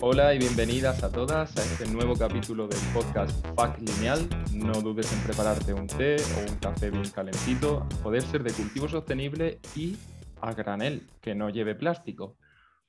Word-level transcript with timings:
Hola 0.00 0.32
y 0.32 0.38
bienvenidas 0.38 1.02
a 1.02 1.10
todas 1.10 1.56
a 1.56 1.60
este 1.60 1.92
nuevo 1.92 2.14
capítulo 2.14 2.68
del 2.68 2.78
podcast 2.94 3.44
FAC 3.56 3.80
Lineal. 3.80 4.28
No 4.54 4.80
dudes 4.80 5.12
en 5.12 5.18
prepararte 5.24 5.74
un 5.74 5.88
té 5.88 6.14
o 6.36 6.52
un 6.52 6.56
café 6.60 6.88
bien 6.88 7.10
calentito, 7.10 7.84
poder 8.00 8.22
ser 8.22 8.44
de 8.44 8.52
cultivo 8.52 8.86
sostenible 8.86 9.58
y 9.74 9.96
a 10.40 10.52
granel, 10.52 11.02
que 11.20 11.34
no 11.34 11.50
lleve 11.50 11.74
plástico. 11.74 12.38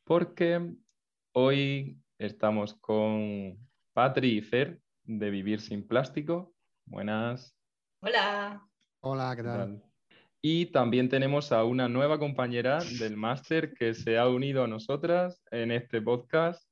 Porque 0.04 0.72
hoy 1.34 1.98
estamos 2.20 2.76
con 2.76 3.58
Patri 3.94 4.38
y 4.38 4.42
Fer 4.42 4.80
de 5.04 5.32
Vivir 5.32 5.62
sin 5.62 5.88
Plástico. 5.88 6.54
Buenas. 6.86 7.58
Hola. 8.02 8.62
Hola, 9.00 9.36
¿qué 9.36 9.42
tal? 9.42 9.84
Y 10.44 10.68
también 10.68 11.10
tenemos 11.10 11.52
a 11.52 11.64
una 11.64 11.90
nueva 11.90 12.20
compañera 12.20 12.78
del 13.00 13.18
máster 13.18 13.74
que 13.74 13.96
se 13.96 14.20
ha 14.20 14.28
unido 14.28 14.64
a 14.64 14.68
nosotras 14.68 15.42
en 15.50 15.72
este 15.72 16.04
podcast 16.04 16.69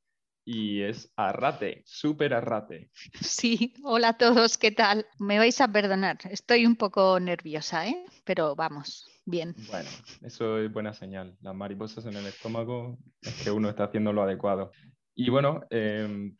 y 0.47 0.81
es 0.81 1.11
Arrate, 1.17 1.83
súper 1.85 2.33
Arrate. 2.33 2.89
Sí, 3.21 3.73
hola 3.83 4.09
a 4.09 4.17
todos, 4.17 4.57
¿qué 4.57 4.71
tal? 4.71 5.05
Me 5.19 5.39
vais 5.39 5.59
a 5.59 5.67
perdonar, 5.67 6.19
estoy 6.31 6.65
un 6.65 6.77
poco 6.77 7.19
nerviosa, 7.19 7.85
¿eh? 7.85 8.05
pero 8.23 8.55
vamos, 8.55 9.05
bien. 9.25 9.53
Bueno, 9.69 9.89
eso 10.21 10.57
es 10.57 10.71
buena 10.71 10.93
señal. 10.93 11.35
Las 11.41 11.53
mariposas 11.53 12.05
en 12.05 12.15
el 12.15 12.25
estómago 12.25 12.97
es 13.21 13.43
que 13.43 13.51
uno 13.51 13.67
está 13.67 13.83
haciendo 13.83 14.13
lo 14.13 14.23
adecuado. 14.23 14.71
Y 15.13 15.29
bueno, 15.29 15.65
eh, 15.69 16.31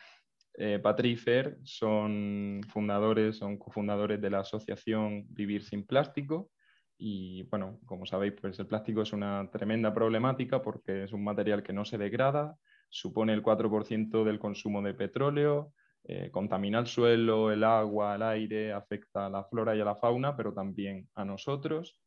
eh, 0.54 0.80
Patri 0.82 1.12
y 1.12 1.18
Fer 1.18 1.58
son 1.64 2.62
fundadores, 2.70 3.36
son 3.36 3.58
cofundadores 3.58 4.22
de 4.22 4.30
la 4.30 4.40
asociación 4.40 5.26
Vivir 5.28 5.64
sin 5.64 5.86
Plástico. 5.86 6.52
Y 6.98 7.44
bueno, 7.44 7.80
como 7.86 8.06
sabéis, 8.06 8.36
pues 8.40 8.58
el 8.58 8.68
plástico 8.68 9.02
es 9.02 9.12
una 9.12 9.50
tremenda 9.52 9.94
problemática 9.94 10.62
porque 10.62 11.04
es 11.04 11.12
un 11.12 11.26
material 11.26 11.62
que 11.62 11.74
no 11.74 11.84
se 11.84 11.98
degrada, 11.98 12.58
supone 12.90 13.34
el 13.34 13.44
4% 13.44 14.24
del 14.24 14.40
consumo 14.40 14.82
de 14.82 14.94
petróleo, 14.94 15.74
eh, 16.04 16.32
contamina 16.32 16.80
el 16.80 16.88
suelo, 16.88 17.52
el 17.52 17.64
agua, 17.64 18.16
el 18.16 18.24
aire, 18.24 18.72
afecta 18.72 19.26
a 19.26 19.30
la 19.30 19.44
flora 19.44 19.76
y 19.76 19.82
a 19.82 19.86
la 19.86 19.96
fauna, 19.96 20.36
pero 20.38 20.54
también 20.54 21.10
a 21.16 21.26
nosotros. 21.26 22.00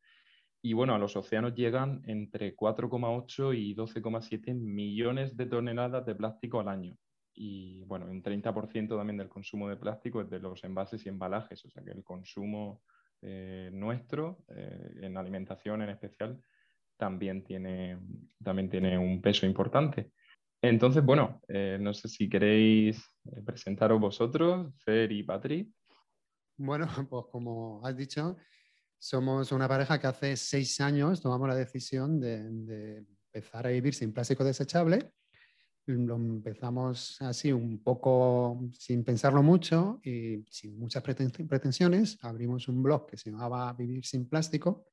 Y 0.63 0.73
bueno, 0.73 0.95
a 0.95 0.99
los 0.99 1.17
océanos 1.17 1.55
llegan 1.55 2.03
entre 2.07 2.55
4,8 2.55 3.55
y 3.55 3.75
12,7 3.75 4.55
millones 4.55 5.37
de 5.37 5.47
toneladas 5.47 6.05
de 6.07 6.15
plástico 6.15 6.61
al 6.61 6.69
año. 6.69 6.97
Y 7.35 7.85
bueno, 7.85 8.07
un 8.07 8.23
30% 8.23 8.97
también 8.97 9.17
del 9.17 9.29
consumo 9.29 9.69
de 9.69 9.77
plástico 9.77 10.21
es 10.21 10.31
de 10.31 10.41
los 10.41 10.63
envases 10.65 11.05
y 11.07 11.09
embalajes, 11.09 11.65
o 11.65 11.71
sea 11.71 11.83
que 11.83 11.93
el 11.93 12.05
consumo 12.05 12.83
eh, 13.23 13.71
nuestro, 13.73 14.45
eh, 14.49 15.01
en 15.03 15.17
alimentación 15.17 15.83
en 15.83 15.91
especial, 15.91 16.43
también 16.97 17.45
tiene, 17.45 17.99
también 18.43 18.69
tiene 18.69 18.99
un 18.99 19.23
peso 19.23 19.47
importante. 19.47 20.13
Entonces, 20.63 21.03
bueno, 21.03 21.41
eh, 21.49 21.79
no 21.81 21.95
sé 21.95 22.09
si 22.09 22.29
queréis 22.29 22.99
eh, 23.33 23.43
presentaros 23.43 23.99
vosotros, 23.99 24.75
Fer 24.77 25.11
y 25.11 25.23
Patri. 25.23 25.73
Bueno, 26.59 26.87
pues 27.09 27.25
como 27.31 27.81
has 27.85 27.97
dicho, 27.97 28.37
somos 28.99 29.53
una 29.53 29.67
pareja 29.67 29.99
que 29.99 30.07
hace 30.07 30.37
seis 30.37 30.81
años 30.81 31.23
tomamos 31.23 31.49
la 31.49 31.55
decisión 31.55 32.21
de, 32.21 33.07
empezar 33.33 33.67
a 33.67 33.71
vivir 33.71 33.95
sin 33.95 34.13
plástico 34.13 34.45
desechable. 34.45 35.13
Lo 35.87 36.17
empezamos 36.17 37.21
así 37.23 37.51
un 37.53 37.83
poco 37.83 38.69
sin 38.73 39.03
pensarlo 39.03 39.43
mucho 39.43 40.01
y 40.05 40.45
sin 40.51 40.79
muchas 40.79 41.03
pretensiones. 41.03 42.19
Abrimos 42.23 42.69
un 42.69 42.83
blog 42.83 43.07
que 43.07 43.17
se 43.17 43.31
llamaba 43.31 43.73
Vivir 43.73 44.05
sin 44.05 44.29
plástico, 44.29 44.87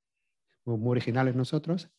muy 0.66 0.92
originales 0.92 1.36
nosotros. 1.36 1.90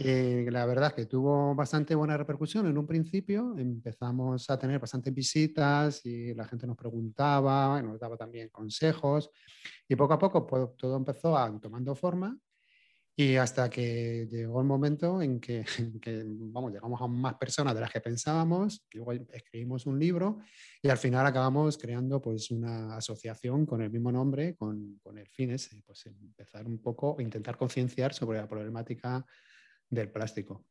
Eh, 0.00 0.46
la 0.50 0.66
verdad 0.66 0.88
es 0.88 0.94
que 0.94 1.06
tuvo 1.06 1.54
bastante 1.54 1.94
buena 1.94 2.16
repercusión 2.16 2.66
en 2.66 2.76
un 2.76 2.86
principio. 2.86 3.54
Empezamos 3.56 4.48
a 4.50 4.58
tener 4.58 4.78
bastantes 4.78 5.14
visitas 5.14 6.04
y 6.04 6.34
la 6.34 6.44
gente 6.46 6.66
nos 6.66 6.76
preguntaba, 6.76 7.80
nos 7.82 8.00
daba 8.00 8.16
también 8.16 8.48
consejos 8.48 9.30
y 9.88 9.94
poco 9.94 10.14
a 10.14 10.18
poco 10.18 10.46
pues, 10.46 10.76
todo 10.76 10.96
empezó 10.96 11.36
a 11.36 11.60
tomando 11.60 11.94
forma 11.94 12.36
y 13.14 13.36
hasta 13.36 13.68
que 13.68 14.26
llegó 14.30 14.60
el 14.60 14.66
momento 14.66 15.20
en 15.22 15.40
que, 15.40 15.64
vamos, 16.26 16.72
llegamos 16.72 17.00
a 17.00 17.06
más 17.06 17.34
personas 17.34 17.74
de 17.74 17.80
las 17.80 17.90
que 17.90 18.00
pensábamos, 18.00 18.86
luego 18.92 19.12
escribimos 19.12 19.86
un 19.86 19.98
libro 19.98 20.38
y 20.82 20.88
al 20.88 20.98
final 20.98 21.26
acabamos 21.26 21.76
creando 21.76 22.20
pues 22.20 22.50
una 22.50 22.96
asociación 22.96 23.66
con 23.66 23.82
el 23.82 23.90
mismo 23.90 24.10
nombre, 24.10 24.56
con, 24.56 24.98
con 25.02 25.18
el 25.18 25.28
fin 25.28 25.50
ese, 25.50 25.82
pues 25.86 26.06
empezar 26.06 26.66
un 26.66 26.78
poco, 26.78 27.16
intentar 27.20 27.56
concienciar 27.56 28.14
sobre 28.14 28.38
la 28.38 28.48
problemática 28.48 29.24
del 29.92 30.10
plástico. 30.10 30.64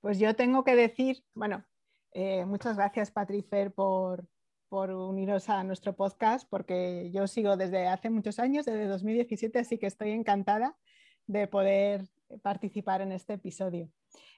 Pues 0.00 0.18
yo 0.18 0.34
tengo 0.34 0.64
que 0.64 0.74
decir, 0.74 1.22
bueno, 1.34 1.64
eh, 2.12 2.44
muchas 2.46 2.76
gracias 2.76 3.10
Patrifer 3.10 3.72
por, 3.72 4.26
por 4.68 4.90
uniros 4.90 5.50
a 5.50 5.62
nuestro 5.64 5.94
podcast, 5.94 6.48
porque 6.48 7.10
yo 7.12 7.26
sigo 7.26 7.56
desde 7.56 7.88
hace 7.88 8.08
muchos 8.08 8.38
años, 8.38 8.64
desde 8.64 8.86
2017, 8.86 9.58
así 9.58 9.76
que 9.76 9.86
estoy 9.86 10.12
encantada 10.12 10.76
de 11.26 11.48
poder 11.48 12.08
participar 12.42 13.02
en 13.02 13.12
este 13.12 13.34
episodio. 13.34 13.90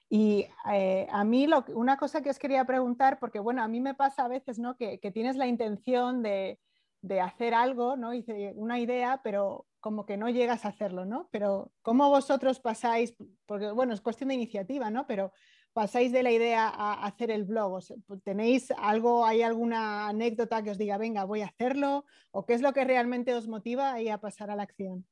Y 0.09 0.47
eh, 0.71 1.07
a 1.11 1.23
mí 1.23 1.47
lo, 1.47 1.63
una 1.75 1.97
cosa 1.97 2.21
que 2.21 2.29
os 2.31 2.39
quería 2.39 2.65
preguntar, 2.65 3.19
porque 3.19 3.39
bueno, 3.39 3.63
a 3.63 3.67
mí 3.67 3.79
me 3.79 3.93
pasa 3.93 4.25
a 4.25 4.27
veces 4.27 4.59
¿no? 4.59 4.75
que, 4.75 4.97
tienes 5.13 5.37
la 5.37 5.47
intención 5.47 6.23
de, 6.23 6.59
de 7.01 7.21
hacer 7.21 7.53
algo, 7.53 7.95
¿no? 7.97 8.11
una 8.55 8.79
idea, 8.79 9.21
pero 9.23 9.67
como 9.83 10.05
que 10.05 10.15
no 10.15 10.29
llegas 10.29 10.63
a 10.63 10.69
hacerlo, 10.69 11.03
¿no? 11.03 11.27
Pero 11.29 11.73
¿cómo 11.81 12.09
vosotros 12.09 12.61
pasáis? 12.61 13.13
Porque 13.45 13.69
bueno, 13.71 13.93
es 13.93 13.99
cuestión 13.99 14.29
de 14.29 14.35
iniciativa, 14.35 14.89
¿no? 14.89 15.05
Pero 15.05 15.33
pasáis 15.73 16.13
de 16.13 16.23
la 16.23 16.31
idea 16.31 16.69
a 16.69 17.05
hacer 17.05 17.29
el 17.31 17.43
blog. 17.43 17.83
¿Tenéis 18.23 18.71
algo, 18.77 19.25
hay 19.25 19.41
alguna 19.41 20.07
anécdota 20.07 20.63
que 20.63 20.71
os 20.71 20.77
diga, 20.77 20.97
venga, 20.97 21.25
voy 21.25 21.41
a 21.41 21.47
hacerlo? 21.47 22.05
¿O 22.31 22.45
qué 22.45 22.53
es 22.53 22.61
lo 22.61 22.71
que 22.71 22.85
realmente 22.85 23.35
os 23.35 23.49
motiva 23.49 23.91
ahí 23.91 24.07
a 24.07 24.19
pasar 24.19 24.49
a 24.51 24.55
la 24.55 24.63
acción? 24.63 25.05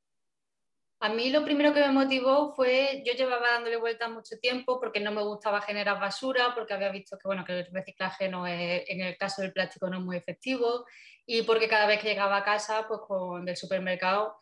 A 1.00 1.10
mí 1.10 1.28
lo 1.28 1.44
primero 1.44 1.74
que 1.74 1.80
me 1.80 1.92
motivó 1.92 2.54
fue, 2.54 3.02
yo 3.04 3.12
llevaba 3.12 3.50
dándole 3.50 3.76
vuelta 3.76 4.08
mucho 4.08 4.38
tiempo 4.40 4.80
porque 4.80 5.00
no 5.00 5.12
me 5.12 5.22
gustaba 5.22 5.60
generar 5.60 6.00
basura, 6.00 6.54
porque 6.54 6.72
había 6.72 6.90
visto 6.90 7.18
que, 7.18 7.28
bueno, 7.28 7.44
que 7.44 7.58
el 7.58 7.66
reciclaje 7.70 8.26
no 8.30 8.46
es, 8.46 8.84
en 8.88 9.02
el 9.02 9.18
caso 9.18 9.42
del 9.42 9.52
plástico 9.52 9.90
no 9.90 9.98
es 9.98 10.02
muy 10.02 10.16
efectivo 10.16 10.86
y 11.26 11.42
porque 11.42 11.68
cada 11.68 11.86
vez 11.86 12.00
que 12.00 12.08
llegaba 12.08 12.38
a 12.38 12.44
casa, 12.44 12.86
pues 12.88 13.00
con 13.06 13.44
del 13.44 13.56
supermercado, 13.56 14.38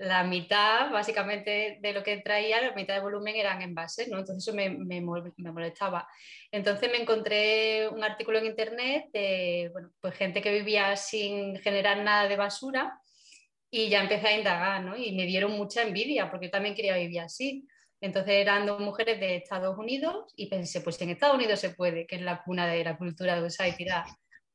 la 0.00 0.24
mitad 0.24 0.90
básicamente 0.90 1.78
de 1.80 1.92
lo 1.92 2.02
que 2.02 2.16
traía, 2.18 2.60
la 2.60 2.72
mitad 2.72 2.94
de 2.94 3.00
volumen 3.00 3.36
eran 3.36 3.60
envases, 3.60 4.08
¿no? 4.08 4.18
Entonces 4.18 4.42
eso 4.42 4.56
me, 4.56 4.70
me, 4.70 5.00
me, 5.00 5.52
molestaba. 5.52 6.08
Entonces 6.50 6.90
me 6.90 7.02
encontré 7.02 7.86
un 7.88 8.02
artículo 8.02 8.38
en 8.38 8.46
internet 8.46 9.10
de 9.12 9.68
bueno, 9.72 9.90
pues 10.00 10.14
gente 10.14 10.40
que 10.40 10.52
vivía 10.52 10.96
sin 10.96 11.56
generar 11.56 11.98
nada 12.02 12.28
de 12.28 12.36
basura 12.36 12.98
y 13.70 13.90
ya 13.90 14.00
empecé 14.00 14.28
a 14.28 14.38
indagar, 14.38 14.82
¿no? 14.82 14.96
Y 14.96 15.12
me 15.12 15.26
dieron 15.26 15.52
mucha 15.52 15.82
envidia 15.82 16.30
porque 16.30 16.46
yo 16.46 16.52
también 16.52 16.74
quería 16.74 16.96
vivir 16.96 17.20
así. 17.20 17.68
Entonces 18.00 18.32
eran 18.36 18.64
dos 18.64 18.80
mujeres 18.80 19.20
de 19.20 19.36
Estados 19.36 19.76
Unidos 19.76 20.32
y 20.34 20.46
pensé, 20.46 20.80
pues 20.80 21.00
en 21.02 21.10
Estados 21.10 21.36
Unidos 21.36 21.60
se 21.60 21.70
puede, 21.70 22.06
que 22.06 22.16
es 22.16 22.22
la 22.22 22.42
cuna 22.42 22.66
de 22.66 22.82
la 22.82 22.96
cultura 22.96 23.38
de 23.38 23.46
usar 23.46 23.68
y 23.68 23.72
tirar. 23.72 24.04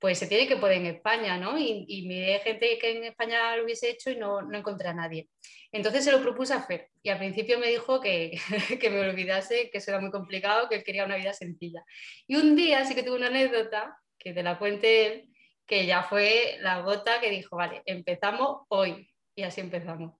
Pues 0.05 0.19
se 0.19 0.27
tiene 0.27 0.47
que 0.47 0.57
poder 0.57 0.77
en 0.77 0.85
España, 0.85 1.35
¿no? 1.39 1.57
Y, 1.57 1.83
y 1.87 2.07
miré 2.07 2.37
gente 2.37 2.77
que 2.79 2.95
en 2.95 3.05
España 3.05 3.57
lo 3.57 3.63
hubiese 3.63 3.89
hecho 3.89 4.11
y 4.11 4.15
no, 4.15 4.43
no 4.43 4.55
encontré 4.55 4.89
a 4.89 4.93
nadie. 4.93 5.29
Entonces 5.71 6.03
se 6.03 6.11
lo 6.11 6.21
propuse 6.21 6.53
a 6.53 6.61
Fer 6.61 6.91
y 7.01 7.09
al 7.09 7.17
principio 7.17 7.57
me 7.57 7.69
dijo 7.69 7.99
que, 7.99 8.37
que 8.79 8.89
me 8.91 8.99
olvidase, 8.99 9.71
que 9.71 9.79
eso 9.79 9.89
era 9.89 9.99
muy 9.99 10.11
complicado, 10.11 10.69
que 10.69 10.75
él 10.75 10.83
quería 10.83 11.05
una 11.05 11.15
vida 11.15 11.33
sencilla. 11.33 11.83
Y 12.27 12.35
un 12.35 12.55
día 12.55 12.85
sí 12.85 12.93
que 12.93 13.01
tuve 13.01 13.15
una 13.15 13.29
anécdota, 13.29 13.97
que 14.19 14.31
te 14.31 14.43
la 14.43 14.59
cuente 14.59 15.07
él, 15.07 15.29
que 15.65 15.87
ya 15.87 16.03
fue 16.03 16.59
la 16.61 16.81
gota 16.81 17.19
que 17.19 17.31
dijo, 17.31 17.55
vale, 17.55 17.81
empezamos 17.87 18.67
hoy. 18.69 19.09
Y 19.33 19.41
así 19.41 19.59
empezamos. 19.59 20.13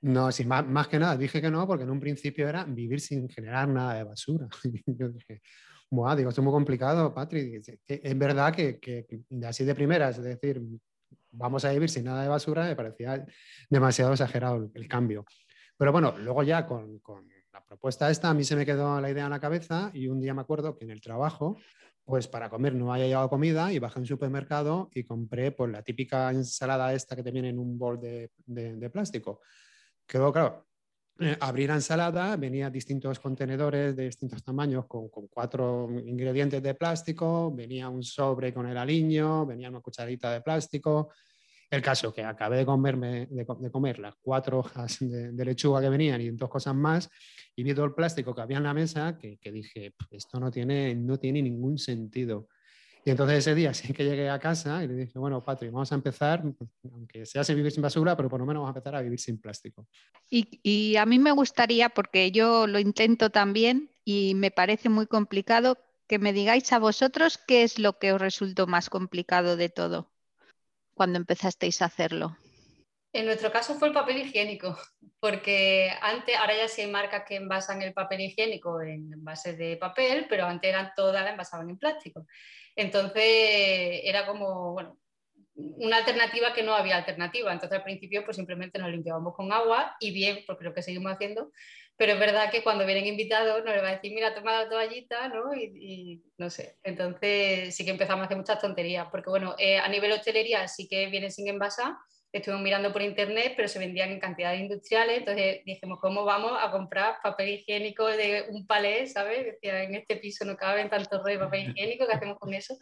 No, 0.00 0.32
sí, 0.32 0.44
más, 0.46 0.66
más, 0.66 0.88
que 0.88 0.98
nada, 0.98 1.16
dije 1.16 1.40
que 1.40 1.48
no, 1.48 1.64
porque 1.64 1.84
en 1.84 1.90
un 1.90 2.00
principio 2.00 2.48
era 2.48 2.64
vivir 2.64 2.98
sin 2.98 3.28
generar 3.28 3.68
nada 3.68 3.94
de 3.94 4.02
basura. 4.02 4.48
Yo 4.86 5.10
dije, 5.10 5.42
Digo, 5.90 6.28
esto 6.28 6.40
es 6.40 6.44
muy 6.44 6.52
complicado, 6.52 7.14
Patrick. 7.14 7.62
Es 7.86 8.18
verdad 8.18 8.54
que, 8.54 8.78
que, 8.78 9.06
así 9.46 9.64
de 9.64 9.74
primeras, 9.74 10.18
es 10.18 10.24
decir, 10.24 10.62
vamos 11.30 11.64
a 11.64 11.72
vivir 11.72 11.88
sin 11.88 12.04
nada 12.04 12.22
de 12.22 12.28
basura, 12.28 12.64
me 12.64 12.76
parecía 12.76 13.24
demasiado 13.70 14.12
exagerado 14.12 14.70
el, 14.74 14.88
cambio. 14.88 15.24
Pero 15.76 15.92
bueno, 15.92 16.14
luego 16.18 16.42
ya 16.42 16.66
con, 16.66 16.98
con, 16.98 17.28
la 17.52 17.64
propuesta 17.64 18.10
esta, 18.10 18.30
a 18.30 18.34
mí 18.34 18.44
se 18.44 18.54
me 18.56 18.66
quedó 18.66 19.00
la 19.00 19.10
idea 19.10 19.24
en 19.24 19.30
la 19.30 19.40
cabeza 19.40 19.90
y 19.94 20.08
un 20.08 20.20
día 20.20 20.34
me 20.34 20.42
acuerdo 20.42 20.76
que 20.76 20.84
en 20.84 20.90
el 20.90 21.00
trabajo 21.00 21.56
pues 22.08 22.26
para 22.26 22.48
comer 22.48 22.74
no 22.74 22.90
haya 22.90 23.06
llevado 23.06 23.28
comida 23.28 23.70
y 23.70 23.78
bajé 23.78 24.00
a 24.00 24.04
supermercado 24.06 24.88
y 24.94 25.04
compré 25.04 25.52
pues, 25.52 25.70
la 25.70 25.82
típica 25.82 26.30
ensalada 26.30 26.94
esta 26.94 27.14
que 27.14 27.22
te 27.22 27.30
viene 27.30 27.50
en 27.50 27.58
un 27.58 27.78
bol 27.78 28.00
de, 28.00 28.30
de, 28.46 28.88
plástico. 28.88 29.42
Quedó 30.06 30.32
claro, 30.32 30.67
eh, 31.20 31.36
abrí 31.40 31.66
la 31.66 31.74
ensalada, 31.74 32.36
venía 32.36 32.70
distintos 32.70 33.18
contenedores 33.18 33.96
de 33.96 34.04
distintos 34.04 34.42
tamaños 34.44 34.86
con, 34.86 35.08
cuatro 35.28 35.88
ingredientes 35.90 36.62
de 36.62 36.74
plástico, 36.74 37.52
venía 37.52 37.88
un 37.88 38.04
sobre 38.04 38.54
con 38.54 38.68
el 38.68 38.76
aliño, 38.76 39.44
venía 39.44 39.68
una 39.68 39.80
cucharita 39.80 40.32
de 40.32 40.42
plástico. 40.42 41.10
El 41.70 41.82
caso 41.82 42.14
que 42.14 42.22
acabé 42.22 42.58
de, 42.58 42.64
comerme, 42.64 43.26
de, 43.26 43.70
comer 43.70 43.98
las 43.98 44.14
cuatro 44.22 44.60
hojas 44.60 44.98
de, 45.00 45.32
de, 45.32 45.44
lechuga 45.44 45.80
que 45.80 45.88
venían 45.88 46.20
y 46.20 46.30
dos 46.30 46.48
cosas 46.48 46.74
más 46.74 47.10
y 47.56 47.64
vi 47.64 47.74
todo 47.74 47.84
el 47.84 47.94
plástico 47.94 48.32
que 48.34 48.40
había 48.40 48.58
en 48.58 48.62
la 48.62 48.72
mesa 48.72 49.18
que, 49.18 49.38
que 49.38 49.50
dije, 49.50 49.94
esto 50.12 50.38
no 50.38 50.50
tiene, 50.50 50.94
no 50.94 51.18
tiene 51.18 51.42
ningún 51.42 51.78
sentido. 51.78 52.46
Y 53.04 53.10
entonces 53.10 53.38
ese 53.38 53.54
día 53.54 53.72
sí 53.74 53.92
que 53.92 54.04
llegué 54.04 54.28
a 54.28 54.38
casa 54.38 54.82
y 54.82 54.88
le 54.88 54.94
dije, 54.94 55.18
bueno, 55.18 55.42
Patrick, 55.42 55.72
vamos 55.72 55.90
a 55.92 55.94
empezar, 55.94 56.42
aunque 56.92 57.26
sea 57.26 57.44
sin 57.44 57.56
vivir 57.56 57.72
sin 57.72 57.82
basura, 57.82 58.16
pero 58.16 58.28
por 58.28 58.40
lo 58.40 58.46
menos 58.46 58.62
vamos 58.62 58.74
a 58.74 58.78
empezar 58.78 58.96
a 58.96 59.02
vivir 59.02 59.20
sin 59.20 59.40
plástico. 59.40 59.86
Y, 60.30 60.60
y 60.62 60.96
a 60.96 61.06
mí 61.06 61.18
me 61.18 61.32
gustaría, 61.32 61.88
porque 61.88 62.30
yo 62.30 62.66
lo 62.66 62.78
intento 62.78 63.30
también 63.30 63.90
y 64.04 64.34
me 64.34 64.50
parece 64.50 64.88
muy 64.88 65.06
complicado, 65.06 65.78
que 66.06 66.18
me 66.18 66.32
digáis 66.32 66.72
a 66.72 66.78
vosotros 66.78 67.38
qué 67.38 67.62
es 67.62 67.78
lo 67.78 67.98
que 67.98 68.12
os 68.12 68.20
resultó 68.20 68.66
más 68.66 68.88
complicado 68.88 69.56
de 69.56 69.68
todo 69.68 70.10
cuando 70.94 71.18
empezasteis 71.18 71.80
a 71.80 71.86
hacerlo. 71.86 72.36
En 73.12 73.24
nuestro 73.24 73.50
caso 73.50 73.74
fue 73.74 73.88
el 73.88 73.94
papel 73.94 74.18
higiénico, 74.18 74.76
porque 75.20 75.90
antes, 76.02 76.36
ahora 76.36 76.56
ya 76.56 76.68
sí 76.68 76.82
hay 76.82 76.90
marcas 76.90 77.24
que 77.26 77.36
envasan 77.36 77.80
el 77.80 77.94
papel 77.94 78.20
higiénico 78.20 78.82
en 78.82 79.12
envases 79.12 79.56
de 79.56 79.76
papel, 79.76 80.26
pero 80.28 80.44
antes 80.44 80.68
eran 80.68 80.92
todas 80.94 81.22
las 81.22 81.32
envasaban 81.32 81.70
en 81.70 81.78
plástico. 81.78 82.26
Entonces 82.78 84.02
era 84.04 84.24
como, 84.24 84.72
bueno, 84.72 84.96
una 85.56 85.96
alternativa 85.96 86.54
que 86.54 86.62
no 86.62 86.74
había 86.74 86.96
alternativa. 86.96 87.52
Entonces 87.52 87.76
al 87.76 87.82
principio 87.82 88.24
pues 88.24 88.36
simplemente 88.36 88.78
nos 88.78 88.92
limpiábamos 88.92 89.34
con 89.34 89.52
agua 89.52 89.96
y 89.98 90.12
bien, 90.12 90.44
porque 90.46 90.64
lo 90.64 90.72
que 90.72 90.82
seguimos 90.82 91.12
haciendo, 91.12 91.50
pero 91.96 92.12
es 92.12 92.20
verdad 92.20 92.52
que 92.52 92.62
cuando 92.62 92.86
vienen 92.86 93.08
invitados 93.08 93.64
nos 93.64 93.74
le 93.74 93.82
va 93.82 93.88
a 93.88 93.94
decir, 93.96 94.14
mira, 94.14 94.32
toma 94.32 94.62
la 94.62 94.68
toallita, 94.68 95.28
¿no? 95.28 95.52
Y, 95.56 96.22
no 96.36 96.50
sé, 96.50 96.78
entonces 96.84 97.74
sí 97.74 97.84
que 97.84 97.90
empezamos 97.90 98.22
a 98.22 98.26
hacer 98.26 98.36
muchas 98.36 98.60
tonterías, 98.60 99.08
porque 99.10 99.28
bueno, 99.28 99.56
eh, 99.58 99.78
a 99.78 99.88
nivel 99.88 100.12
hostelería 100.12 100.68
sí 100.68 100.86
que 100.86 101.08
vienen 101.08 101.32
sin 101.32 101.48
envasar, 101.48 101.94
estuvimos 102.32 102.62
mirando 102.62 102.92
por 102.92 103.02
internet, 103.02 103.54
pero 103.56 103.68
se 103.68 103.78
vendían 103.78 104.10
en 104.10 104.20
cantidades 104.20 104.60
industriales, 104.60 105.18
entonces 105.18 105.62
dijimos, 105.64 105.98
¿cómo 106.00 106.24
vamos 106.24 106.52
a 106.60 106.70
comprar 106.70 107.16
papel 107.22 107.48
higiénico 107.48 108.06
de 108.06 108.46
un 108.50 108.66
palé, 108.66 109.06
¿sabes? 109.06 109.44
Decía, 109.46 109.82
en 109.82 109.94
este 109.94 110.16
piso 110.16 110.44
no 110.44 110.56
caben 110.56 110.90
tantos 110.90 111.22
rollos 111.22 111.40
de 111.40 111.44
papel 111.44 111.70
higiénico, 111.70 112.06
¿qué 112.06 112.12
hacemos 112.12 112.38
con 112.38 112.52
eso? 112.52 112.76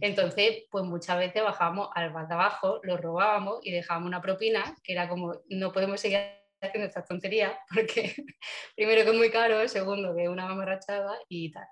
Entonces, 0.00 0.64
pues 0.70 0.84
muchas 0.84 1.18
veces 1.18 1.42
bajábamos 1.42 1.88
al 1.94 2.12
bar 2.12 2.28
de 2.28 2.34
abajo, 2.34 2.80
lo 2.82 2.96
robábamos 2.96 3.60
y 3.62 3.70
dejábamos 3.70 4.08
una 4.08 4.20
propina, 4.20 4.76
que 4.82 4.92
era 4.92 5.08
como, 5.08 5.40
no 5.48 5.72
podemos 5.72 6.00
seguir 6.00 6.20
haciendo 6.60 6.88
estas 6.88 7.06
tonterías, 7.06 7.52
porque 7.72 8.14
primero 8.76 9.04
que 9.04 9.10
es 9.10 9.16
muy 9.16 9.30
caro, 9.30 9.66
segundo 9.68 10.14
que 10.14 10.24
es 10.24 10.28
una 10.28 10.46
mamarrachada 10.46 11.18
y 11.28 11.52
tal. 11.52 11.66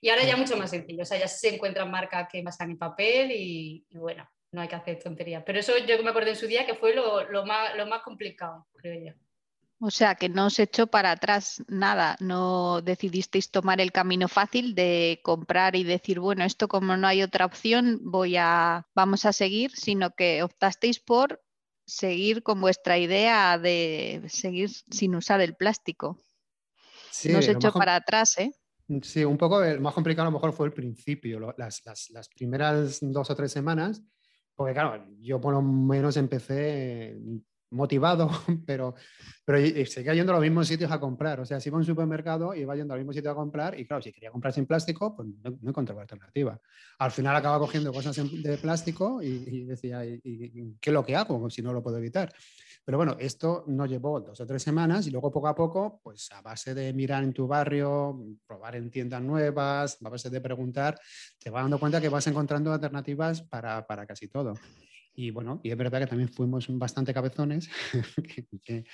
Y 0.00 0.08
ahora 0.08 0.24
ya 0.24 0.36
mucho 0.36 0.56
más 0.56 0.70
sencillo, 0.70 1.02
o 1.02 1.06
sea, 1.06 1.18
ya 1.18 1.28
se 1.28 1.54
encuentran 1.54 1.88
marcas 1.90 2.26
que 2.30 2.42
basan 2.42 2.72
en 2.72 2.78
papel 2.78 3.30
y, 3.30 3.86
y 3.88 3.98
bueno, 3.98 4.28
no 4.52 4.60
hay 4.60 4.68
que 4.68 4.76
hacer 4.76 5.02
tonterías. 5.02 5.42
Pero 5.44 5.58
eso 5.58 5.72
yo 5.78 6.02
me 6.02 6.10
acuerdo 6.10 6.30
en 6.30 6.36
su 6.36 6.46
día 6.46 6.66
que 6.66 6.74
fue 6.74 6.94
lo, 6.94 7.28
lo, 7.30 7.44
más, 7.44 7.74
lo 7.76 7.86
más 7.86 8.02
complicado, 8.02 8.66
creo 8.76 9.12
yo. 9.12 9.18
O 9.84 9.90
sea, 9.90 10.14
que 10.14 10.28
no 10.28 10.46
os 10.46 10.60
echó 10.60 10.86
para 10.86 11.10
atrás 11.10 11.60
nada, 11.66 12.16
no 12.20 12.82
decidisteis 12.82 13.50
tomar 13.50 13.80
el 13.80 13.90
camino 13.90 14.28
fácil 14.28 14.76
de 14.76 15.18
comprar 15.24 15.74
y 15.74 15.82
decir, 15.82 16.20
bueno, 16.20 16.44
esto 16.44 16.68
como 16.68 16.96
no 16.96 17.08
hay 17.08 17.20
otra 17.20 17.46
opción, 17.46 17.98
voy 18.02 18.36
a, 18.36 18.86
vamos 18.94 19.24
a 19.24 19.32
seguir, 19.32 19.72
sino 19.72 20.14
que 20.14 20.44
optasteis 20.44 21.00
por 21.00 21.42
seguir 21.84 22.44
con 22.44 22.60
vuestra 22.60 22.96
idea 22.96 23.58
de 23.58 24.22
seguir 24.28 24.70
sin 24.70 25.16
usar 25.16 25.40
el 25.40 25.56
plástico. 25.56 26.16
no 27.24 27.38
os 27.40 27.48
echó 27.48 27.72
para 27.72 27.96
atrás, 27.96 28.38
¿eh? 28.38 28.52
Sí, 29.02 29.24
un 29.24 29.38
poco 29.38 29.64
el 29.64 29.80
más 29.80 29.94
complicado 29.94 30.28
a 30.28 30.30
lo 30.30 30.36
mejor 30.36 30.52
fue 30.52 30.66
el 30.66 30.72
principio, 30.72 31.54
las, 31.56 31.84
las, 31.84 32.10
las 32.10 32.28
primeras 32.28 32.98
dos 33.00 33.30
o 33.30 33.34
tres 33.34 33.50
semanas 33.50 34.00
porque 34.62 34.74
claro, 34.74 35.04
yo 35.20 35.40
por 35.40 35.52
lo 35.52 35.60
menos 35.60 36.16
empecé 36.16 37.18
motivado, 37.72 38.30
pero, 38.64 38.94
pero 39.44 39.58
seguía 39.86 40.14
yendo 40.14 40.30
a 40.30 40.36
los 40.36 40.42
mismos 40.42 40.68
sitios 40.68 40.92
a 40.92 41.00
comprar. 41.00 41.40
O 41.40 41.44
sea, 41.44 41.58
si 41.58 41.68
iba 41.68 41.78
a 41.78 41.80
un 41.80 41.84
supermercado, 41.84 42.54
iba 42.54 42.76
yendo 42.76 42.94
al 42.94 43.00
mismo 43.00 43.12
sitio 43.12 43.32
a 43.32 43.34
comprar 43.34 43.76
y 43.76 43.84
claro, 43.84 44.00
si 44.00 44.12
quería 44.12 44.30
comprar 44.30 44.52
sin 44.52 44.66
plástico, 44.66 45.16
pues 45.16 45.30
no, 45.42 45.68
encontraba 45.68 46.02
alternativa. 46.02 46.60
Al 46.96 47.10
final 47.10 47.34
acaba 47.34 47.58
cogiendo 47.58 47.92
cosas 47.92 48.14
de 48.16 48.56
plástico 48.56 49.20
y, 49.20 49.64
decía, 49.64 50.04
¿y, 50.04 50.76
qué 50.80 50.90
es 50.90 50.94
lo 50.94 51.04
que 51.04 51.16
hago 51.16 51.50
si 51.50 51.60
no 51.60 51.72
lo 51.72 51.82
puedo 51.82 51.98
evitar? 51.98 52.32
Pero 52.84 52.98
bueno, 52.98 53.16
esto 53.20 53.64
nos 53.68 53.88
llevó 53.88 54.20
dos 54.20 54.40
o 54.40 54.46
tres 54.46 54.62
semanas 54.62 55.06
y 55.06 55.10
luego 55.10 55.30
poco 55.30 55.48
a 55.48 55.54
poco, 55.54 56.00
pues 56.02 56.30
a 56.32 56.42
base 56.42 56.74
de 56.74 56.92
mirar 56.92 57.22
en 57.22 57.32
tu 57.32 57.46
barrio, 57.46 58.18
probar 58.46 58.74
en 58.76 58.90
tiendas 58.90 59.22
nuevas, 59.22 59.98
a 60.04 60.08
base 60.08 60.30
de 60.30 60.40
preguntar, 60.40 60.98
te 61.38 61.50
vas 61.50 61.62
dando 61.62 61.78
cuenta 61.78 62.00
que 62.00 62.08
vas 62.08 62.26
encontrando 62.26 62.72
alternativas 62.72 63.42
para, 63.42 63.86
para 63.86 64.04
casi 64.04 64.26
todo. 64.28 64.54
Y 65.14 65.30
bueno, 65.30 65.60
y 65.62 65.70
es 65.70 65.76
verdad 65.76 66.00
que 66.00 66.06
también 66.06 66.30
fuimos 66.30 66.66
bastante 66.70 67.12
cabezones, 67.12 67.68
que, 68.64 68.84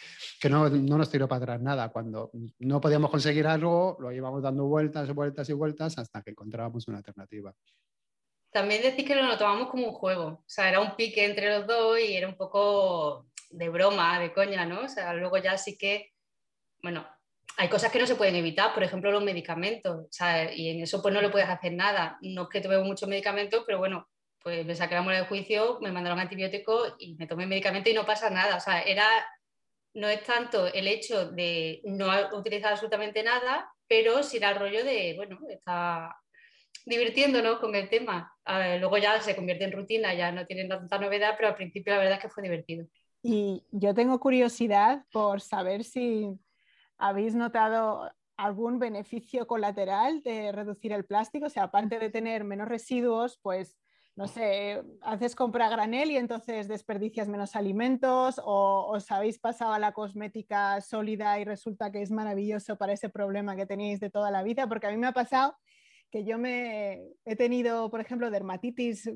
no, 0.50 0.69
no, 0.69 0.99
nos 0.99 1.11
tiró 1.11 1.29
para 1.29 1.43
atrás 1.43 1.62
nada. 1.62 1.90
Cuando 1.90 2.31
no 2.58 2.81
podíamos 2.81 3.11
conseguir 3.11 3.46
algo, 3.46 3.96
lo 4.00 4.11
íbamos 4.11 4.43
dando 4.43 4.67
vueltas, 4.67 5.14
vueltas 5.14 5.49
y 5.49 5.52
vueltas 5.52 5.96
hasta 5.96 6.23
que 6.23 6.31
encontrábamos 6.31 6.88
una 6.88 6.99
alternativa. 6.99 7.55
También 8.50 8.82
decís 8.82 9.05
que 9.05 9.14
lo 9.14 9.38
tomamos 9.38 9.70
como 9.70 9.87
un 9.87 9.93
juego, 9.93 10.26
o 10.26 10.44
sea, 10.46 10.69
era 10.69 10.81
un 10.81 10.96
pique 10.96 11.25
entre 11.25 11.56
los 11.56 11.67
dos 11.67 12.00
y 12.00 12.14
era 12.14 12.26
un 12.26 12.37
poco 12.37 13.27
de 13.50 13.69
broma, 13.69 14.19
de 14.21 14.33
coña, 14.33 14.67
¿no? 14.67 14.83
O 14.83 14.89
sea, 14.89 15.15
luego 15.15 15.39
ya 15.39 15.56
sí 15.59 15.77
que, 15.79 16.12
bueno, 16.83 17.06
hay 17.56 17.69
cosas 17.69 17.91
que 17.91 17.99
no 17.99 18.06
se 18.06 18.15
pueden 18.15 18.37
evitar, 18.37 18.73
por 18.75 18.85
ejemplo, 18.85 19.11
los 19.11 19.23
medicamentos, 19.25 20.06
sea, 20.11 20.53
y 20.55 20.69
en 20.71 20.83
eso 20.83 21.03
pues 21.03 21.12
no 21.12 21.21
le 21.21 21.31
puedes 21.31 21.49
hacer 21.49 21.73
nada. 21.73 22.19
No 22.23 22.43
es 22.43 22.49
que 22.50 22.61
tomemos 22.61 22.87
muchos 22.87 23.09
medicamentos, 23.09 23.65
pero 23.67 23.79
bueno, 23.79 24.09
pues 24.41 24.65
me 24.65 24.75
saqué 24.75 24.95
la 24.95 25.03
muela 25.03 25.21
de 25.21 25.27
juicio, 25.27 25.79
me 25.81 25.93
mandaron 25.93 26.21
antibióticos 26.21 26.95
y 26.99 27.15
me 27.17 27.27
tomé 27.27 27.47
medicamento 27.47 27.91
y 27.91 27.95
no 27.95 28.06
pasa 28.06 28.31
nada. 28.31 28.56
O 28.56 28.61
sea, 28.61 28.83
era, 28.83 29.06
no 29.95 30.09
es 30.09 30.23
tanto 30.25 30.67
el 30.73 30.87
hecho 30.87 31.31
de 31.31 31.81
no 31.85 32.11
utilizar 32.37 32.73
absolutamente 32.73 33.23
nada, 33.23 33.73
pero 33.89 34.23
sí 34.23 34.37
era 34.37 34.50
el 34.50 34.59
rollo 34.59 34.85
de, 34.85 35.15
bueno, 35.17 35.39
está 35.49 36.15
divirtiéndonos 36.87 37.59
con 37.59 37.75
el 37.75 37.88
tema. 37.88 38.33
luego 38.47 38.99
ya 38.99 39.21
se 39.21 39.37
convierte 39.37 39.64
en 39.64 39.73
rutina, 39.73 40.14
ya 40.14 40.33
no 40.33 40.47
tiene 40.47 40.69
tanta 40.69 40.99
novedad, 40.99 41.35
pero 41.37 41.49
al 41.49 41.57
principio 41.57 41.93
la 41.93 41.99
verdad 41.99 42.14
es 42.14 42.23
que 42.23 42.28
fue 42.28 42.43
divertido. 42.43 42.87
Y 43.22 43.64
yo 43.70 43.94
tengo 43.94 44.20
curiosidad 44.20 45.04
por 45.12 45.40
saber 45.40 45.84
si 45.84 46.38
habéis 46.96 47.34
notado 47.34 48.10
algún 48.37 48.78
beneficio 48.78 49.46
colateral 49.46 50.22
de 50.22 50.52
reducir 50.52 50.92
el 50.92 51.04
plástico, 51.04 51.46
o 51.46 51.50
sea, 51.50 51.64
aparte 51.64 51.98
de 51.98 52.10
tener 52.10 52.44
menos 52.44 52.68
residuos, 52.68 53.38
pues 53.42 53.76
no 54.14 54.26
sé, 54.26 54.82
haces 55.02 55.37
compra 55.37 55.68
granel 55.68 56.10
y 56.10 56.16
entonces 56.16 56.66
desperdicias 56.66 57.28
menos 57.28 57.54
alimentos 57.54 58.40
o 58.44 58.88
os 58.90 59.10
habéis 59.12 59.38
pasado 59.38 59.72
a 59.72 59.78
la 59.78 59.92
cosmética 59.92 60.80
sólida 60.80 61.38
y 61.38 61.44
resulta 61.44 61.92
que 61.92 62.02
es 62.02 62.10
maravilloso 62.10 62.76
para 62.76 62.92
ese 62.92 63.08
problema 63.08 63.54
que 63.54 63.66
tenéis 63.66 64.00
de 64.00 64.10
toda 64.10 64.32
la 64.32 64.42
vida, 64.42 64.68
porque 64.68 64.88
a 64.88 64.90
mí 64.90 64.96
me 64.96 65.06
ha 65.06 65.12
pasado 65.12 65.56
que 66.10 66.25
yo 66.25 66.37
me 66.37 67.00
he 67.25 67.37
tenido, 67.37 67.90
por 67.90 68.00
ejemplo, 68.00 68.30
dermatitis 68.30 69.08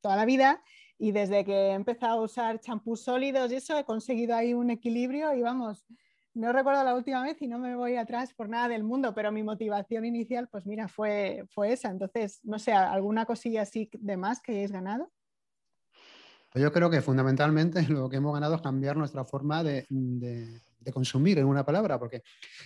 toda 0.00 0.16
la 0.16 0.24
vida 0.24 0.62
y 0.98 1.12
desde 1.12 1.44
que 1.44 1.52
he 1.52 1.72
empezado 1.72 2.20
a 2.20 2.24
usar 2.24 2.60
champús 2.60 3.02
sólidos 3.02 3.52
y 3.52 3.56
eso 3.56 3.78
he 3.78 3.84
conseguido 3.84 4.34
ahí 4.34 4.52
un 4.52 4.70
equilibrio 4.70 5.32
y 5.34 5.42
vamos, 5.42 5.86
no 6.34 6.52
recuerdo 6.52 6.82
la 6.84 6.94
última 6.94 7.22
vez 7.22 7.40
y 7.40 7.46
no 7.46 7.58
me 7.58 7.76
voy 7.76 7.96
atrás 7.96 8.34
por 8.34 8.48
nada 8.48 8.68
del 8.68 8.84
mundo, 8.84 9.14
pero 9.14 9.32
mi 9.32 9.42
motivación 9.42 10.04
inicial, 10.04 10.48
pues 10.48 10.66
mira, 10.66 10.88
fue, 10.88 11.44
fue 11.50 11.72
esa. 11.72 11.90
Entonces, 11.90 12.40
no 12.42 12.58
sé, 12.58 12.72
¿alguna 12.72 13.26
cosilla 13.26 13.62
así 13.62 13.88
de 13.92 14.16
más 14.16 14.40
que 14.40 14.52
hayáis 14.52 14.72
ganado? 14.72 15.10
Yo 16.54 16.72
creo 16.72 16.90
que 16.90 17.00
fundamentalmente 17.00 17.82
lo 17.88 18.08
que 18.08 18.16
hemos 18.16 18.34
ganado 18.34 18.56
es 18.56 18.62
cambiar 18.62 18.96
nuestra 18.96 19.24
forma 19.24 19.62
de, 19.62 19.86
de 19.88 20.60
consumir 20.92 21.38
en 21.38 21.46
una 21.46 21.64
palabra, 21.64 21.98
porque 21.98 22.22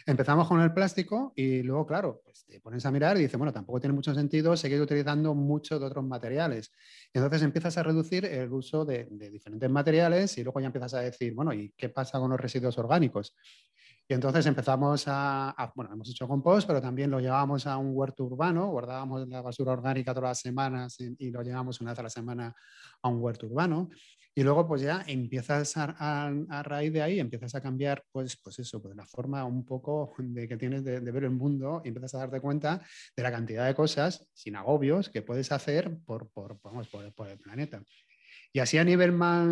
empezamos 0.07 0.49
con 0.49 0.61
el 0.61 0.73
plástico 0.73 1.33
y 1.37 1.63
luego, 1.63 1.87
claro, 1.87 2.21
pues 2.25 2.45
te 2.47 2.61
pones 2.61 2.85
a 2.87 2.91
mirar 2.91 3.17
y 3.17 3.23
dices, 3.23 3.39
bueno, 3.39 3.53
tampoco 3.53 3.81
tiene 3.81 3.95
mucho 3.95 4.15
sentido 4.15 4.57
seguir 4.57 4.81
utilizando 4.81 5.35
muchos 5.35 5.81
de 5.81 5.87
otros 5.87 6.05
materiales. 6.05 6.73
Y 7.13 7.19
entonces 7.19 7.43
empiezas 7.43 7.77
a 7.79 7.83
reducir 7.83 8.25
el 8.25 8.53
uso 8.53 8.85
de, 8.85 9.09
diferentes 9.11 9.71
materiales 9.71 10.37
y 10.39 10.45
luego 10.45 10.61
ya 10.61 10.67
empiezas 10.67 10.95
a 10.95 11.01
decir, 11.01 11.35
bueno, 11.35 11.53
¿y 11.53 11.73
qué 11.77 11.89
pasa 11.89 12.19
con 12.19 12.31
los 12.31 12.41
residuos 12.41 12.77
orgánicos? 12.79 13.35
Y 14.09 14.15
entonces 14.15 14.45
empezamos 14.47 15.05
a, 15.07 15.73
bueno, 15.75 15.93
hemos 15.93 16.11
hecho 16.11 16.27
compost, 16.27 16.67
pero 16.67 16.81
también 16.81 17.11
lo 17.11 17.21
llevábamos 17.21 17.67
a 17.67 17.77
un 17.79 17.93
huerto 17.95 18.25
urbano, 18.25 18.67
guardábamos 18.69 19.27
la 19.29 19.41
basura 19.41 19.73
orgánica 19.73 20.13
todas 20.13 20.31
las 20.31 20.41
semanas 20.41 21.01
y, 21.01 21.15
y 21.19 21.31
lo 21.31 21.43
llevamos 21.43 21.81
una 21.81 21.93
vez 21.93 21.99
a 22.01 22.03
la 22.03 22.11
semana 22.11 22.55
a 23.03 23.09
un 23.09 23.23
huerto 23.23 23.47
urbano. 23.47 23.89
Y 24.35 24.43
luego 24.43 24.67
pues 24.67 24.81
ya 24.81 25.05
empiezas 25.07 25.77
a, 25.77 26.29
a, 26.29 26.63
raíz 26.63 26.93
de 26.93 27.03
ahí, 27.03 27.21
empiezas 27.21 27.55
a 27.55 27.61
cambiar 27.61 28.03
pues, 28.11 28.37
pues 28.43 28.59
eso, 28.59 28.81
pues 28.81 28.97
la 28.97 29.07
forma 29.07 29.45
un 29.45 29.65
poco 29.65 30.15
de 30.19 30.49
que 30.49 30.57
tienes 30.57 30.83
de, 30.85 31.01
ver 31.01 31.25
el 31.25 31.31
mundo 31.31 31.83
y 31.85 31.89
empiezas 31.89 32.15
a 32.15 32.19
darte 32.19 32.41
cuenta 32.41 32.81
de 33.15 33.23
la 33.23 33.31
cantidad 33.31 33.67
de 33.67 33.75
cosas 33.75 34.27
sin 34.33 34.57
agobios 34.57 35.11
que 35.11 35.21
puedes 35.21 35.53
hacer 35.53 35.99
por, 36.07 36.31
por, 36.31 36.59
vamos, 36.63 36.89
por, 36.89 37.13
por 37.13 37.29
el 37.29 37.39
planeta. 37.39 37.83
Y 38.55 38.61
así 38.61 38.79
a 38.79 38.85
nivel 38.85 39.13
más 39.13 39.49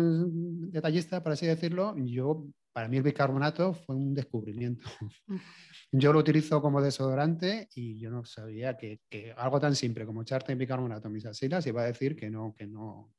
detallista, 0.71 1.21
por 1.21 1.33
así 1.33 1.45
decirlo, 1.45 1.95
yo, 1.97 2.47
para 2.73 2.87
mí 2.87 2.97
el 2.97 3.03
bicarbonato 3.03 3.73
fue 3.73 3.95
un 3.95 4.13
descubrimiento. 4.13 4.89
Yo 5.93 6.13
lo 6.13 6.19
utilizo 6.19 6.61
como 6.61 6.81
desodorante 6.81 7.67
y 7.75 7.99
yo 7.99 8.09
no 8.09 8.23
sabía 8.23 8.77
que, 8.77 9.01
que 9.09 9.33
algo 9.35 9.59
tan 9.59 9.75
simple 9.75 10.05
como 10.05 10.21
echarte 10.21 10.55
bicarbonato 10.55 11.09
en 11.09 11.13
mis 11.13 11.25
asilas 11.25 11.67
iba 11.67 11.81
a 11.81 11.87
decir 11.87 12.15
que 12.15 12.29
no, 12.29 12.55
que 12.57 12.65
no, 12.65 13.11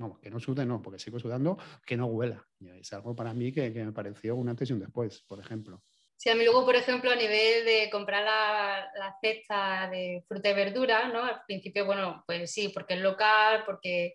no, 0.00 0.18
que 0.20 0.30
no 0.30 0.40
sude, 0.40 0.64
no, 0.64 0.80
porque 0.82 0.98
sigo 0.98 1.20
sudando, 1.20 1.58
que 1.86 1.96
no 1.96 2.06
huela. 2.06 2.44
Es 2.80 2.92
algo 2.92 3.14
para 3.14 3.34
mí 3.34 3.52
que, 3.52 3.70
me 3.70 3.92
pareció 3.92 4.34
un 4.34 4.48
antes 4.48 4.70
y 4.70 4.72
un 4.72 4.80
después, 4.80 5.22
por 5.28 5.38
ejemplo. 5.38 5.82
Sí, 6.16 6.28
a 6.30 6.34
mí 6.34 6.44
luego, 6.44 6.64
por 6.64 6.74
ejemplo, 6.74 7.10
a 7.10 7.16
nivel 7.16 7.64
de 7.64 7.88
comprar 7.90 8.24
la, 8.24 8.90
la, 8.98 9.16
cesta 9.20 9.88
de 9.90 10.22
fruta 10.26 10.50
y 10.50 10.54
verdura, 10.54 11.08
¿no? 11.08 11.24
Al 11.24 11.42
principio, 11.46 11.86
bueno, 11.86 12.24
pues 12.26 12.50
sí, 12.50 12.68
porque 12.68 12.94
es 12.94 13.00
local, 13.00 13.62
porque, 13.64 14.14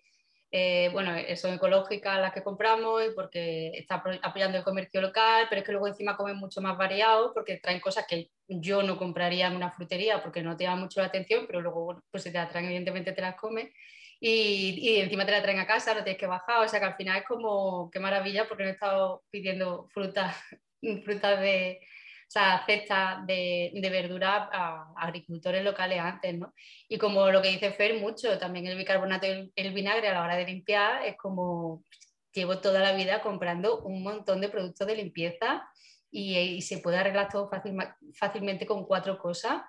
eh, 0.52 0.88
bueno, 0.92 1.12
son 1.36 1.54
ecológicas 1.54 2.20
las 2.20 2.32
que 2.32 2.44
compramos 2.44 3.02
y 3.04 3.14
porque 3.14 3.72
está 3.74 4.02
apoyando 4.22 4.58
el 4.58 4.64
comercio 4.64 5.00
local, 5.00 5.46
pero 5.48 5.60
es 5.60 5.66
que 5.66 5.72
luego 5.72 5.88
encima 5.88 6.16
comen 6.16 6.36
mucho 6.36 6.60
más 6.60 6.76
variado 6.78 7.32
porque 7.34 7.58
traen 7.58 7.80
cosas 7.80 8.06
que 8.08 8.30
yo 8.48 8.82
no 8.82 8.96
compraría 8.96 9.48
en 9.48 9.56
una 9.56 9.72
frutería 9.72 10.22
porque 10.22 10.42
no 10.42 10.56
te 10.56 10.64
llama 10.64 10.82
mucho 10.82 11.00
la 11.00 11.08
atención, 11.08 11.46
pero 11.46 11.60
luego, 11.60 11.84
bueno, 11.86 12.00
pues 12.10 12.22
si 12.22 12.30
te 12.30 12.38
las 12.38 12.50
traen, 12.50 12.66
evidentemente 12.66 13.12
te 13.12 13.22
las 13.22 13.34
comes. 13.34 13.72
Y, 14.20 14.78
y, 14.80 15.00
encima 15.00 15.26
te 15.26 15.32
la 15.32 15.42
traen 15.42 15.58
a 15.58 15.66
casa, 15.66 15.94
no 15.94 16.02
tienes 16.02 16.18
que 16.18 16.26
bajar, 16.26 16.64
o 16.64 16.68
sea 16.68 16.80
que 16.80 16.86
al 16.86 16.96
final 16.96 17.18
es 17.18 17.24
como, 17.26 17.90
qué 17.90 18.00
maravilla, 18.00 18.48
porque 18.48 18.62
no 18.64 18.70
he 18.70 18.72
estado 18.72 19.22
pidiendo 19.30 19.88
frutas 19.92 20.36
frutas 21.04 21.40
de, 21.40 21.80
o 22.26 22.30
sea, 22.30 22.64
cestas 22.66 23.26
de, 23.26 23.70
de, 23.74 23.90
verdura 23.90 24.48
a 24.52 24.92
agricultores 24.96 25.62
locales 25.62 26.00
antes, 26.00 26.36
¿no? 26.36 26.52
Y 26.88 26.98
como 26.98 27.30
lo 27.30 27.40
que 27.40 27.50
dice 27.50 27.72
Fer, 27.72 28.00
mucho, 28.00 28.38
también 28.38 28.66
el 28.66 28.76
bicarbonato 28.76 29.26
y 29.26 29.52
el, 29.54 29.72
vinagre 29.72 30.08
a 30.08 30.14
la 30.14 30.22
hora 30.22 30.36
de 30.36 30.44
limpiar 30.44 31.04
es 31.04 31.16
como 31.16 31.84
llevo 32.32 32.58
toda 32.58 32.80
la 32.80 32.92
vida 32.92 33.22
comprando 33.22 33.80
un 33.80 34.02
montón 34.02 34.40
de 34.40 34.48
productos 34.48 34.86
de 34.86 34.96
limpieza 34.96 35.66
y, 36.10 36.36
y 36.36 36.62
se 36.62 36.78
puede 36.78 36.98
arreglar 36.98 37.28
todo 37.30 37.48
fácil, 37.48 37.76
fácilmente 38.14 38.66
con 38.66 38.84
cuatro 38.84 39.18
cosas. 39.18 39.62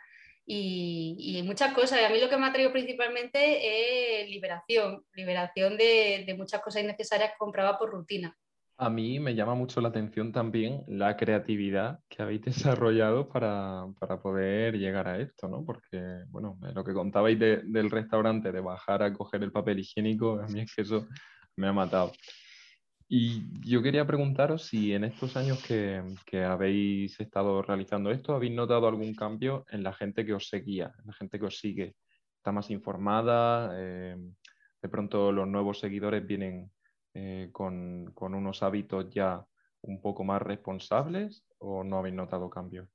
Y, 0.50 1.18
y, 1.20 1.44
muchas 1.44 1.74
cosas. 1.74 2.00
Y 2.00 2.06
a 2.06 2.10
mí 2.10 2.22
lo 2.22 2.30
que 2.30 2.38
me 2.38 2.48
ha 2.48 2.54
traído 2.54 2.72
principalmente 2.72 4.22
es 4.22 4.30
liberación, 4.30 5.04
liberación 5.13 5.77
de, 5.77 6.24
de 6.25 6.34
muchas 6.36 6.62
cosas 6.62 6.84
innecesarias 6.84 7.32
que 7.32 7.38
compraba 7.38 7.77
por 7.77 7.92
rutina. 7.92 8.34
A 8.80 8.92
mí 8.92 9.20
me 9.20 9.34
llama 9.34 9.56
mucho 9.56 9.82
la 9.82 9.89
atención 9.89 10.32
también 10.32 10.84
la 10.88 11.18
creatividad 11.18 12.00
que 12.08 12.22
habéis 12.22 12.42
desarrollado 12.86 13.27
para, 13.27 13.88
poder 14.22 14.77
llegar 14.77 15.08
a 15.08 15.20
esto, 15.20 15.48
¿no? 15.48 15.66
Porque, 15.66 16.00
bueno, 16.30 16.60
lo 16.62 16.84
que 16.84 16.94
contabais 16.94 17.39
del 17.39 17.89
restaurante, 17.89 18.51
de 18.51 18.62
bajar 18.62 19.01
a 19.01 19.13
coger 19.13 19.42
el 19.42 19.51
papel 19.51 19.80
higiénico, 19.80 20.39
a 20.39 20.48
mí 20.48 20.62
es 20.62 20.75
que 20.75 20.84
eso 20.84 21.08
me 21.56 21.68
ha 21.68 21.74
matado. 21.74 22.12
Y 23.10 23.44
yo 23.66 23.82
quería 23.82 24.06
preguntaros 24.06 24.64
si 24.64 24.94
en 24.94 25.06
estos 25.06 25.38
años 25.38 25.64
que, 25.64 26.44
habéis 26.44 27.18
estado 27.20 27.62
realizando 27.62 28.12
esto, 28.12 28.36
habéis 28.36 28.52
notado 28.52 28.88
algún 28.88 29.16
cambio 29.16 29.66
en 29.72 29.84
la 29.84 29.94
gente 29.94 30.26
que 30.26 30.34
os 30.34 30.50
seguía, 30.50 30.94
en 31.00 31.08
la 31.08 31.14
gente 31.14 31.40
que 31.40 31.46
os 31.46 31.58
sigue. 31.58 31.96
¿Está 32.36 32.52
más 32.52 32.70
informada? 32.70 33.72
Eh, 33.78 34.18
de 34.82 34.90
pronto 34.90 35.32
los 35.32 35.48
nuevos 35.48 35.80
seguidores 35.80 36.26
vienen 36.26 36.70
eh, 37.14 37.50
con, 37.52 38.14
unos 38.20 38.62
hábitos 38.62 39.10
ya 39.10 39.44
un 39.82 40.02
poco 40.02 40.24
más 40.24 40.42
responsables 40.42 41.46
o 41.60 41.84
no 41.84 42.00
habéis 42.00 42.16
notado 42.16 42.50
cambios? 42.50 42.90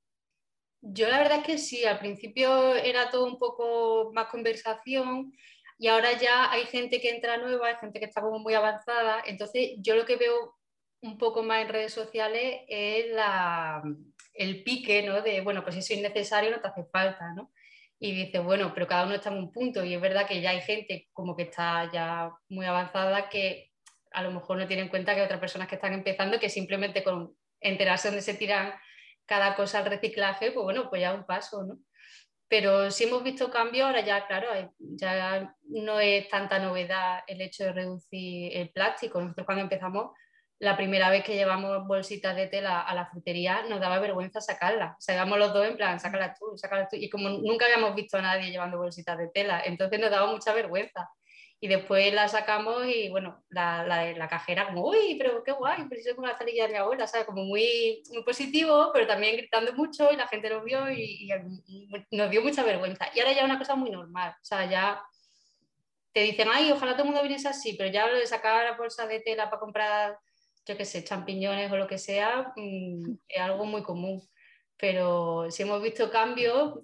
Yo 0.79 1.09
la 1.09 1.17
verdad 1.17 1.39
es 1.39 1.45
que 1.45 1.57
sí, 1.57 1.85
al 1.85 1.97
principio 1.97 2.75
era 2.75 3.09
todo 3.09 3.25
un 3.25 3.39
poco 3.39 4.11
más 4.13 4.27
conversación 4.27 5.33
y 5.83 5.89
ahora 5.89 6.17
ya 6.17 6.49
hay 6.49 6.63
gente 6.67 7.01
que 7.01 7.09
entra 7.09 7.35
nueva, 7.35 7.67
hay 7.67 7.75
gente 7.75 7.99
que 7.99 8.05
está 8.05 8.21
como 8.21 8.39
muy 8.39 8.53
avanzada, 8.53 9.21
entonces 9.25 9.71
yo 9.79 9.95
lo 9.95 10.05
que 10.05 10.15
veo 10.15 10.55
un 11.01 11.17
poco 11.17 11.43
más 11.43 11.61
en 11.61 11.67
redes 11.67 11.91
sociales 11.91 12.61
es 12.69 13.11
la, 13.11 13.83
el 14.33 14.63
pique, 14.63 15.03
¿no? 15.03 15.21
De, 15.21 15.41
bueno, 15.41 15.61
pues 15.61 15.75
eso 15.75 15.91
es 15.91 15.99
innecesario 15.99 16.51
no 16.51 16.61
te 16.61 16.69
hace 16.69 16.85
falta, 16.85 17.33
¿no? 17.33 17.51
Y 17.99 18.13
dice, 18.13 18.39
bueno, 18.39 18.71
pero 18.73 18.87
cada 18.87 19.05
uno 19.05 19.15
está 19.15 19.29
en 19.29 19.39
un 19.39 19.51
punto 19.51 19.83
y 19.83 19.93
es 19.93 19.99
verdad 19.99 20.25
que 20.25 20.39
ya 20.39 20.51
hay 20.51 20.61
gente 20.61 21.09
como 21.11 21.35
que 21.35 21.43
está 21.43 21.91
ya 21.91 22.31
muy 22.47 22.65
avanzada 22.65 23.27
que 23.27 23.73
a 24.13 24.23
lo 24.23 24.31
mejor 24.31 24.59
no 24.59 24.67
tienen 24.67 24.85
en 24.85 24.89
cuenta 24.89 25.13
que 25.13 25.19
hay 25.19 25.25
otras 25.25 25.41
personas 25.41 25.67
que 25.67 25.75
están 25.75 25.91
empezando 25.91 26.39
que 26.39 26.47
simplemente 26.47 27.03
con 27.03 27.35
enterarse 27.59 28.07
dónde 28.07 28.21
se 28.21 28.35
tiran 28.35 28.73
cada 29.25 29.53
cosa 29.57 29.79
al 29.79 29.85
reciclaje, 29.87 30.53
pues 30.53 30.63
bueno, 30.63 30.89
pues 30.89 31.01
ya 31.01 31.13
un 31.13 31.25
paso, 31.25 31.61
¿no? 31.65 31.77
Pero 32.47 32.91
si 32.91 33.05
hemos 33.05 33.23
visto 33.23 33.49
cambios, 33.49 33.87
ahora 33.87 34.01
ya, 34.01 34.27
claro, 34.27 34.47
ya 34.79 35.55
no 35.65 35.99
es 35.99 36.29
tanta 36.29 36.59
novedad 36.59 37.21
el 37.27 37.41
hecho 37.41 37.63
de 37.63 37.73
reducir 37.73 38.55
el 38.55 38.69
plástico. 38.69 39.19
Nosotros 39.19 39.45
cuando 39.45 39.63
empezamos, 39.63 40.11
la 40.59 40.77
primera 40.77 41.09
vez 41.09 41.23
que 41.23 41.35
llevamos 41.35 41.85
bolsitas 41.87 42.35
de 42.35 42.47
tela 42.47 42.81
a 42.81 42.93
la 42.93 43.07
frutería, 43.07 43.63
nos 43.63 43.79
daba 43.79 43.99
vergüenza 43.99 44.39
sacarlas. 44.39 44.91
O 44.97 45.01
sea, 45.01 45.25
los 45.25 45.53
dos 45.53 45.65
en 45.65 45.77
plan, 45.77 45.99
sácalas 45.99 46.37
tú, 46.37 46.57
sácalas 46.57 46.89
tú. 46.89 46.95
Y 46.95 47.09
como 47.09 47.29
nunca 47.29 47.65
habíamos 47.65 47.95
visto 47.95 48.17
a 48.17 48.21
nadie 48.21 48.51
llevando 48.51 48.77
bolsitas 48.77 49.17
de 49.17 49.29
tela, 49.29 49.61
entonces 49.65 49.99
nos 49.99 50.11
daba 50.11 50.31
mucha 50.31 50.53
vergüenza 50.53 51.09
y 51.63 51.67
después 51.69 52.13
la 52.13 52.27
sacamos 52.27 52.85
y 52.87 53.07
bueno, 53.07 53.41
la, 53.47 53.85
la, 53.85 54.27
cajera 54.27 54.67
como, 54.67 54.85
uy, 54.85 55.15
pero 55.17 55.41
qué 55.45 55.53
guay, 55.53 55.87
eso 55.91 56.13
con 56.13 56.27
la 56.27 56.37
salilla 56.37 56.67
de 56.67 56.75
abuela, 56.75 57.07
¿sabes? 57.07 57.25
Como 57.25 57.45
muy, 57.45 58.03
muy 58.11 58.21
positivo, 58.21 58.89
pero 58.91 59.07
también 59.07 59.37
gritando 59.37 59.71
mucho 59.71 60.11
y 60.11 60.17
la 60.17 60.27
gente 60.27 60.49
lo 60.49 60.61
vio 60.61 60.91
y, 60.91 61.29
nos 62.11 62.29
dio 62.29 62.41
mucha 62.41 62.63
vergüenza. 62.63 63.07
Y 63.15 63.21
ahora 63.21 63.31
ya 63.31 63.37
es 63.37 63.45
una 63.45 63.57
cosa 63.59 63.75
muy 63.75 63.91
normal, 63.91 64.31
o 64.31 64.43
sea, 64.43 64.69
ya 64.69 65.01
te 66.11 66.19
dicen, 66.19 66.49
ay, 66.51 66.69
ojalá 66.69 66.97
todo 66.97 67.03
el 67.03 67.11
mundo 67.11 67.23
viniese 67.23 67.47
así, 67.47 67.75
pero 67.77 67.89
ya 67.89 68.07
lo 68.07 68.17
de 68.17 68.27
sacar 68.27 68.65
la 68.65 68.75
bolsa 68.75 69.07
de 69.07 69.21
tela 69.21 69.49
para 69.49 69.61
comprar, 69.61 70.19
yo 70.65 70.75
qué 70.75 70.83
sé, 70.83 71.05
champiñones 71.05 71.71
o 71.71 71.77
lo 71.77 71.87
que 71.87 71.97
sea, 71.97 72.51
mmm, 72.57 73.09
es 73.29 73.39
algo 73.39 73.63
muy 73.63 73.83
común. 73.83 74.21
Pero 74.75 75.49
si 75.49 75.63
hemos 75.63 75.81
visto 75.81 76.11
cambios, 76.11 76.79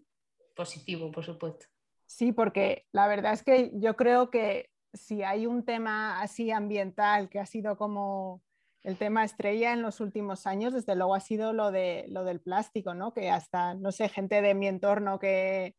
positivo, 0.56 1.12
por 1.12 1.26
supuesto. 1.26 1.66
Sí, 2.10 2.32
porque 2.32 2.88
la 2.92 3.08
verdad 3.08 3.34
es 3.34 3.44
que 3.44 3.72
yo 3.76 3.96
creo 3.96 4.32
que 4.32 4.72
si 4.94 5.22
hay 5.22 5.46
un 5.46 5.64
tema 5.64 6.22
así 6.22 6.50
ambiental 6.50 7.30
que 7.30 7.40
ha 7.40 7.46
sido 7.46 7.78
como 7.78 8.42
el 8.82 8.98
tema 8.98 9.24
estrella 9.24 9.74
en 9.74 9.84
los 9.84 10.00
últimos 10.02 10.48
años, 10.48 10.74
desde 10.74 10.96
luego 10.96 11.14
ha 11.14 11.20
sido 11.20 11.54
lo, 11.54 11.70
de, 11.70 12.06
lo 12.10 12.24
del 12.24 12.42
plástico, 12.42 12.96
¿no? 12.96 13.14
Que 13.14 13.30
hasta, 13.30 13.76
no 13.76 13.92
sé, 13.92 14.10
gente 14.10 14.42
de 14.42 14.56
mi 14.56 14.68
entorno 14.68 15.20
que 15.20 15.76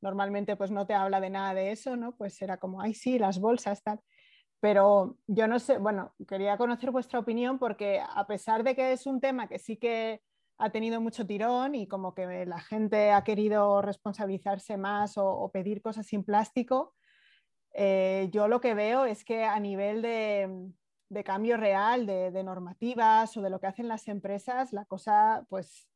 normalmente 0.00 0.56
pues 0.56 0.70
no 0.70 0.86
te 0.86 0.94
habla 0.94 1.20
de 1.20 1.28
nada 1.28 1.52
de 1.52 1.70
eso, 1.72 1.96
¿no? 1.96 2.16
Pues 2.16 2.40
era 2.40 2.56
como, 2.56 2.80
ay, 2.80 2.94
sí, 2.94 3.18
las 3.18 3.38
bolsas, 3.38 3.82
tal. 3.82 4.00
Pero 4.60 5.18
yo 5.26 5.46
no 5.48 5.58
sé, 5.58 5.76
bueno, 5.76 6.14
quería 6.26 6.56
conocer 6.56 6.92
vuestra 6.92 7.18
opinión 7.18 7.58
porque 7.58 8.00
a 8.00 8.26
pesar 8.26 8.64
de 8.64 8.74
que 8.74 8.92
es 8.92 9.06
un 9.06 9.20
tema 9.20 9.48
que 9.48 9.58
sí 9.58 9.76
que 9.76 10.22
ha 10.58 10.70
tenido 10.70 11.00
mucho 11.00 11.26
tirón 11.26 11.74
y 11.74 11.86
como 11.86 12.14
que 12.14 12.46
la 12.46 12.60
gente 12.60 13.10
ha 13.12 13.24
querido 13.24 13.82
responsabilizarse 13.82 14.76
más 14.76 15.14
o, 15.16 15.50
pedir 15.52 15.82
cosas 15.82 16.06
sin 16.06 16.24
plástico, 16.24 16.94
eh, 17.72 18.28
yo 18.32 18.46
lo 18.46 18.60
que 18.60 18.74
veo 18.74 19.04
es 19.04 19.24
que 19.24 19.44
a 19.44 19.58
nivel 19.58 20.00
de, 20.02 20.72
cambio 21.24 21.56
real, 21.56 22.06
de, 22.06 22.44
normativas 22.44 23.36
o 23.36 23.42
de 23.42 23.50
lo 23.50 23.60
que 23.60 23.66
hacen 23.66 23.88
las 23.88 24.08
empresas, 24.08 24.72
la 24.72 24.84
cosa 24.84 25.44
pues 25.48 25.88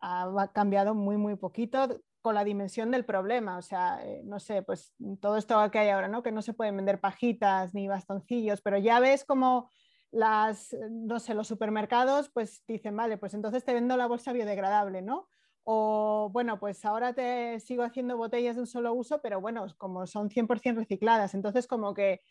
ha 0.00 0.50
cambiado 0.52 0.94
muy, 0.94 1.16
muy 1.16 1.36
poquito 1.36 2.00
con 2.20 2.34
la 2.34 2.44
dimensión 2.44 2.90
del 2.90 3.04
problema. 3.04 3.56
O 3.58 3.62
sea, 3.62 4.00
eh, 4.04 4.22
no 4.24 4.38
sé, 4.38 4.62
pues 4.62 4.94
todo 5.20 5.36
esto 5.36 5.70
que 5.70 5.78
hay 5.78 5.88
ahora, 5.88 6.08
¿no? 6.08 6.22
Que 6.22 6.32
no 6.32 6.42
se 6.42 6.52
pueden 6.52 6.76
vender 6.76 7.00
pajitas 7.00 7.74
ni 7.74 7.88
bastoncillos, 7.88 8.60
pero 8.60 8.78
ya 8.78 9.00
ves 9.00 9.24
como 9.24 9.70
las, 10.10 10.74
no 10.90 11.20
sé, 11.20 11.34
los 11.34 11.48
supermercados 11.48 12.30
pues 12.30 12.64
dicen, 12.66 12.96
vale, 12.96 13.18
pues 13.18 13.34
entonces 13.34 13.64
te 13.64 13.74
vendo 13.74 13.96
la 13.96 14.06
bolsa 14.06 14.32
biodegradable, 14.32 15.02
¿no? 15.02 15.28
O 15.64 16.30
bueno, 16.32 16.58
pues 16.58 16.84
ahora 16.84 17.12
te 17.12 17.60
sigo 17.60 17.82
haciendo 17.82 18.16
botellas 18.16 18.56
de 18.56 18.62
un 18.62 18.66
solo 18.66 18.94
uso, 18.94 19.20
pero 19.20 19.40
bueno, 19.40 19.66
como 19.76 20.06
son 20.06 20.30
100% 20.30 20.76
recicladas, 20.76 21.34
entonces 21.34 21.66
como 21.66 21.92
que 21.94 22.22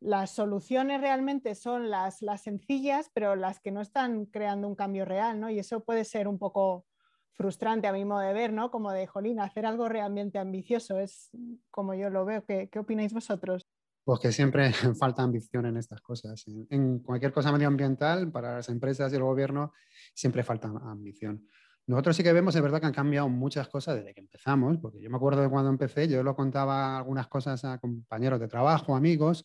las 0.00 0.30
soluciones 0.30 1.00
realmente 1.00 1.54
son 1.54 1.90
las, 1.90 2.22
las 2.22 2.42
sencillas, 2.42 3.10
pero 3.14 3.36
las 3.36 3.60
que 3.60 3.70
no 3.70 3.80
están 3.80 4.26
creando 4.26 4.68
un 4.68 4.74
cambio 4.74 5.04
real, 5.04 5.40
¿no? 5.40 5.50
Y 5.50 5.58
eso 5.58 5.84
puede 5.84 6.04
ser 6.04 6.28
un 6.28 6.38
poco 6.38 6.86
frustrante 7.32 7.86
a 7.86 7.92
mi 7.92 8.04
modo 8.04 8.20
de 8.20 8.32
ver, 8.32 8.52
¿no? 8.52 8.70
Como 8.70 8.92
de, 8.92 9.06
jolín, 9.06 9.40
hacer 9.40 9.66
algo 9.66 9.88
realmente 9.88 10.38
ambicioso, 10.38 10.98
es 10.98 11.30
como 11.70 11.94
yo 11.94 12.10
lo 12.10 12.24
veo. 12.24 12.44
¿Qué, 12.44 12.68
qué 12.70 12.78
opináis 12.78 13.12
vosotros? 13.12 13.66
Pues 14.06 14.20
que 14.20 14.30
siempre 14.30 14.72
falta 15.00 15.22
ambición 15.22 15.66
en 15.66 15.76
estas 15.78 16.00
cosas. 16.00 16.44
En 16.70 17.00
cualquier 17.00 17.32
cosa 17.32 17.50
medioambiental, 17.50 18.30
para 18.30 18.54
las 18.54 18.68
empresas 18.68 19.12
y 19.12 19.16
el 19.16 19.24
gobierno, 19.24 19.72
siempre 20.14 20.44
falta 20.44 20.68
ambición. 20.68 21.44
Nosotros 21.88 22.14
sí 22.14 22.22
que 22.22 22.32
vemos, 22.32 22.54
es 22.54 22.62
verdad 22.62 22.78
que 22.78 22.86
han 22.86 22.92
cambiado 22.92 23.28
muchas 23.28 23.66
cosas 23.66 23.96
desde 23.96 24.14
que 24.14 24.20
empezamos, 24.20 24.78
porque 24.78 25.00
yo 25.00 25.10
me 25.10 25.16
acuerdo 25.16 25.42
de 25.42 25.48
cuando 25.48 25.70
empecé, 25.70 26.06
yo 26.06 26.22
lo 26.22 26.36
contaba 26.36 26.96
algunas 26.96 27.26
cosas 27.26 27.64
a 27.64 27.78
compañeros 27.78 28.38
de 28.38 28.46
trabajo, 28.46 28.94
amigos, 28.94 29.44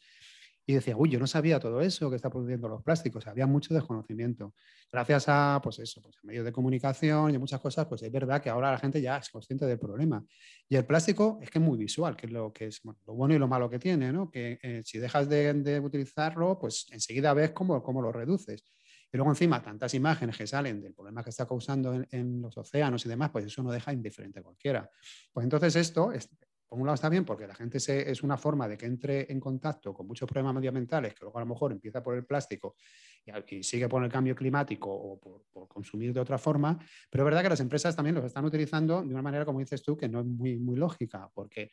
y 0.66 0.74
decía, 0.74 0.96
uy, 0.96 1.10
yo 1.10 1.20
no 1.20 1.28
sabía 1.28 1.60
todo 1.60 1.82
eso 1.82 2.10
que 2.10 2.16
está 2.16 2.30
produciendo 2.30 2.68
los 2.68 2.84
plásticos, 2.84 3.26
había 3.28 3.48
mucho 3.48 3.74
desconocimiento. 3.74 4.54
Gracias 4.92 5.26
a, 5.28 5.60
pues 5.64 5.80
eso, 5.80 6.02
pues 6.02 6.16
medios 6.24 6.46
de 6.46 6.52
comunicación 6.52 7.34
y 7.34 7.38
muchas 7.38 7.60
cosas, 7.60 7.88
pues 7.88 8.04
es 8.04 8.12
verdad 8.12 8.42
que 8.42 8.50
ahora 8.50 8.72
la 8.72 8.78
gente 8.78 9.02
ya 9.02 9.18
es 9.18 9.30
consciente 9.30 9.66
del 9.66 9.80
problema. 9.80 10.24
Y 10.70 10.76
el 10.76 10.86
plástico 10.86 11.40
es 11.42 11.50
que 11.50 11.60
es 11.60 11.66
muy 11.66 11.78
visual, 11.78 12.16
que 12.16 12.28
es 12.28 12.32
lo 12.32 12.54
que 12.54 12.68
es 12.68 12.82
lo 12.84 13.14
bueno 13.14 13.34
y 13.34 13.40
lo 13.40 13.48
malo 13.48 13.70
que 13.70 13.80
tiene, 13.80 14.12
¿no? 14.12 14.30
Que 14.30 14.60
eh, 14.62 14.82
si 14.86 15.00
dejas 15.00 15.28
de, 15.28 15.82
utilizarlo, 15.84 16.60
pues 16.60 16.88
enseguida 16.92 17.34
ves 17.34 17.52
cómo, 17.52 17.82
cómo 17.82 18.02
lo 18.02 18.12
reduces. 18.12 18.64
Y 19.14 19.18
luego 19.18 19.32
encima 19.32 19.62
tantas 19.62 19.94
imágenes 19.94 20.38
que 20.38 20.48
salen 20.48 20.82
del 20.82 20.94
problema 20.94 21.24
que 21.24 21.32
está 21.32 21.46
causando 21.46 21.94
en, 21.94 22.08
en, 22.12 22.42
los 22.42 22.56
océanos 22.58 23.06
y 23.06 23.10
demás, 23.10 23.30
pues 23.32 23.46
eso 23.46 23.62
no 23.62 23.72
deja 23.72 23.92
indiferente 23.92 24.40
a 24.40 24.44
cualquiera. 24.44 24.90
Pues 25.34 25.44
entonces 25.44 25.76
esto, 25.76 26.14
es, 26.14 26.30
por 26.72 26.80
un 26.80 26.86
lado 26.86 26.96
está 26.96 27.10
bien 27.10 27.26
porque 27.26 27.46
la 27.46 27.54
gente 27.54 27.80
es 27.80 28.24
una 28.24 28.38
forma 28.38 28.66
de 28.66 28.78
que 28.78 28.86
entre 28.86 29.30
en 29.30 29.42
contacto 29.42 29.94
con 29.94 30.08
muchos 30.08 30.26
problemas 30.26 30.56
medioambientales, 30.56 31.14
que 31.14 31.20
luego 31.26 31.38
a 31.38 31.42
lo 31.42 31.48
mejor 31.48 31.74
empieza 31.74 32.02
por 32.02 32.16
el 32.16 32.26
plástico 32.26 32.78
y, 33.26 33.62
sigue 33.62 33.90
por 33.90 34.02
el 34.06 34.10
cambio 34.10 34.34
climático 34.34 34.90
o 34.90 35.20
por, 35.20 35.68
consumir 35.68 36.14
de 36.14 36.22
otra 36.22 36.38
forma, 36.38 36.80
pero 37.10 37.24
es 37.24 37.26
verdad 37.26 37.44
que 37.44 37.50
las 37.50 37.60
empresas 37.60 37.94
también 37.94 38.16
los 38.16 38.24
están 38.24 38.46
utilizando 38.46 39.02
de 39.02 39.10
una 39.10 39.22
manera, 39.22 39.44
como 39.44 39.60
dices 39.60 39.84
tú, 39.84 39.98
que 39.98 40.08
no 40.08 40.22
es 40.22 40.26
muy 40.26 40.78
lógica, 40.78 41.30
porque 41.34 41.72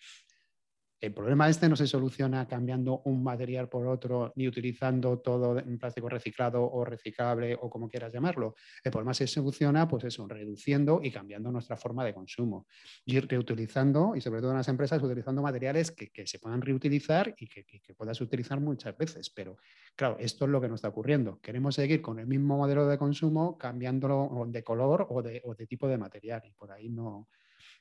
el 1.01 1.15
problema 1.15 1.49
este 1.49 1.69
no 1.69 1.77
se 1.77 1.87
soluciona 1.87 2.49
cambiando 2.49 3.03
un 3.05 3.23
material 3.23 3.69
por 3.69 3.87
otro 3.87 4.33
ni 4.35 4.49
utilizando 4.49 5.21
todo 5.21 5.57
en 5.57 5.79
plástico 5.79 6.09
reciclado 6.09 6.69
o 6.69 6.85
reciclable 6.85 7.57
o 7.61 7.71
como 7.71 7.89
quieras 7.89 8.13
llamarlo. 8.13 8.57
El 8.83 8.91
problema 8.91 9.15
se 9.15 9.29
soluciona, 9.29 9.87
pues 9.87 10.05
eso, 10.05 10.27
reduciendo 10.27 11.01
y 11.01 11.13
cambiando 11.13 11.53
nuestra 11.53 11.77
forma 11.77 12.05
de 12.05 12.15
consumo. 12.15 12.67
Y 13.05 13.21
reutilizando, 13.21 14.17
y 14.17 14.21
sobre 14.21 14.41
todo 14.41 14.51
en 14.51 14.57
las 14.57 14.69
empresas, 14.69 15.01
utilizando 15.01 15.41
materiales 15.41 15.93
que, 15.93 16.27
se 16.27 16.41
puedan 16.41 16.63
reutilizar 16.63 17.33
y 17.39 17.47
que, 17.47 17.65
puedas 17.97 18.21
utilizar 18.21 18.61
muchas 18.61 18.97
veces. 18.97 19.31
Pero 19.31 19.57
claro, 19.95 20.17
esto 20.19 20.47
es 20.47 20.51
lo 20.51 20.61
que 20.61 20.69
nos 20.69 20.79
está 20.79 20.89
ocurriendo. 20.89 21.39
Queremos 21.41 21.77
seguir 21.77 22.03
con 22.03 22.19
el 22.19 22.27
mismo 22.27 22.57
modelo 22.57 22.89
de 22.89 22.99
consumo, 22.99 23.57
cambiándolo 23.57 24.47
de 24.49 24.65
color 24.65 25.07
o 25.11 25.23
de, 25.23 25.43
o 25.45 25.55
de 25.55 25.67
tipo 25.67 25.87
de 25.87 25.97
material. 25.97 26.43
Y 26.45 26.53
por 26.53 26.73
ahí 26.73 26.89
no, 26.89 27.29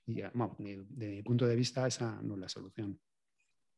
y, 0.06 0.22
bueno, 0.34 0.56
desde 0.60 1.16
mi 1.16 1.24
punto 1.24 1.46
de 1.46 1.56
vista, 1.56 1.88
esa 1.88 2.20
no 2.22 2.36
es 2.36 2.40
la 2.40 2.50
solución. 2.50 3.00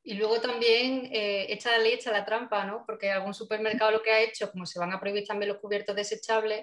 Y 0.03 0.13
luego 0.13 0.39
también 0.39 1.09
eh, 1.11 1.45
echa 1.49 1.71
la 1.71 1.79
ley, 1.79 1.93
echa 1.93 2.11
la 2.11 2.25
trampa, 2.25 2.65
¿no? 2.65 2.83
Porque 2.85 3.11
algún 3.11 3.33
supermercado 3.33 3.91
lo 3.91 4.01
que 4.01 4.11
ha 4.11 4.21
hecho, 4.21 4.51
como 4.51 4.65
se 4.65 4.79
van 4.79 4.93
a 4.93 4.99
prohibir 4.99 5.25
también 5.25 5.49
los 5.49 5.59
cubiertos 5.59 5.95
desechables, 5.95 6.61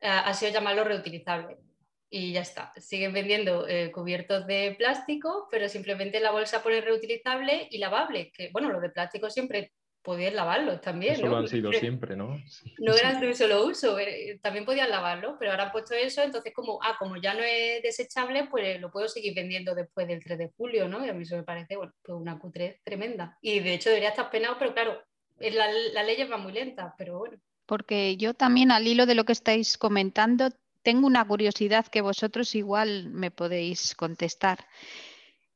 eh, 0.00 0.08
ha 0.08 0.34
sido 0.34 0.52
llamarlos 0.52 0.86
reutilizables. 0.86 1.58
Y 2.10 2.32
ya 2.32 2.42
está. 2.42 2.72
Siguen 2.76 3.14
vendiendo 3.14 3.66
eh, 3.66 3.90
cubiertos 3.90 4.46
de 4.46 4.74
plástico, 4.76 5.48
pero 5.50 5.68
simplemente 5.68 6.20
la 6.20 6.32
bolsa 6.32 6.62
pone 6.62 6.80
reutilizable 6.82 7.68
y 7.70 7.78
lavable. 7.78 8.30
Que 8.32 8.50
bueno, 8.52 8.70
los 8.70 8.82
de 8.82 8.90
plástico 8.90 9.30
siempre 9.30 9.72
podías 10.02 10.34
lavarlos 10.34 10.80
también. 10.80 11.14
Eso 11.14 11.26
lo 11.26 11.36
han 11.36 11.48
sido 11.48 11.72
siempre, 11.72 12.16
¿no? 12.16 12.42
No 12.78 12.94
eran 12.94 13.20
de 13.20 13.26
un 13.28 13.34
solo 13.34 13.66
uso, 13.66 13.98
eh, 13.98 14.38
también 14.42 14.64
podían 14.64 14.90
lavarlo, 14.90 15.36
pero 15.38 15.52
ahora 15.52 15.64
han 15.64 15.72
puesto 15.72 15.94
eso, 15.94 16.22
entonces 16.22 16.52
como, 16.54 16.78
ah, 16.82 16.96
como 16.98 17.16
ya 17.16 17.34
no 17.34 17.42
es 17.42 17.82
desechable, 17.82 18.48
pues 18.50 18.80
lo 18.80 18.90
puedo 18.90 19.08
seguir 19.08 19.34
vendiendo 19.34 19.74
después 19.74 20.06
del 20.08 20.22
3 20.22 20.38
de 20.38 20.50
julio, 20.56 20.88
¿no? 20.88 21.04
Y 21.04 21.08
a 21.08 21.14
mí 21.14 21.22
eso 21.22 21.36
me 21.36 21.44
parece, 21.44 21.76
bueno, 21.76 21.92
pues 22.02 22.18
una 22.18 22.38
cutre 22.38 22.80
tremenda. 22.84 23.38
Y 23.40 23.60
de 23.60 23.74
hecho 23.74 23.88
debería 23.90 24.10
estar 24.10 24.30
penado, 24.30 24.56
pero 24.58 24.74
claro, 24.74 25.02
la, 25.38 25.66
la 25.92 26.02
ley 26.02 26.22
va 26.24 26.36
muy 26.36 26.52
lenta, 26.52 26.94
pero 26.98 27.18
bueno. 27.18 27.38
Porque 27.66 28.16
yo 28.16 28.34
también 28.34 28.70
al 28.70 28.86
hilo 28.86 29.06
de 29.06 29.14
lo 29.14 29.24
que 29.24 29.32
estáis 29.32 29.78
comentando, 29.78 30.50
tengo 30.82 31.06
una 31.06 31.26
curiosidad 31.26 31.86
que 31.86 32.00
vosotros 32.00 32.54
igual 32.54 33.08
me 33.10 33.30
podéis 33.30 33.94
contestar. 33.94 34.66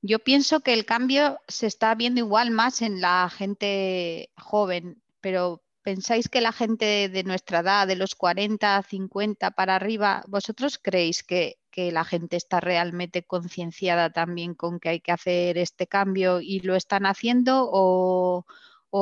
Yo 0.06 0.20
pienso 0.20 0.60
que 0.60 0.72
el 0.72 0.84
cambio 0.84 1.40
se 1.48 1.66
está 1.66 1.92
viendo 1.96 2.20
igual 2.20 2.52
más 2.52 2.80
en 2.80 3.00
la 3.00 3.28
gente 3.28 4.30
joven, 4.36 5.02
pero 5.20 5.64
¿pensáis 5.82 6.28
que 6.28 6.40
la 6.40 6.52
gente 6.52 7.08
de 7.08 7.24
nuestra 7.24 7.58
edad, 7.58 7.88
de 7.88 7.96
los 7.96 8.14
40, 8.14 8.84
50 8.84 9.50
para 9.50 9.74
arriba, 9.74 10.22
vosotros 10.28 10.78
creéis 10.78 11.24
que, 11.24 11.58
la 11.76 12.04
gente 12.04 12.36
está 12.36 12.58
realmente 12.60 13.22
concienciada 13.24 14.08
también 14.10 14.54
con 14.54 14.80
que 14.80 14.88
hay 14.90 15.00
que 15.00 15.12
hacer 15.12 15.58
este 15.58 15.86
cambio 15.86 16.40
y 16.40 16.60
lo 16.60 16.74
están 16.74 17.04
haciendo 17.04 17.68
o, 17.70 18.46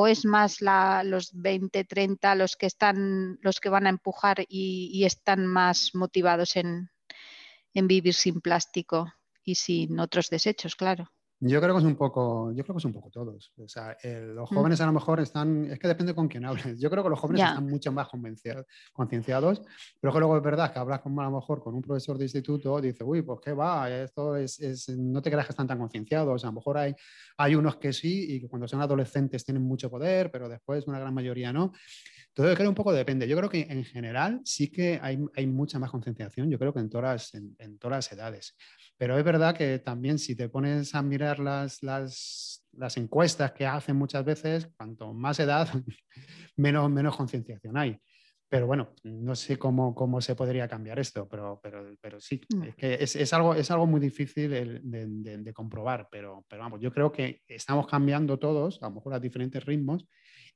es 0.08 0.24
más 0.24 0.60
los 1.04 1.30
20, 1.34 1.84
30 1.84 2.34
los 2.34 2.56
que 2.56 2.66
están 2.66 3.38
los 3.42 3.60
que 3.60 3.68
van 3.68 3.86
a 3.86 3.90
empujar 3.90 4.44
y, 4.48 5.04
están 5.04 5.46
más 5.46 5.94
motivados 5.94 6.56
en 6.56 6.90
vivir 7.74 8.14
sin 8.14 8.40
plástico? 8.40 9.12
Y 9.44 9.54
sin 9.54 9.98
otros 10.00 10.30
desechos, 10.30 10.76
claro. 10.76 11.10
Yo 11.46 11.60
creo 11.60 11.74
que 11.74 11.80
es 11.80 11.84
un 11.84 11.96
poco, 11.96 12.52
yo 12.52 12.62
creo 12.64 12.74
que 12.74 12.78
es 12.78 12.84
un 12.84 12.92
poco 12.92 13.10
todos. 13.10 13.52
O 13.58 13.68
sea, 13.68 13.96
los 14.02 14.50
mm. 14.50 14.54
jóvenes 14.54 14.80
a 14.80 14.86
lo 14.86 14.92
mejor 14.92 15.20
están, 15.20 15.66
es 15.70 15.78
que 15.78 15.88
depende 15.88 16.14
con 16.14 16.28
quién 16.28 16.44
hables. 16.46 16.80
Yo 16.80 16.88
creo 16.88 17.02
que 17.02 17.10
los 17.10 17.18
jóvenes 17.18 17.42
están 17.42 17.66
mucho 17.66 17.92
más 17.92 18.08
concienciados, 18.92 19.60
pero 20.00 20.12
que 20.12 20.18
luego 20.20 20.36
es 20.38 20.42
verdad 20.42 20.72
que 20.72 20.78
hablas 20.78 21.00
con, 21.00 21.18
a 21.18 21.24
lo 21.24 21.32
mejor 21.32 21.62
con 21.62 21.74
un 21.74 21.82
profesor 21.82 22.16
de 22.16 22.24
instituto, 22.24 22.80
dice, 22.80 23.04
uy, 23.04 23.20
pues 23.22 23.40
qué 23.44 23.52
va, 23.52 23.90
esto 23.90 24.36
es, 24.36 24.58
es 24.60 24.88
no 24.88 25.20
te 25.20 25.30
creas 25.30 25.46
que 25.46 25.52
están 25.52 25.66
tan 25.66 25.78
concienciados. 25.78 26.44
A 26.44 26.46
lo 26.46 26.54
mejor 26.54 26.78
hay, 26.78 26.94
hay 27.36 27.54
unos 27.56 27.76
que 27.76 27.92
sí 27.92 28.36
y 28.36 28.40
que 28.40 28.48
cuando 28.48 28.66
son 28.66 28.80
adolescentes 28.80 29.44
tienen 29.44 29.64
mucho 29.64 29.90
poder, 29.90 30.30
pero 30.30 30.48
después 30.48 30.86
una 30.86 30.98
gran 30.98 31.12
mayoría 31.12 31.52
no. 31.52 31.72
Entonces, 32.28 32.56
creo 32.56 32.68
un 32.68 32.74
poco 32.74 32.92
depende. 32.92 33.28
Yo 33.28 33.36
creo 33.36 33.50
que 33.50 33.66
en 33.68 33.84
general 33.84 34.40
sí 34.44 34.70
que 34.70 34.98
hay, 35.02 35.18
hay 35.36 35.46
mucha 35.46 35.78
más 35.78 35.90
concienciación, 35.90 36.50
yo 36.50 36.58
creo 36.58 36.72
que 36.72 36.80
en 36.80 36.88
todas, 36.88 37.34
en, 37.34 37.54
en 37.58 37.78
todas 37.78 37.98
las 37.98 38.12
edades. 38.12 38.56
Pero 38.96 39.18
es 39.18 39.24
verdad 39.24 39.56
que 39.56 39.78
también 39.80 40.18
si 40.18 40.36
te 40.36 40.48
pones 40.48 40.94
a 40.94 41.02
mirar 41.02 41.38
las, 41.40 41.82
las, 41.82 42.64
las 42.72 42.96
encuestas 42.96 43.52
que 43.52 43.66
hacen 43.66 43.96
muchas 43.96 44.24
veces, 44.24 44.68
cuanto 44.76 45.12
más 45.12 45.40
edad, 45.40 45.68
menos, 46.56 46.90
menos 46.90 47.16
concienciación 47.16 47.76
hay. 47.76 47.98
Pero 48.48 48.68
bueno, 48.68 48.94
no 49.02 49.34
sé 49.34 49.58
cómo, 49.58 49.94
cómo 49.94 50.20
se 50.20 50.36
podría 50.36 50.68
cambiar 50.68 51.00
esto, 51.00 51.28
pero, 51.28 51.58
pero, 51.60 51.96
pero 52.00 52.20
sí, 52.20 52.40
mm. 52.54 52.62
es, 52.62 52.74
que 52.76 52.94
es, 53.00 53.16
es, 53.16 53.32
algo, 53.32 53.54
es 53.54 53.68
algo 53.70 53.86
muy 53.86 54.00
difícil 54.00 54.50
de, 54.50 54.80
de, 54.80 55.38
de, 55.38 55.52
comprobar, 55.52 56.06
pero, 56.08 56.44
pero 56.48 56.62
vamos, 56.62 56.80
yo 56.80 56.92
creo 56.92 57.10
que 57.10 57.40
estamos 57.48 57.88
cambiando 57.88 58.38
todos, 58.38 58.80
a 58.80 58.86
lo 58.86 58.96
mejor 58.96 59.14
a 59.14 59.18
diferentes 59.18 59.64
ritmos 59.64 60.06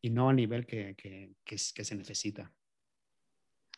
y 0.00 0.10
no 0.10 0.28
a 0.28 0.32
nivel 0.32 0.64
que, 0.64 0.94
que, 0.96 1.32
que 1.44 1.58
se 1.58 1.96
necesita. 1.96 2.52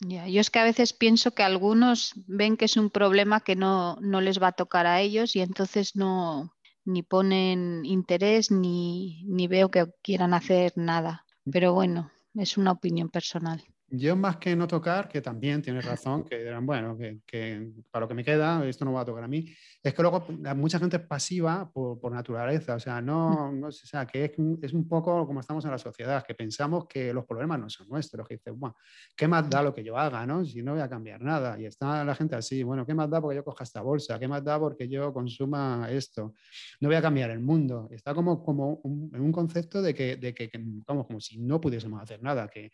Ya, 0.03 0.27
yo 0.27 0.41
es 0.41 0.49
que 0.49 0.57
a 0.59 0.63
veces 0.63 0.93
pienso 0.93 1.31
que 1.35 1.43
algunos 1.43 2.13
ven 2.27 2.57
que 2.57 2.65
es 2.65 2.75
un 2.75 2.89
problema 2.89 3.41
que 3.41 3.55
no, 3.55 3.97
no 4.01 4.19
les 4.19 4.41
va 4.41 4.47
a 4.47 4.51
tocar 4.51 4.87
a 4.87 4.99
ellos 4.99 5.35
y 5.35 5.41
entonces 5.41 5.95
no 5.95 6.53
ni 6.85 7.03
ponen 7.03 7.85
interés 7.85 8.49
ni, 8.49 9.23
ni 9.25 9.47
veo 9.47 9.69
que 9.69 9.85
quieran 10.01 10.33
hacer 10.33 10.73
nada. 10.75 11.25
Pero 11.51 11.73
bueno, 11.73 12.11
es 12.33 12.57
una 12.57 12.71
opinión 12.71 13.09
personal. 13.09 13.63
Yo 13.93 14.15
más 14.15 14.37
que 14.37 14.55
no 14.55 14.67
tocar, 14.67 15.09
que 15.09 15.21
también 15.21 15.61
tienes 15.61 15.83
razón, 15.83 16.23
que 16.23 16.37
dirán, 16.39 16.65
bueno, 16.65 16.97
que, 16.97 17.73
para 17.91 18.05
lo 18.05 18.07
que 18.07 18.13
me 18.13 18.23
queda, 18.23 18.65
esto 18.65 18.85
no 18.85 18.93
va 18.93 19.01
a 19.01 19.05
tocar 19.05 19.25
a 19.25 19.27
mí, 19.27 19.53
es 19.83 19.93
que 19.93 20.01
luego 20.01 20.25
mucha 20.55 20.79
gente 20.79 20.95
es 20.95 21.03
pasiva 21.03 21.69
por, 21.69 21.99
por 21.99 22.13
naturaleza, 22.13 22.75
o 22.75 22.79
sea, 22.79 23.01
no, 23.01 23.51
no 23.51 23.67
o 23.67 23.71
sea, 23.71 24.05
que 24.05 24.25
es, 24.25 24.31
es, 24.61 24.73
un 24.73 24.87
poco 24.87 25.27
como 25.27 25.41
estamos 25.41 25.65
en 25.65 25.71
la 25.71 25.77
sociedad, 25.77 26.23
que 26.25 26.33
pensamos 26.33 26.85
que 26.87 27.13
los 27.13 27.25
problemas 27.25 27.59
no 27.59 27.69
son 27.69 27.89
nuestros, 27.89 28.25
que 28.25 28.35
dices, 28.35 28.53
bueno, 28.55 28.77
¿qué 29.13 29.27
más 29.27 29.49
da 29.49 29.61
lo 29.61 29.73
que 29.73 29.83
yo 29.83 29.97
haga, 29.97 30.25
no? 30.25 30.45
Si 30.45 30.63
no 30.63 30.71
voy 30.71 30.81
a 30.81 30.89
cambiar 30.89 31.21
nada, 31.21 31.59
y 31.59 31.65
está 31.65 32.05
la 32.05 32.15
gente 32.15 32.37
así, 32.37 32.63
bueno, 32.63 32.85
¿qué 32.85 32.93
más 32.93 33.09
da 33.09 33.19
porque 33.19 33.35
yo 33.35 33.43
coja 33.43 33.65
esta 33.65 33.81
bolsa? 33.81 34.17
¿Qué 34.17 34.27
más 34.29 34.41
da 34.41 34.57
porque 34.57 34.87
yo 34.87 35.11
consuma 35.11 35.87
esto? 35.91 36.33
No 36.79 36.87
voy 36.87 36.95
a 36.95 37.01
cambiar 37.01 37.29
el 37.31 37.41
mundo, 37.41 37.89
está 37.91 38.13
como, 38.13 38.41
como 38.41 38.75
un, 38.83 39.11
un 39.13 39.31
concepto 39.33 39.81
de 39.81 39.93
que, 39.93 40.15
de 40.15 40.33
que, 40.33 40.49
que 40.49 40.63
como, 40.87 41.05
como 41.05 41.19
si 41.19 41.39
no 41.39 41.59
pudiésemos 41.59 42.01
hacer 42.01 42.23
nada, 42.23 42.47
que 42.47 42.71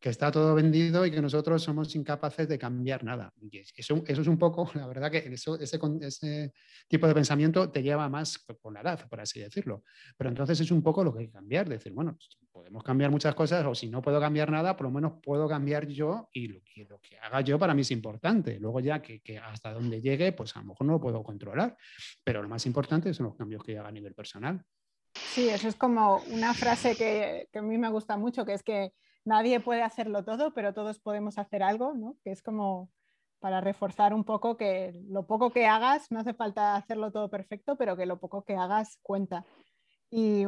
que 0.00 0.10
está 0.10 0.30
todo 0.30 0.54
vendido 0.54 1.04
y 1.04 1.10
que 1.10 1.20
nosotros 1.20 1.62
somos 1.62 1.94
incapaces 1.96 2.48
de 2.48 2.56
cambiar 2.56 3.02
nada. 3.02 3.32
Eso, 3.74 4.02
es 4.06 4.26
un 4.26 4.38
poco, 4.38 4.70
la 4.74 4.86
verdad 4.86 5.10
que 5.10 5.18
ese, 5.28 6.52
tipo 6.86 7.06
de 7.06 7.14
pensamiento 7.14 7.70
te 7.70 7.82
lleva 7.82 8.08
más 8.08 8.38
con 8.60 8.74
la 8.74 8.80
edad, 8.80 9.08
por 9.08 9.20
así 9.20 9.40
decirlo. 9.40 9.82
Pero 10.16 10.30
entonces 10.30 10.60
es 10.60 10.70
un 10.70 10.82
poco 10.82 11.02
lo 11.02 11.12
que 11.12 11.20
hay 11.20 11.26
que 11.26 11.32
cambiar, 11.32 11.68
decir, 11.68 11.92
bueno, 11.92 12.16
podemos 12.52 12.82
cambiar 12.84 13.10
muchas 13.10 13.34
cosas 13.34 13.64
o 13.66 13.74
si 13.74 13.88
no 13.88 14.00
puedo 14.00 14.20
cambiar 14.20 14.50
nada, 14.50 14.76
por 14.76 14.86
lo 14.86 14.92
menos 14.92 15.14
puedo 15.22 15.48
cambiar 15.48 15.88
yo 15.88 16.28
y 16.32 16.48
lo, 16.48 16.60
que, 17.00 17.18
haga 17.20 17.40
yo 17.40 17.58
para 17.58 17.74
mí 17.74 17.80
es 17.80 17.90
importante. 17.90 18.58
Luego 18.60 18.78
ya 18.80 19.02
que, 19.02 19.20
hasta 19.38 19.72
donde 19.72 20.00
llegue, 20.00 20.32
pues 20.32 20.56
a 20.56 20.60
lo 20.60 20.66
mejor 20.66 20.86
no 20.86 20.92
lo 20.94 21.00
puedo 21.00 21.22
controlar, 21.24 21.76
pero 22.22 22.40
lo 22.40 22.48
más 22.48 22.64
importante 22.66 23.12
son 23.12 23.26
los 23.26 23.36
cambios 23.36 23.64
que 23.64 23.76
haga 23.76 23.88
a 23.88 23.92
nivel 23.92 24.14
personal. 24.14 24.62
Sí, 25.14 25.48
eso 25.48 25.66
es 25.66 25.74
como 25.74 26.22
una 26.30 26.54
frase 26.54 26.94
que 26.94 27.48
a 27.52 27.62
mí 27.62 27.78
me 27.78 27.88
gusta 27.88 28.16
mucho, 28.16 28.44
que 28.44 28.52
es 28.52 28.62
que 28.62 28.92
nadie 29.28 29.60
puede 29.60 29.82
hacerlo 29.82 30.24
todo, 30.24 30.52
pero 30.54 30.72
todos 30.72 30.98
podemos 30.98 31.38
hacer 31.38 31.62
algo, 31.62 31.94
¿no? 31.94 32.16
Que 32.24 32.32
es 32.32 32.42
como 32.42 32.90
para 33.38 33.60
reforzar 33.60 34.14
un 34.14 34.24
poco 34.24 34.56
que 34.56 35.00
lo 35.08 35.26
poco 35.26 35.50
que 35.50 35.66
hagas, 35.66 36.10
no 36.10 36.20
hace 36.20 36.34
falta 36.34 36.74
hacerlo 36.74 37.12
todo 37.12 37.30
perfecto, 37.30 37.76
pero 37.76 37.96
que 37.96 38.06
lo 38.06 38.18
poco 38.18 38.44
que 38.44 38.56
hagas 38.56 38.98
cuenta. 39.02 39.44
Y 40.10 40.44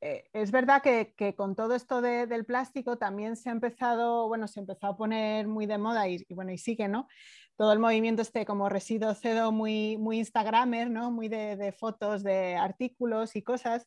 eh, 0.00 0.24
es 0.32 0.50
verdad 0.50 0.82
que, 0.82 1.34
con 1.36 1.54
todo 1.54 1.74
esto 1.74 2.02
del 2.02 2.44
plástico 2.44 2.98
también 2.98 3.36
se 3.36 3.48
ha 3.48 3.52
empezado, 3.52 4.28
bueno, 4.28 4.48
se 4.48 4.60
empezó 4.60 4.88
a 4.88 4.96
poner 4.96 5.46
muy 5.46 5.66
de 5.66 5.78
moda 5.78 6.08
y, 6.08 6.26
bueno, 6.30 6.52
y 6.52 6.58
sigue, 6.58 6.88
¿no? 6.88 7.08
Todo 7.56 7.72
el 7.72 7.78
movimiento 7.78 8.20
este 8.20 8.44
como 8.44 8.68
residuo 8.68 9.14
cedo 9.14 9.52
muy, 9.52 9.96
muy 9.96 10.18
instagramer, 10.18 10.90
¿no? 10.90 11.12
Muy 11.12 11.28
de, 11.28 11.56
de 11.56 11.72
fotos, 11.72 12.24
de 12.24 12.56
artículos 12.56 13.36
y 13.36 13.42
cosas 13.42 13.86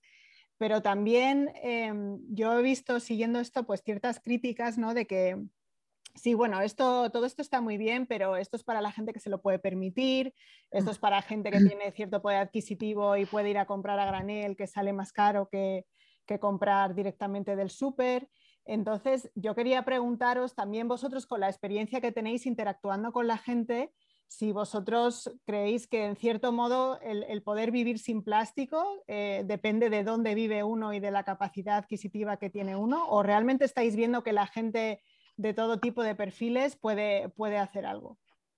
pero 0.58 0.82
también 0.82 1.52
em, 1.62 2.20
yo 2.30 2.58
he 2.58 2.62
visto 2.62 3.00
siguiendo 3.00 3.40
esto 3.40 3.66
pues 3.66 3.82
ciertas 3.84 4.20
críticas 4.20 4.78
¿no? 4.78 4.94
de 4.94 5.06
que 5.06 5.38
sí, 6.16 6.34
bueno, 6.34 6.62
esto, 6.62 7.10
todo 7.12 7.26
esto 7.26 7.42
está 7.42 7.62
muy 7.62 7.78
bien, 7.78 8.08
pero 8.08 8.38
esto 8.38 8.56
es 8.56 8.64
para 8.64 8.82
la 8.82 8.92
gente 8.92 9.14
que 9.14 9.20
se 9.20 9.30
lo 9.30 9.42
puede 9.42 9.60
permitir, 9.60 10.34
esto 10.72 10.92
es 10.92 10.98
para 10.98 11.22
gente 11.22 11.52
que 11.52 11.60
tiene 11.60 11.92
cierto 11.92 12.22
poder 12.22 12.38
adquisitivo 12.38 13.18
y 13.18 13.26
puede 13.26 13.50
ir 13.50 13.58
a 13.58 13.66
comprar 13.66 14.00
a 14.00 14.06
granel, 14.06 14.56
que 14.56 14.68
sale 14.68 14.94
más 14.94 15.12
caro 15.12 15.50
que, 15.50 15.86
que 16.26 16.40
comprar 16.40 16.96
directamente 16.96 17.56
del 17.56 17.70
súper. 17.70 18.30
Entonces, 18.66 19.32
yo 19.36 19.54
quería 19.54 19.86
preguntaros 19.86 20.56
también 20.56 20.88
vosotros 20.88 21.28
con 21.28 21.42
la 21.42 21.50
experiencia 21.50 22.02
que 22.02 22.12
tenéis 22.12 22.46
interactuando 22.46 23.12
con 23.12 23.28
la 23.28 23.38
gente, 23.38 23.92
si 24.28 24.52
vosotros 24.52 25.32
creéis 25.46 25.88
que 25.88 26.06
en 26.06 26.16
cierto 26.16 26.52
modo 26.52 27.00
el, 27.02 27.42
poder 27.44 27.72
vivir 27.72 28.00
sin 28.00 28.24
plástico 28.24 29.04
eh, 29.08 29.44
depende 29.46 29.90
de 29.90 30.04
dónde 30.04 30.36
vive 30.36 30.64
uno 30.64 30.94
y 30.94 31.00
de 31.00 31.12
la 31.12 31.24
capacidad 31.24 31.78
adquisitiva 31.78 32.38
que 32.38 32.50
tiene 32.50 32.76
uno, 32.76 33.08
o 33.10 33.24
realmente 33.24 33.66
estáis 33.66 33.96
viendo 33.96 34.24
que 34.24 34.34
la 34.34 34.48
gente 34.48 35.02
de 35.38 35.54
todo 35.54 35.80
tipo 35.80 36.04
de 36.04 36.16
perfiles 36.16 36.76
puede, 36.76 37.30
puede 37.30 37.58
hacer 37.58 37.86
algo. 37.86 38.18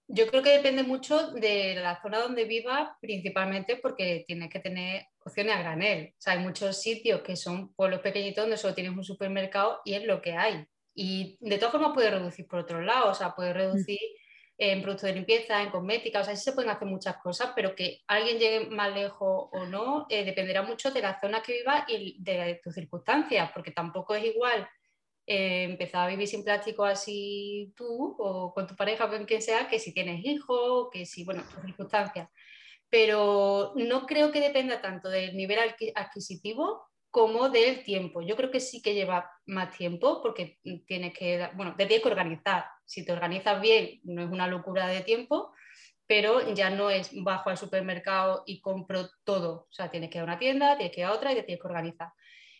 Yo 0.09 0.27
creo 0.27 0.41
que 0.41 0.51
depende 0.51 0.83
mucho 0.83 1.31
de 1.31 1.75
la 1.75 2.01
zona 2.01 2.19
donde 2.19 2.45
viva, 2.45 2.97
principalmente 3.01 3.75
porque 3.75 4.23
tienes 4.25 4.49
que 4.49 4.59
tener 4.59 5.07
opciones 5.25 5.55
a 5.55 5.59
granel. 5.59 6.13
O 6.13 6.21
sea, 6.21 6.33
hay 6.33 6.39
muchos 6.39 6.81
sitios 6.81 7.21
que 7.21 7.35
son 7.35 7.73
pueblos 7.73 7.99
pequeñitos 7.99 8.43
donde 8.43 8.55
solo 8.55 8.73
tienes 8.73 8.95
un 8.95 9.03
supermercado 9.03 9.81
y 9.83 9.95
es 9.95 10.05
lo 10.05 10.21
que 10.21 10.33
hay. 10.33 10.65
Y 10.95 11.37
de 11.41 11.57
todas 11.57 11.73
formas 11.73 11.91
puedes 11.93 12.11
reducir 12.11 12.47
por 12.47 12.59
otro 12.59 12.81
lado, 12.81 13.11
o 13.11 13.13
sea, 13.13 13.35
puedes 13.35 13.53
mm. 13.53 13.57
reducir 13.57 13.99
en 14.57 14.81
productos 14.81 15.07
de 15.07 15.13
limpieza, 15.15 15.61
en 15.61 15.69
cosmética, 15.69 16.21
o 16.21 16.23
sea, 16.23 16.35
sí 16.35 16.43
se 16.43 16.53
pueden 16.53 16.71
hacer 16.71 16.87
muchas 16.87 17.17
cosas, 17.17 17.51
pero 17.55 17.75
que 17.75 18.01
alguien 18.07 18.39
llegue 18.39 18.65
más 18.67 18.93
lejos 18.93 19.49
o 19.51 19.65
no 19.65 20.07
eh, 20.09 20.25
dependerá 20.25 20.63
mucho 20.63 20.91
de 20.91 21.01
la 21.01 21.19
zona 21.19 21.41
que 21.41 21.53
viva 21.53 21.85
y 21.87 22.17
de 22.19 22.59
tus 22.63 22.73
circunstancias, 22.73 23.51
porque 23.53 23.71
tampoco 23.71 24.15
es 24.15 24.25
igual 24.25 24.67
eh, 25.27 25.63
empezar 25.63 26.05
a 26.05 26.09
vivir 26.09 26.27
sin 26.27 26.43
plástico 26.43 26.85
así 26.85 27.73
tú 27.75 28.15
o 28.17 28.53
con 28.53 28.65
tu 28.65 28.75
pareja 28.75 29.05
o 29.05 29.09
con 29.09 29.25
quien 29.25 29.41
sea, 29.41 29.67
que 29.67 29.77
si 29.77 29.93
tienes 29.93 30.25
hijos, 30.25 30.87
que 30.91 31.05
si, 31.05 31.23
bueno, 31.23 31.43
tus 31.43 31.63
circunstancias. 31.63 32.29
Pero 32.89 33.73
no 33.75 34.05
creo 34.05 34.31
que 34.31 34.39
dependa 34.39 34.81
tanto 34.81 35.09
del 35.09 35.35
nivel 35.35 35.59
adquisitivo 35.95 36.87
como 37.11 37.49
del 37.49 37.83
tiempo. 37.83 38.21
Yo 38.21 38.35
creo 38.35 38.51
que 38.51 38.59
sí 38.61 38.81
que 38.81 38.93
lleva 38.93 39.29
más 39.45 39.75
tiempo 39.77 40.21
porque 40.21 40.59
tienes 40.85 41.13
que, 41.17 41.49
bueno, 41.55 41.75
te 41.77 41.85
tienes 41.85 42.03
que 42.03 42.09
organizar. 42.09 42.65
Si 42.87 43.05
te 43.05 43.13
organizas 43.13 43.61
bien, 43.61 43.99
no 44.03 44.23
es 44.23 44.29
una 44.31 44.47
locura 44.47 44.87
de 44.87 45.01
tiempo, 45.01 45.53
pero 46.07 46.53
ya 46.53 46.71
no 46.71 46.89
es 46.89 47.11
bajo 47.21 47.51
al 47.51 47.57
supermercado 47.57 48.43
y 48.47 48.61
compro 48.61 49.09
todo. 49.23 49.67
O 49.69 49.71
sea, 49.71 49.91
tienes 49.91 50.09
que 50.09 50.17
ir 50.17 50.21
a 50.21 50.25
una 50.25 50.39
tienda, 50.39 50.77
tienes 50.77 50.95
que 50.95 51.01
ir 51.01 51.05
a 51.05 51.13
otra 51.13 51.31
y 51.31 51.35
te 51.35 51.43
tienes 51.43 51.61
que 51.61 51.67
organizar. 51.67 52.09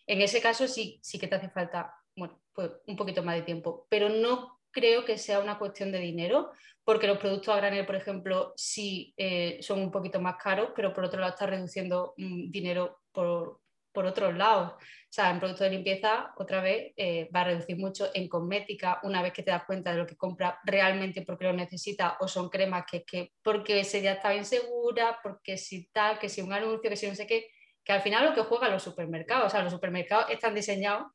En 0.06 0.22
ese 0.22 0.40
caso 0.40 0.68
sí, 0.68 1.00
sí 1.02 1.18
que 1.18 1.26
te 1.26 1.34
hace 1.34 1.50
falta 1.50 1.92
bueno, 2.18 2.40
pues 2.52 2.70
un 2.86 2.96
poquito 2.96 3.22
más 3.22 3.36
de 3.36 3.42
tiempo, 3.42 3.86
pero 3.88 4.08
no 4.08 4.60
creo 4.70 5.04
que 5.04 5.16
sea 5.16 5.40
una 5.40 5.58
cuestión 5.58 5.92
de 5.92 6.00
dinero, 6.00 6.50
porque 6.84 7.06
los 7.06 7.18
productos 7.18 7.54
a 7.54 7.58
granel, 7.58 7.86
por 7.86 7.96
ejemplo, 7.96 8.52
sí 8.56 9.14
eh, 9.16 9.58
son 9.62 9.80
un 9.80 9.90
poquito 9.90 10.20
más 10.20 10.36
caros, 10.36 10.70
pero 10.74 10.92
por 10.92 11.04
otro 11.04 11.20
lado 11.20 11.32
está 11.32 11.46
reduciendo 11.46 12.14
mm, 12.16 12.50
dinero 12.50 13.00
por, 13.12 13.60
por 13.92 14.06
otros 14.06 14.36
lados. 14.36 14.72
O 14.72 15.10
sea, 15.10 15.30
en 15.30 15.38
productos 15.38 15.64
de 15.68 15.70
limpieza, 15.70 16.32
otra 16.36 16.60
vez, 16.60 16.92
eh, 16.96 17.28
va 17.34 17.40
a 17.40 17.44
reducir 17.44 17.76
mucho. 17.78 18.10
En 18.14 18.28
cosmética, 18.28 19.00
una 19.02 19.22
vez 19.22 19.32
que 19.32 19.42
te 19.42 19.50
das 19.50 19.64
cuenta 19.64 19.92
de 19.92 19.98
lo 19.98 20.06
que 20.06 20.16
compras 20.16 20.54
realmente 20.64 21.22
porque 21.22 21.44
lo 21.44 21.52
necesitas, 21.52 22.14
o 22.20 22.28
son 22.28 22.48
cremas 22.48 22.84
que, 22.90 23.04
que 23.04 23.32
porque 23.42 23.80
ese 23.80 24.02
ya 24.02 24.12
estaba 24.12 24.34
insegura, 24.34 25.18
porque 25.22 25.56
si 25.56 25.88
tal, 25.88 26.18
que 26.18 26.28
si 26.28 26.42
un 26.42 26.52
anuncio, 26.52 26.90
que 26.90 26.96
si 26.96 27.06
no 27.06 27.14
sé 27.14 27.26
qué, 27.26 27.46
que 27.84 27.92
al 27.92 28.02
final 28.02 28.26
lo 28.26 28.34
que 28.34 28.42
juegan 28.42 28.70
los 28.70 28.82
supermercados, 28.82 29.46
o 29.46 29.50
sea, 29.50 29.62
los 29.62 29.72
supermercados 29.72 30.26
están 30.30 30.54
diseñados 30.54 31.06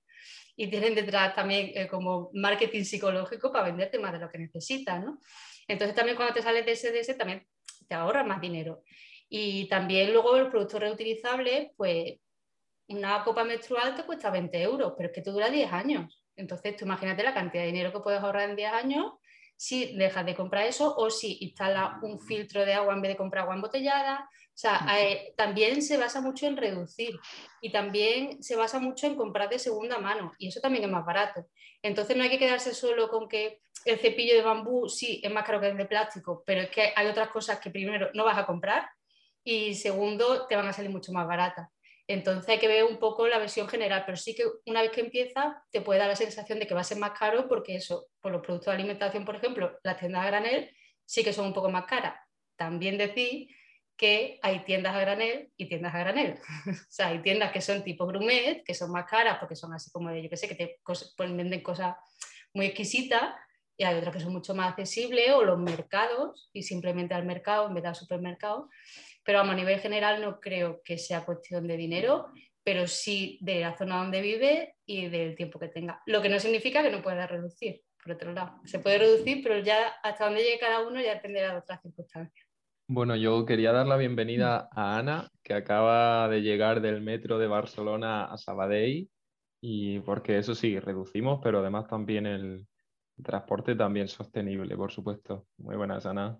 y 0.56 0.68
tienen 0.70 0.96
detrás 0.96 1.36
también 1.36 1.72
eh, 1.76 1.88
como 1.88 2.30
marketing 2.34 2.84
psicológico 2.84 3.52
para 3.52 3.66
venderte 3.66 4.00
más 4.00 4.14
de 4.14 4.20
lo 4.20 4.30
que 4.30 4.40
necesitas, 4.40 5.04
¿no? 5.04 5.20
Entonces 5.68 5.96
también 5.96 6.16
cuando 6.16 6.34
te 6.34 6.42
sales 6.42 6.66
de 6.66 6.76
SDS 6.76 7.18
también 7.18 7.48
te 7.88 7.96
ahorras 7.96 8.26
más 8.26 8.42
dinero. 8.42 8.84
Y 9.30 9.68
también 9.68 10.14
luego 10.14 10.36
el 10.38 10.50
producto 10.50 10.80
reutilizable, 10.80 11.74
pues 11.78 12.16
una 12.88 13.24
copa 13.24 13.43
menstrual 13.43 13.96
te 13.96 14.04
cuesta 14.04 14.30
20 14.30 14.62
euros, 14.62 14.93
pero 14.98 15.10
es 15.10 15.15
que 15.15 15.22
te 15.22 15.32
dura 15.32 15.50
10 15.50 15.72
años. 15.72 16.24
Entonces 16.36 16.76
tú 16.76 16.86
imagínate 16.86 17.24
la 17.24 17.34
cantidad 17.34 17.63
de 17.63 17.72
dinero 17.72 17.91
que 17.91 18.00
puedes 18.00 18.22
ahorrar 18.22 18.50
en 18.50 18.56
10 18.56 18.74
años 18.74 19.13
si 19.56 19.96
dejas 19.96 20.26
de 20.26 20.36
comprar 20.36 20.65
eso 20.65 20.96
o 20.98 21.10
si 21.10 21.38
instalas 21.41 22.02
un 22.02 22.19
filtro 22.19 22.65
de 22.65 22.74
agua 22.74 22.93
en 22.93 23.02
vez 23.02 23.12
de 23.12 23.17
comprar 23.17 23.43
agua 23.43 23.56
embotellada. 23.56 24.28
O 24.30 24.58
sea, 24.58 24.86
eh, 25.00 25.34
también 25.38 25.82
se 25.82 25.98
basa 25.98 26.22
mucho 26.22 26.46
en 26.48 26.58
reducir 26.58 27.19
y 27.62 27.72
también 27.72 28.43
se 28.43 28.56
basa 28.56 28.80
mucho 28.80 29.08
en 29.08 29.15
comprar 29.15 29.50
de 29.50 29.60
segunda 29.60 30.00
mano 30.00 30.34
y 30.38 30.50
eso 30.50 30.60
también 30.60 30.84
es 30.84 30.91
más 30.91 31.06
barato. 31.06 31.48
Entonces 31.82 32.15
no 32.17 32.24
hay 32.24 32.30
que 32.30 32.39
quedarse 32.39 32.74
solo 32.74 33.10
con 33.10 33.28
que 33.28 33.62
el 33.86 34.00
cepillo 34.00 34.36
de 34.36 34.41
bambú 34.41 34.89
sí 34.89 35.22
es 35.24 35.32
más 35.32 35.46
caro 35.46 35.60
que 35.60 35.67
el 35.67 35.78
de 35.78 35.86
plástico, 35.86 36.43
pero 36.46 36.62
es 36.62 36.69
que 36.69 36.93
hay 36.96 37.08
otras 37.08 37.30
cosas 37.30 37.60
que 37.60 37.69
primero 37.69 38.10
no 38.13 38.26
vas 38.26 38.38
a 38.38 38.46
comprar 38.46 38.88
y 39.43 39.74
segundo 39.76 40.46
te 40.48 40.56
van 40.56 40.67
a 40.67 40.74
salir 40.74 40.91
mucho 40.91 41.12
más 41.12 41.28
baratas. 41.28 41.69
Entonces 42.08 42.50
hay 42.50 42.60
que 42.60 42.68
ver 42.68 42.84
un 42.84 42.98
poco 42.98 43.28
la 43.28 43.38
versión 43.38 43.68
general, 43.68 44.04
pero 44.06 44.18
sí 44.18 44.36
que 44.36 44.44
una 44.66 44.82
vez 44.82 44.92
que 44.92 45.02
empieza 45.02 45.63
te 45.72 45.82
puede 45.82 46.00
dar 46.00 46.10
la 46.10 46.16
sensación 46.16 46.60
de 46.60 46.68
que 46.68 46.74
va 46.74 46.82
a 46.82 46.86
ser 46.86 46.98
más 46.98 47.18
caro 47.18 47.48
porque 47.48 47.76
eso, 47.76 48.08
por 48.20 48.32
los 48.32 48.42
productos 48.42 48.68
de 48.68 48.74
alimentación, 48.74 49.24
por 49.24 49.36
ejemplo, 49.36 49.80
las 49.84 49.98
tiendas 49.98 50.24
a 50.24 50.28
granel 50.28 50.70
sí 51.06 51.24
que 51.24 51.34
son 51.34 51.48
un 51.48 51.54
poco 51.54 51.70
más 51.70 51.86
caras. 51.86 52.16
También 52.58 52.98
decir 52.98 53.48
que 53.96 54.39
hay 54.42 54.66
tiendas 54.66 54.96
a 54.96 55.00
granel 55.00 55.52
y 55.56 55.68
tiendas 55.68 55.94
a 55.96 56.00
granel. 56.00 56.39
o 56.68 56.92
sea, 56.92 57.08
hay 57.08 57.22
tiendas 57.22 57.52
que 57.52 57.62
son 57.62 57.84
tipo 57.84 58.06
grumet, 58.06 58.63
que 58.66 58.74
son 58.74 58.92
más 58.92 59.06
caras 59.06 59.38
porque 59.39 59.56
son 59.56 59.74
así 59.74 59.92
como 59.92 60.10
de, 60.10 60.24
yo 60.24 60.30
qué 60.30 60.38
sé, 60.38 60.48
que 60.48 60.56
te 60.56 60.80
venden 61.18 61.62
cosas 61.62 61.96
muy 62.54 62.68
exquisitas 62.68 63.34
y 63.78 63.84
hay 63.84 63.96
otras 63.96 64.16
que 64.16 64.22
son 64.22 64.34
mucho 64.34 64.54
más 64.54 64.72
accesibles 64.72 65.32
o 65.32 65.44
los 65.44 65.60
mercados 65.60 66.50
y 66.54 66.63
simplemente 66.63 67.13
al 67.13 67.26
mercado 67.26 67.68
en 67.68 67.74
vez 67.74 67.84
de 67.84 67.89
al 67.89 67.96
supermercado. 67.96 68.70
Pero 69.24 69.40
a 69.40 69.56
nivel 69.56 69.80
general 69.80 70.22
no 70.22 70.40
creo 70.40 70.82
que 70.84 70.98
sea 70.98 71.26
cuestión 71.26 71.68
de 71.68 71.78
dinero, 71.78 72.28
pero 72.64 72.88
sí 72.88 73.38
de 73.42 73.62
la 73.62 73.78
zona 73.78 73.98
donde 73.98 74.22
vive 74.22 74.76
y 74.86 75.08
del 75.08 75.36
tiempo 75.36 75.60
que 75.60 75.68
tenga. 75.68 76.02
Lo 76.06 76.22
que 76.22 76.30
no 76.30 76.40
significa 76.40 76.82
que 76.82 76.92
no 76.92 77.02
pueda 77.02 77.28
reducir, 77.28 77.82
por 78.02 78.14
otro 78.14 78.34
lado. 78.34 78.60
Se 78.66 78.80
puede 78.80 79.00
reducir, 79.00 79.42
pero 79.44 79.60
ya 79.60 79.88
hasta 80.04 80.26
donde 80.26 80.42
llegue 80.42 80.60
cada 80.60 80.86
uno 80.88 81.02
ya 81.02 81.16
dependerá 81.16 81.52
de 81.52 81.60
otras 81.60 81.82
circunstancias. 81.82 82.48
Bueno, 82.88 83.16
yo 83.16 83.46
quería 83.46 83.72
dar 83.72 83.88
la 83.88 83.96
bienvenida 83.96 84.70
a 84.72 84.98
Ana, 84.98 85.30
que 85.42 85.54
acaba 85.54 86.28
de 86.28 86.42
llegar 86.42 86.82
del 86.82 87.02
metro 87.02 87.40
de 87.40 87.48
Barcelona 87.48 88.26
a 88.26 88.38
Sabadell, 88.38 89.10
y 89.62 90.00
porque 90.02 90.38
eso 90.38 90.54
sí, 90.54 90.78
reducimos, 90.78 91.40
pero 91.42 91.60
además 91.60 91.88
también 91.88 92.26
el 92.26 92.68
transporte 93.24 93.76
también 93.76 94.10
sostenible, 94.10 94.76
por 94.76 94.92
supuesto. 94.92 95.48
Muy 95.58 95.78
buenas, 95.78 96.06
Ana. 96.06 96.38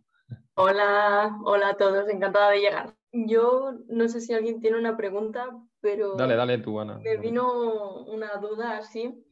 Hola, 0.56 1.40
hola 1.44 1.70
a 1.70 1.78
todos, 1.78 2.10
encantada 2.10 2.52
de 2.52 2.60
llegar. 2.60 2.96
Yo 3.12 3.74
no 3.88 4.08
sé 4.08 4.22
si 4.22 4.34
alguien 4.34 4.60
tiene 4.60 4.78
una 4.78 4.98
pregunta, 4.98 5.48
pero... 5.82 6.16
Dale, 6.16 6.36
dale 6.36 6.58
tú, 6.60 6.80
Ana. 6.80 7.00
Me 7.00 7.18
vino 7.18 8.04
una 8.06 8.38
duda 8.38 8.78
así, 8.78 9.24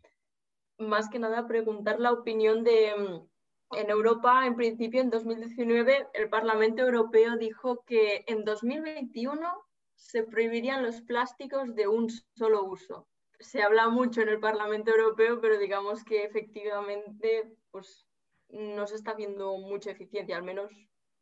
más 0.77 1.09
que 1.09 1.19
nada 1.19 1.47
preguntar 1.47 1.99
la 1.99 2.11
opinión 2.11 2.63
de... 2.63 2.93
Mm, 2.97 3.31
en 3.73 3.89
Europa, 3.89 4.45
en 4.45 4.55
principio, 4.55 4.99
en 4.99 5.09
2019, 5.09 6.09
el 6.13 6.29
Parlamento 6.29 6.81
Europeo 6.81 7.37
dijo 7.37 7.83
que 7.85 8.25
en 8.27 8.43
2021 8.43 9.47
se 9.95 10.23
prohibirían 10.23 10.83
los 10.83 11.01
plásticos 11.01 11.73
de 11.73 11.87
un 11.87 12.09
solo 12.09 12.65
uso. 12.65 13.07
Se 13.39 13.63
habla 13.63 13.87
mucho 13.87 14.21
en 14.21 14.29
el 14.29 14.39
Parlamento 14.39 14.91
Europeo, 14.91 15.39
pero 15.39 15.57
digamos 15.57 16.03
que 16.03 16.25
efectivamente 16.25 17.55
pues, 17.71 18.05
no 18.49 18.85
se 18.87 18.95
está 18.95 19.13
viendo 19.13 19.57
mucha 19.57 19.91
eficiencia, 19.91 20.35
al 20.35 20.43
menos 20.43 20.71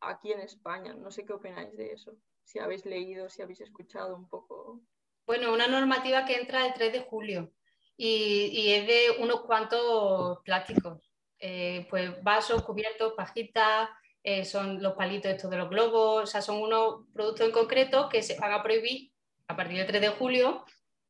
aquí 0.00 0.32
en 0.32 0.40
España. 0.40 0.94
No 0.94 1.10
sé 1.10 1.24
qué 1.24 1.32
opináis 1.32 1.76
de 1.76 1.92
eso, 1.92 2.16
si 2.44 2.58
habéis 2.58 2.84
leído, 2.84 3.28
si 3.28 3.42
habéis 3.42 3.60
escuchado 3.60 4.16
un 4.16 4.28
poco. 4.28 4.80
Bueno, 5.26 5.52
una 5.52 5.68
normativa 5.68 6.24
que 6.24 6.36
entra 6.36 6.66
el 6.66 6.74
3 6.74 6.92
de 6.92 7.00
julio 7.00 7.52
y, 7.96 8.72
es 8.72 8.86
de 8.86 9.22
unos 9.22 9.42
cuantos 9.42 10.38
plásticos. 10.42 10.98
Eh, 11.38 11.86
pues 11.88 12.22
vasos, 12.22 12.62
cubiertos, 12.64 13.14
pajitas, 13.14 13.88
eh, 14.22 14.44
son 14.44 14.82
los 14.82 14.94
palitos 14.94 15.32
estos 15.32 15.50
de 15.50 15.56
los 15.56 15.70
globos, 15.70 16.24
o 16.24 16.26
sea, 16.26 16.42
son 16.42 16.60
unos 16.60 17.06
productos 17.14 17.46
en 17.46 17.52
concreto 17.52 18.08
que 18.10 18.22
se 18.22 18.38
van 18.38 18.52
a 18.52 18.62
prohibir 18.62 19.10
a 19.48 19.56
partir 19.56 19.78
del 19.78 19.86
3 19.86 20.00
de 20.00 20.08
julio. 20.08 20.64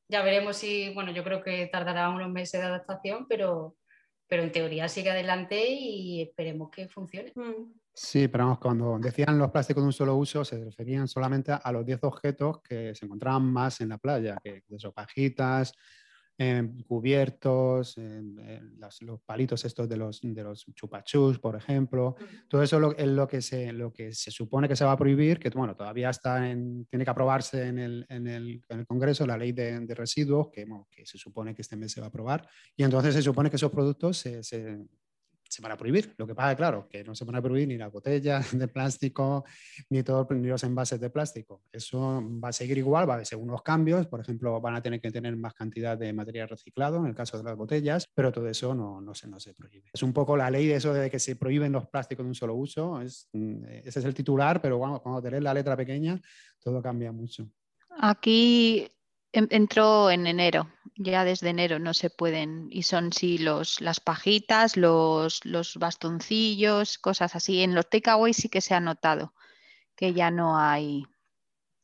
Ya 0.08 0.22
veremos 0.22 0.56
si, 0.56 0.92
bueno, 0.94 1.12
yo 1.12 1.24
creo 1.24 1.42
que 1.42 1.66
tardará 1.66 2.08
unos 2.10 2.30
meses 2.30 2.60
de 2.60 2.66
adaptación, 2.66 3.26
pero, 3.28 3.76
pero 4.28 4.42
en 4.42 4.52
teoría 4.52 4.88
sigue 4.88 5.10
adelante 5.10 5.66
y 5.68 6.22
esperemos 6.22 6.70
que 6.70 6.88
funcione. 6.88 7.32
Mm. 7.34 7.79
Sí, 8.02 8.28
pero 8.28 8.44
vamos, 8.44 8.60
cuando 8.60 8.98
decían 8.98 9.38
los 9.38 9.50
plásticos 9.50 9.82
de 9.82 9.86
un 9.88 9.92
solo 9.92 10.16
uso, 10.16 10.42
se 10.42 10.64
referían 10.64 11.06
solamente 11.06 11.52
a 11.52 11.70
los 11.70 11.84
10 11.84 12.02
objetos 12.04 12.62
que 12.62 12.94
se 12.94 13.04
encontraban 13.04 13.44
más 13.44 13.82
en 13.82 13.90
la 13.90 13.98
playa, 13.98 14.38
que 14.42 14.62
son 14.78 14.92
pajitas, 14.92 15.74
cubiertos, 16.86 17.96
los 19.02 19.20
palitos 19.20 19.66
estos 19.66 19.86
de 19.86 19.98
los, 19.98 20.20
de 20.22 20.42
los 20.42 20.64
chupachus, 20.74 21.38
por 21.40 21.56
ejemplo. 21.56 22.16
Todo 22.48 22.62
eso 22.62 22.94
es 22.96 23.06
lo 23.06 23.28
que, 23.28 23.42
se, 23.42 23.70
lo 23.74 23.92
que 23.92 24.14
se 24.14 24.30
supone 24.30 24.66
que 24.66 24.76
se 24.76 24.86
va 24.86 24.92
a 24.92 24.96
prohibir, 24.96 25.38
que 25.38 25.50
bueno, 25.50 25.76
todavía 25.76 26.08
está 26.08 26.50
en, 26.50 26.86
tiene 26.86 27.04
que 27.04 27.10
aprobarse 27.10 27.66
en 27.66 27.78
el, 27.78 28.06
en 28.08 28.26
el, 28.26 28.64
en 28.70 28.78
el 28.78 28.86
Congreso 28.86 29.26
la 29.26 29.36
ley 29.36 29.52
de, 29.52 29.78
de 29.78 29.94
residuos, 29.94 30.48
que, 30.50 30.64
que, 30.90 31.04
se 31.04 31.18
supone 31.18 31.54
que 31.54 31.60
este 31.60 31.76
mes 31.76 31.92
se 31.92 32.00
va 32.00 32.06
a 32.06 32.08
aprobar. 32.08 32.48
Y 32.74 32.82
entonces 32.82 33.14
se 33.14 33.20
supone 33.20 33.50
que 33.50 33.56
esos 33.56 33.70
productos 33.70 34.16
se, 34.16 34.42
se 34.42 34.78
se 35.50 35.60
van 35.60 35.72
a 35.72 35.76
prohibir. 35.76 36.14
Lo 36.16 36.26
que 36.26 36.34
pasa, 36.34 36.54
claro, 36.56 36.88
que 36.88 37.02
no 37.02 37.14
se 37.14 37.24
van 37.24 37.34
a 37.34 37.42
prohibir 37.42 37.68
ni 37.68 37.76
las 37.76 37.90
botellas 37.90 38.50
de 38.58 38.68
plástico, 38.68 39.44
ni, 39.90 40.02
todos 40.02 40.26
los 40.30 40.62
envases 40.64 41.00
de 41.00 41.10
plástico. 41.10 41.62
Eso 41.72 42.22
va 42.42 42.50
a 42.50 42.52
seguir 42.52 42.78
igual, 42.78 43.08
va 43.08 43.14
a 43.14 43.16
haber 43.16 43.26
unos 43.36 43.62
cambios. 43.62 44.06
Por 44.06 44.20
ejemplo, 44.20 44.60
van 44.60 44.76
a 44.76 44.82
tener 44.82 45.00
que 45.00 45.10
tener 45.10 45.36
más 45.36 45.54
cantidad 45.54 45.98
de 45.98 46.12
material 46.12 46.48
reciclado 46.48 46.98
en 46.98 47.06
el 47.06 47.14
caso 47.14 47.36
de 47.36 47.44
las 47.44 47.56
botellas, 47.56 48.08
pero 48.14 48.30
todo 48.30 48.48
eso 48.48 48.74
no, 48.74 49.00
no, 49.00 49.14
se, 49.14 49.26
no 49.28 49.40
se 49.40 49.52
prohíbe. 49.52 49.90
Es 49.92 50.02
un 50.02 50.12
poco 50.12 50.36
la 50.36 50.50
ley 50.50 50.66
de 50.66 50.76
eso 50.76 50.94
de 50.94 51.10
que 51.10 51.18
se 51.18 51.34
prohíben 51.34 51.72
los 51.72 51.88
plásticos 51.88 52.24
de 52.24 52.28
un 52.28 52.34
solo 52.34 52.54
uso. 52.54 53.00
Es, 53.00 53.28
mm, 53.32 53.64
ese 53.84 53.98
es 53.98 54.04
el 54.04 54.14
titular, 54.14 54.62
pero 54.62 54.78
cuando, 54.78 55.02
cuando 55.02 55.20
te 55.20 55.40
la 55.40 55.54
letra 55.54 55.76
pequeña, 55.76 56.20
todo 56.60 56.80
cambia 56.80 57.10
mucho. 57.12 57.48
Aquí 57.98 58.88
entró 59.32 60.10
en 60.10 60.26
enero, 60.26 60.68
ya 61.02 61.24
desde 61.24 61.48
enero 61.48 61.78
no 61.78 61.94
se 61.94 62.10
pueden, 62.10 62.68
y 62.70 62.82
son 62.82 63.12
sí 63.12 63.38
los, 63.38 63.80
las 63.80 64.00
pajitas, 64.00 64.76
los, 64.76 65.44
los 65.46 65.76
bastoncillos, 65.76 66.98
cosas 66.98 67.34
así. 67.34 67.62
En 67.62 67.74
los 67.74 67.88
takeaways 67.88 68.36
sí 68.36 68.48
que 68.48 68.60
se 68.60 68.74
ha 68.74 68.80
notado 68.80 69.32
que 69.96 70.12
ya 70.12 70.30
no 70.30 70.58
hay, 70.58 71.04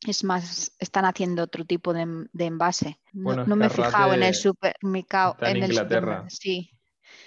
es 0.07 0.23
más, 0.23 0.73
están 0.79 1.07
haciendo 1.07 1.43
otro 1.43 1.65
tipo 1.65 1.95
de, 1.95 2.29
envase. 2.39 3.01
No, 3.13 3.57
me 3.57 3.67
he 3.67 3.71
fijado 3.71 4.13
en 4.13 4.23
el 4.23 4.35
supermercado. 4.35 5.37
En, 5.41 5.57
el 5.57 5.71
Inglaterra. 5.71 6.25
sí. 6.29 6.71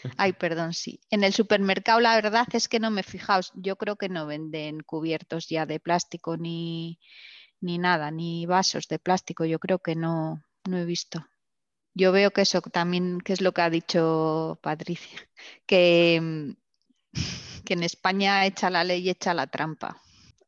Ay, 0.17 0.33
perdón, 0.33 0.73
sí. 0.73 1.01
En 1.09 1.23
el 1.23 1.33
supermercado 1.33 1.99
la 1.99 2.15
verdad 2.15 2.47
es 2.53 2.67
que 2.67 2.79
no 2.79 2.91
me 2.91 3.01
he 3.01 3.03
fijado. 3.03 3.41
Yo 3.55 3.77
creo 3.77 3.95
que 3.95 4.09
no 4.09 4.27
venden 4.27 4.81
cubiertos 4.81 5.47
ya 5.47 5.65
de 5.65 5.79
plástico 5.79 6.37
ni, 6.37 6.99
ni 7.59 7.79
nada, 7.79 8.11
ni 8.11 8.45
vasos 8.45 8.87
de 8.87 8.99
plástico, 8.99 9.45
yo 9.45 9.59
creo 9.59 9.79
que 9.79 9.95
no, 9.95 10.43
no 10.67 10.77
he 10.77 10.85
visto. 10.85 11.25
Yo 11.93 12.11
veo 12.11 12.31
que 12.31 12.41
eso 12.41 12.61
también, 12.61 13.19
que 13.21 13.33
es 13.33 13.41
lo 13.41 13.53
que 13.53 13.61
ha 13.61 13.69
dicho 13.69 14.59
Patricia, 14.61 15.19
que, 15.67 16.19
mm, 16.21 16.51
que 17.65 17.73
en 17.73 17.83
España 17.83 18.45
echa 18.45 18.69
la 18.69 18.83
ley 18.83 19.09
echa 19.09 19.33
la 19.33 19.47
trampa. 19.47 20.01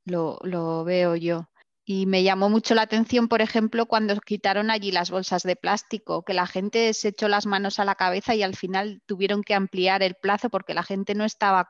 Lo, 0.06 0.40
lo 0.44 0.84
veo 0.84 1.16
yo. 1.16 1.51
Y 1.94 2.06
me 2.06 2.24
llamó 2.24 2.50
mucho 2.50 2.74
la 2.74 2.84
atención, 2.84 3.28
por 3.28 3.42
ejemplo, 3.42 3.86
cuando 3.86 4.16
quitaron 4.22 4.72
allí 4.72 4.94
las 4.94 5.12
bolsas 5.12 5.44
de 5.44 5.58
plástico, 5.58 6.24
que 6.24 6.34
la 6.34 6.48
gente 6.48 6.94
se 6.94 7.10
echó 7.10 7.28
las 7.28 7.46
manos 7.46 7.80
a 7.80 7.86
la 7.86 7.96
cabeza 7.96 8.34
y 8.34 8.44
al 8.44 8.56
final 8.56 9.02
tuvieron 9.06 9.44
que 9.44 9.56
ampliar 9.56 10.02
el 10.02 10.16
plazo 10.16 10.50
porque 10.50 10.74
la 10.74 10.84
gente 10.84 11.16
no 11.16 11.26
estaba 11.26 11.68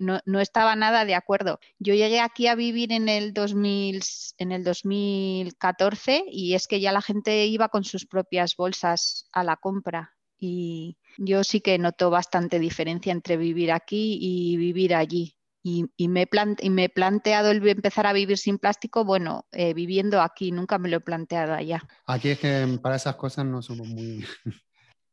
no, 0.00 0.20
no, 0.24 0.40
estaba 0.40 0.76
nada 0.76 1.04
de 1.04 1.14
acuerdo. 1.14 1.58
Yo 1.78 1.92
llegué 1.92 2.20
aquí 2.20 2.46
a 2.46 2.54
vivir 2.54 2.90
en 2.90 3.10
el, 3.10 3.34
2000, 3.34 4.00
en 4.38 4.50
el 4.50 4.64
2014 4.64 6.24
y 6.26 6.54
es 6.54 6.66
que 6.66 6.80
ya 6.80 6.90
la 6.92 7.02
gente 7.02 7.44
iba 7.44 7.68
con 7.68 7.84
sus 7.84 8.06
propias 8.06 8.56
bolsas 8.56 9.28
a 9.30 9.44
la 9.44 9.58
compra. 9.58 10.14
Y 10.38 10.96
yo 11.18 11.44
sí 11.44 11.60
que 11.60 11.78
noto 11.78 12.08
bastante 12.08 12.58
diferencia 12.58 13.12
entre 13.12 13.36
vivir 13.36 13.72
aquí 13.72 14.16
y 14.18 14.56
vivir 14.56 14.94
allí. 14.94 15.33
Y, 15.66 16.08
me 16.08 16.28
he 16.28 16.88
planteado 16.90 17.50
el 17.50 17.66
empezar 17.66 18.06
a 18.06 18.12
vivir 18.12 18.36
sin 18.36 18.58
plástico, 18.58 19.02
bueno, 19.02 19.46
eh, 19.50 19.72
viviendo 19.72 20.20
aquí, 20.20 20.52
nunca 20.52 20.78
me 20.78 20.90
lo 20.90 20.98
he 20.98 21.00
planteado 21.00 21.54
allá. 21.54 21.82
Aquí 22.06 22.28
es 22.28 22.38
que 22.38 22.78
para 22.82 22.96
esas 22.96 23.16
cosas 23.16 23.46
no 23.46 23.62
somos 23.62 23.88
muy... 23.88 24.24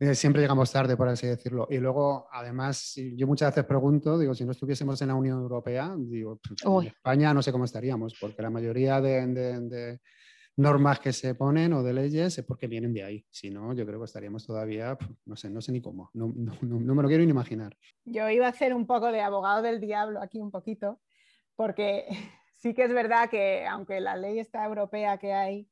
Eh, 0.03 0.15
siempre 0.15 0.41
llegamos 0.41 0.71
tarde, 0.71 0.97
por 0.97 1.07
así 1.07 1.27
decirlo. 1.27 1.67
Y 1.69 1.77
luego, 1.77 2.27
además, 2.31 2.95
yo 3.15 3.27
muchas 3.27 3.51
veces 3.51 3.65
pregunto, 3.65 4.17
digo, 4.17 4.33
si 4.33 4.43
no 4.43 4.51
estuviésemos 4.51 4.99
en 5.03 5.09
la 5.09 5.13
Unión 5.13 5.39
Europea, 5.39 5.93
digo, 5.95 6.39
en 6.65 6.87
España 6.87 7.35
no 7.35 7.43
sé 7.43 7.51
cómo 7.51 7.65
estaríamos, 7.65 8.15
porque 8.19 8.41
la 8.41 8.49
mayoría 8.49 8.99
de 8.99 9.99
normas 10.57 10.99
que 10.99 11.13
se 11.13 11.35
ponen 11.35 11.73
o 11.73 11.83
de 11.83 11.93
leyes 11.93 12.37
es 12.37 12.45
porque 12.45 12.67
vienen 12.67 12.93
de 12.93 13.03
ahí. 13.03 13.25
Si 13.29 13.49
no, 13.49 13.73
yo 13.73 13.85
creo 13.85 13.99
que 13.99 14.05
estaríamos 14.05 14.45
todavía, 14.45 14.97
no 15.25 15.35
sé, 15.35 15.49
no 15.49 15.61
sé 15.61 15.71
ni 15.71 15.81
cómo, 15.81 16.09
no, 16.13 16.27
me 16.27 17.01
lo 17.01 17.07
quiero 17.07 17.23
ni 17.23 17.31
imaginar. 17.31 17.75
Yo 18.05 18.29
iba 18.29 18.45
a 18.45 18.49
hacer 18.49 18.73
un 18.73 18.85
poco 18.85 19.11
de 19.11 19.21
abogado 19.21 19.61
del 19.61 19.79
diablo 19.79 20.21
aquí 20.21 20.39
un 20.39 20.51
poquito, 20.51 20.99
porque 21.55 22.05
sí 22.53 22.73
que 22.73 22.83
es 22.83 22.93
verdad 22.93 23.29
que 23.29 23.65
aunque 23.65 23.99
la 24.01 24.15
ley 24.15 24.39
está 24.39 24.65
europea 24.65 25.17
que 25.17 25.33
hay 25.33 25.69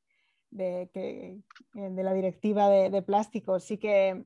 de, 0.49 0.89
que, 0.93 1.41
eh, 1.75 1.89
de 1.91 2.03
la 2.03 2.13
directiva 2.13 2.69
de, 2.69 3.01
plástico, 3.01 3.59
sí 3.59 3.77
que 3.77 4.25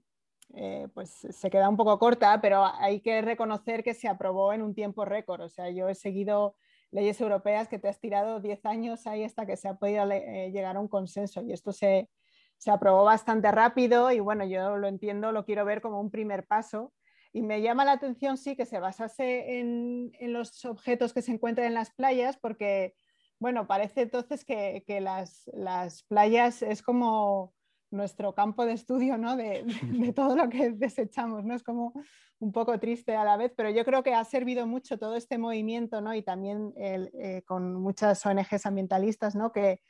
eh, 0.56 0.88
pues 0.94 1.10
se 1.10 1.50
queda 1.50 1.68
un 1.68 1.78
poco 1.78 1.98
corta, 2.00 2.40
pero 2.42 2.64
hay 2.66 3.02
que 3.02 3.22
reconocer 3.22 3.84
que 3.84 3.94
se 3.94 4.08
aprobó 4.08 4.54
en 4.54 4.62
un 4.62 4.74
tiempo 4.74 5.04
récord. 5.04 5.42
O 5.42 5.50
sea, 5.50 5.70
yo 5.70 5.90
he 5.90 5.96
seguido 5.96 6.56
leyes 6.94 7.20
europeas 7.20 7.68
que 7.68 7.80
te 7.80 7.90
has 7.90 8.00
tirado 8.00 8.40
10 8.40 8.66
años 8.66 9.08
ahí 9.08 9.24
hasta 9.24 9.46
que 9.46 9.58
se 9.58 9.68
ha 9.68 9.76
podido 9.76 10.10
eh, 10.12 10.52
llegar 10.52 10.78
a 10.78 10.80
un 10.80 10.88
consenso 10.88 11.42
y 11.42 11.52
esto 11.52 11.72
se, 11.72 12.10
se, 12.58 12.72
aprobó 12.72 13.04
bastante 13.04 13.52
rápido 13.52 14.12
y 14.12 14.20
bueno, 14.20 14.46
yo 14.46 14.78
lo 14.78 14.88
entiendo, 14.88 15.32
lo 15.32 15.44
quiero 15.44 15.66
ver 15.66 15.82
como 15.82 16.00
un 16.00 16.12
primer 16.12 16.46
paso. 16.46 16.94
Y 17.36 17.42
me 17.42 17.64
llama 17.64 17.84
la 17.84 17.94
atención 17.94 18.38
sí 18.38 18.56
que 18.56 18.68
se 18.68 18.80
basase 18.80 19.60
en, 19.60 20.12
en 20.20 20.34
los 20.34 20.64
objetos 20.66 21.14
que 21.14 21.24
se 21.24 21.32
encuentran 21.32 21.66
en 21.66 21.74
las 21.74 21.92
playas 21.92 22.38
porque 22.38 22.94
bueno, 23.40 23.68
parece 23.68 24.04
entonces 24.04 24.46
que, 24.46 24.84
que 24.88 25.02
las, 25.02 25.50
las 25.54 26.04
playas 26.04 26.62
es 26.62 26.82
como 26.82 27.54
nuestro 27.94 28.34
campo 28.34 28.66
de 28.66 28.74
estudio 28.74 29.18
¿no? 29.18 29.36
de, 29.36 29.64
de, 29.84 30.14
todo 30.14 30.36
lo 30.36 30.50
que 30.50 30.72
desechamos. 30.72 31.46
¿no? 31.46 31.54
Es 31.56 31.64
como 31.64 31.94
un 32.40 32.52
poco 32.52 32.80
triste 32.80 33.16
a 33.16 33.24
la 33.24 33.38
vez, 33.38 33.54
pero 33.56 33.70
yo 33.70 33.86
creo 33.86 34.04
que 34.04 34.14
ha 34.14 34.24
servido 34.26 34.68
mucho 34.68 34.98
todo 34.98 35.16
este 35.16 35.38
movimiento 35.38 36.02
¿no? 36.02 36.14
y 36.14 36.24
también 36.24 36.74
eh, 36.76 37.42
con 37.46 37.76
muchas 37.76 38.26
ONGs 38.26 38.66
ambientalistas 38.66 39.36
¿no? 39.36 39.52
que, 39.52 39.82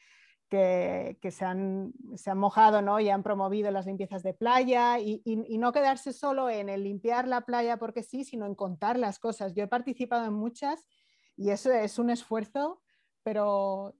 que, 0.49 1.17
que 1.21 1.31
se, 1.31 1.45
han, 1.45 1.93
se, 2.15 2.29
han, 2.29 2.37
mojado 2.37 2.81
¿no? 2.81 2.99
y 2.99 3.09
han 3.09 3.23
promovido 3.23 3.71
las 3.71 3.87
limpiezas 3.87 4.21
de 4.21 4.33
playa 4.33 4.99
y, 4.99 5.21
y, 5.25 5.43
y, 5.47 5.57
no 5.57 5.71
quedarse 5.71 6.13
solo 6.13 6.49
en 6.49 6.69
el 6.69 6.83
limpiar 6.83 7.27
la 7.27 7.41
playa 7.41 7.77
porque 7.77 8.03
sí, 8.03 8.23
sino 8.23 8.45
en 8.45 8.53
contar 8.53 8.99
las 8.99 9.17
cosas. 9.17 9.55
Yo 9.55 9.63
he 9.63 9.67
participado 9.67 10.25
en 10.25 10.33
muchas 10.33 10.85
y 11.35 11.49
eso 11.49 11.71
es 11.71 11.97
un 11.97 12.11
esfuerzo, 12.11 12.81
pero 13.23 13.95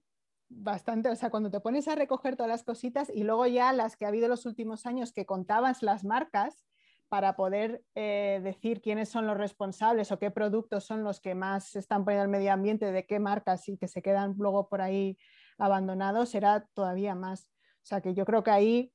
bastante, 0.56 1.08
o 1.10 1.16
sea, 1.16 1.30
cuando 1.30 1.50
te 1.50 1.60
pones 1.60 1.88
a 1.88 1.94
recoger 1.94 2.36
todas 2.36 2.50
las 2.50 2.64
cositas 2.64 3.10
y 3.12 3.24
luego 3.24 3.46
ya 3.46 3.72
las 3.72 3.96
que 3.96 4.04
ha 4.04 4.08
habido 4.08 4.28
los 4.28 4.46
últimos 4.46 4.86
años 4.86 5.12
que 5.12 5.26
contabas 5.26 5.82
las 5.82 6.04
marcas 6.04 6.64
para 7.08 7.36
poder 7.36 7.84
eh, 7.94 8.40
decir 8.42 8.80
quiénes 8.80 9.08
son 9.08 9.26
los 9.26 9.36
responsables 9.36 10.10
o 10.10 10.18
qué 10.18 10.30
productos 10.30 10.84
son 10.84 11.04
los 11.04 11.20
que 11.20 11.34
más 11.34 11.76
están 11.76 12.04
poniendo 12.04 12.24
al 12.24 12.30
medio 12.30 12.52
ambiente, 12.52 12.90
de 12.90 13.06
qué 13.06 13.18
marcas 13.18 13.68
y 13.68 13.76
que 13.76 13.88
se 13.88 14.02
quedan 14.02 14.34
luego 14.38 14.68
por 14.68 14.80
ahí 14.80 15.18
abandonados, 15.58 16.30
será 16.30 16.66
todavía 16.74 17.14
más. 17.14 17.48
O 17.82 17.86
sea, 17.86 18.00
que 18.00 18.14
yo 18.14 18.24
creo 18.24 18.42
que 18.42 18.50
ahí 18.50 18.92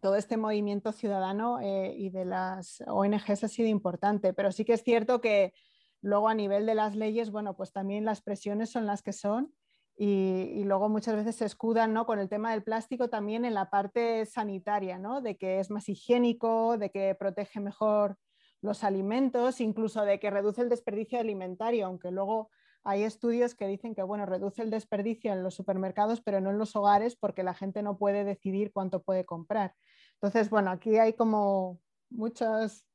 todo 0.00 0.16
este 0.16 0.36
movimiento 0.36 0.92
ciudadano 0.92 1.60
eh, 1.60 1.94
y 1.96 2.10
de 2.10 2.24
las 2.24 2.82
ONGs 2.86 3.44
ha 3.44 3.48
sido 3.48 3.68
importante, 3.68 4.32
pero 4.32 4.52
sí 4.52 4.64
que 4.64 4.74
es 4.74 4.82
cierto 4.82 5.20
que 5.20 5.52
luego 6.00 6.28
a 6.28 6.34
nivel 6.34 6.66
de 6.66 6.74
las 6.74 6.94
leyes, 6.94 7.30
bueno, 7.30 7.56
pues 7.56 7.72
también 7.72 8.04
las 8.04 8.22
presiones 8.22 8.70
son 8.70 8.86
las 8.86 9.02
que 9.02 9.12
son 9.12 9.52
y, 9.96 10.64
luego 10.64 10.88
muchas 10.88 11.14
veces 11.14 11.36
se 11.36 11.44
escudan 11.44 11.92
¿no? 11.92 12.04
con 12.06 12.18
el 12.18 12.28
tema 12.28 12.50
del 12.50 12.64
plástico 12.64 13.08
también 13.08 13.44
en 13.44 13.54
la 13.54 13.70
parte 13.70 14.26
sanitaria, 14.26 14.98
¿no? 14.98 15.20
de 15.20 15.36
que 15.36 15.60
es 15.60 15.70
más 15.70 15.88
higiénico, 15.88 16.78
de 16.78 16.90
que 16.90 17.14
protege 17.14 17.60
mejor 17.60 18.16
los 18.60 18.82
alimentos, 18.82 19.60
incluso 19.60 20.04
de 20.04 20.18
que 20.18 20.30
reduce 20.30 20.62
el 20.62 20.68
desperdicio 20.68 21.20
alimentario, 21.20 21.86
aunque 21.86 22.10
luego 22.10 22.50
hay 22.82 23.04
estudios 23.04 23.54
que 23.54 23.66
dicen 23.66 23.94
que 23.94 24.02
bueno, 24.02 24.26
reduce 24.26 24.62
el 24.62 24.70
desperdicio 24.70 25.32
en 25.32 25.42
los 25.42 25.54
supermercados, 25.54 26.20
pero 26.20 26.40
no 26.40 26.50
en 26.50 26.58
los 26.58 26.74
hogares 26.74 27.16
porque 27.16 27.42
la 27.42 27.54
gente 27.54 27.82
no 27.82 27.96
puede 27.96 28.24
decidir 28.24 28.72
cuánto 28.72 29.02
puede 29.02 29.24
comprar. 29.24 29.74
Entonces, 30.14 30.50
bueno, 30.50 30.70
aquí 30.70 30.98
hay 30.98 31.12
como 31.12 31.78
muchas 32.10 32.86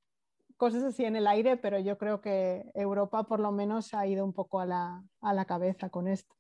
cosas 0.58 0.84
así 0.84 1.06
en 1.06 1.16
el 1.16 1.28
aire, 1.28 1.56
pero 1.56 1.80
yo 1.80 1.98
creo 1.98 2.20
que 2.20 2.70
Europa 2.74 3.24
por 3.24 3.40
lo 3.40 3.52
menos 3.52 3.94
ha 3.94 4.06
ido 4.06 4.26
un 4.26 4.34
poco 4.34 4.60
a 4.60 4.66
la, 4.66 5.04
a 5.22 5.34
la 5.34 5.46
cabeza 5.46 5.90
con 5.90 6.08
esto. 6.08 6.36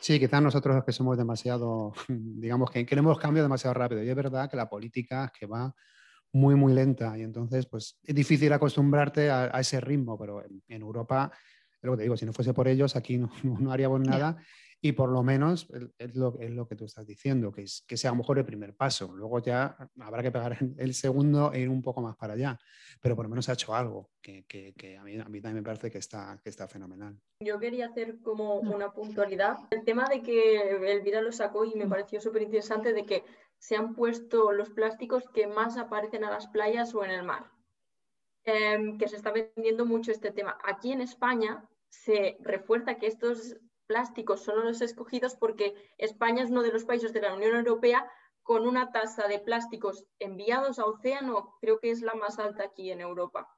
Sí, 0.00 0.18
quizás 0.18 0.42
nosotros 0.42 0.84
que 0.84 0.92
somos 0.92 1.16
demasiado, 1.16 1.92
digamos 2.08 2.70
que 2.70 2.84
queremos 2.84 3.18
cambios 3.18 3.44
demasiado 3.44 3.74
rápido. 3.74 4.02
Y 4.02 4.08
es 4.08 4.16
verdad 4.16 4.50
que 4.50 4.56
la 4.56 4.68
política 4.68 5.26
es 5.26 5.32
que 5.32 5.46
va 5.46 5.74
muy, 6.32 6.54
muy 6.54 6.72
lenta 6.72 7.16
y 7.18 7.22
entonces 7.22 7.66
pues 7.66 7.98
es 8.02 8.14
difícil 8.14 8.52
acostumbrarte 8.52 9.30
a, 9.30 9.48
ese 9.60 9.80
ritmo, 9.80 10.18
pero 10.18 10.42
en, 10.42 10.82
Europa, 10.82 11.30
es 11.74 11.82
lo 11.82 11.92
que 11.92 11.98
te 11.98 12.02
digo, 12.04 12.16
si 12.16 12.24
no 12.24 12.32
fuese 12.32 12.54
por 12.54 12.68
ellos, 12.68 12.96
aquí 12.96 13.18
no, 13.18 13.30
no 13.60 13.70
haríamos 13.70 14.00
nada 14.00 14.38
y 14.84 14.92
por 14.92 15.10
lo 15.10 15.22
menos 15.22 15.68
es 15.96 16.16
lo, 16.16 16.36
es 16.40 16.50
lo 16.50 16.66
que 16.66 16.74
tú 16.74 16.86
estás 16.86 17.06
diciendo, 17.06 17.52
que, 17.52 17.62
es, 17.62 17.84
que 17.86 17.96
sea 17.96 18.10
a 18.10 18.14
lo 18.14 18.18
mejor 18.18 18.38
el 18.38 18.44
primer 18.44 18.74
paso. 18.74 19.12
Luego 19.14 19.38
ya 19.38 19.76
habrá 20.00 20.24
que 20.24 20.32
pegar 20.32 20.58
el 20.76 20.94
segundo 20.94 21.52
e 21.52 21.60
ir 21.60 21.68
un 21.68 21.80
poco 21.80 22.02
más 22.02 22.16
para 22.16 22.34
allá. 22.34 22.58
Pero 23.00 23.14
por 23.14 23.24
lo 23.24 23.28
menos 23.28 23.48
ha 23.48 23.52
hecho 23.52 23.76
algo 23.76 24.10
que, 24.20 24.44
que, 24.44 24.98
a, 24.98 25.04
mí, 25.04 25.16
a, 25.16 25.28
mí, 25.28 25.40
también 25.40 25.62
me 25.62 25.62
parece 25.62 25.88
que 25.88 25.98
está, 25.98 26.36
que 26.42 26.50
está 26.50 26.66
fenomenal. 26.66 27.16
Yo 27.40 27.60
quería 27.60 27.86
hacer 27.86 28.20
como 28.22 28.56
una 28.56 28.92
puntualidad. 28.92 29.56
El 29.70 29.84
tema 29.84 30.08
de 30.08 30.20
que 30.20 30.72
Elvira 30.92 31.22
lo 31.22 31.30
sacó 31.30 31.64
y 31.64 31.76
me 31.76 31.86
pareció 31.86 32.20
súper 32.20 32.42
interesante 32.42 32.92
de 32.92 33.06
que 33.06 33.24
se 33.58 33.76
han 33.76 33.94
puesto 33.94 34.50
los 34.50 34.70
plásticos 34.70 35.22
que 35.32 35.46
más 35.46 35.76
aparecen 35.76 36.24
a 36.24 36.30
las 36.30 36.48
playas 36.48 36.92
o 36.96 37.04
en 37.04 37.12
el 37.12 37.22
mar. 37.22 37.52
Em, 38.44 38.98
que 38.98 39.06
se 39.06 39.14
está 39.14 39.30
vendiendo 39.30 39.86
mucho 39.86 40.10
este 40.10 40.32
tema. 40.32 40.58
Aquí 40.64 40.90
en 40.90 41.02
España 41.02 41.64
se 41.88 42.36
refuerza 42.40 42.96
que 42.96 43.06
estos 43.06 43.56
plásticos 43.92 44.40
son 44.40 44.64
los 44.64 44.80
escogidos 44.80 45.34
porque 45.36 45.74
España 45.98 46.42
es 46.42 46.50
uno 46.50 46.62
de 46.62 46.72
los 46.72 46.86
países 46.86 47.12
de 47.12 47.20
la 47.20 47.34
Unión 47.34 47.54
Europea 47.54 48.10
con 48.42 48.66
una 48.66 48.90
tasa 48.90 49.28
de 49.28 49.38
plásticos 49.38 50.06
enviados 50.18 50.78
a 50.78 50.86
océano, 50.86 51.58
creo 51.60 51.78
que 51.78 51.90
es 51.90 52.00
la 52.00 52.14
más 52.14 52.38
alta 52.38 52.64
aquí 52.64 52.90
en 52.90 53.02
Europa. 53.02 53.54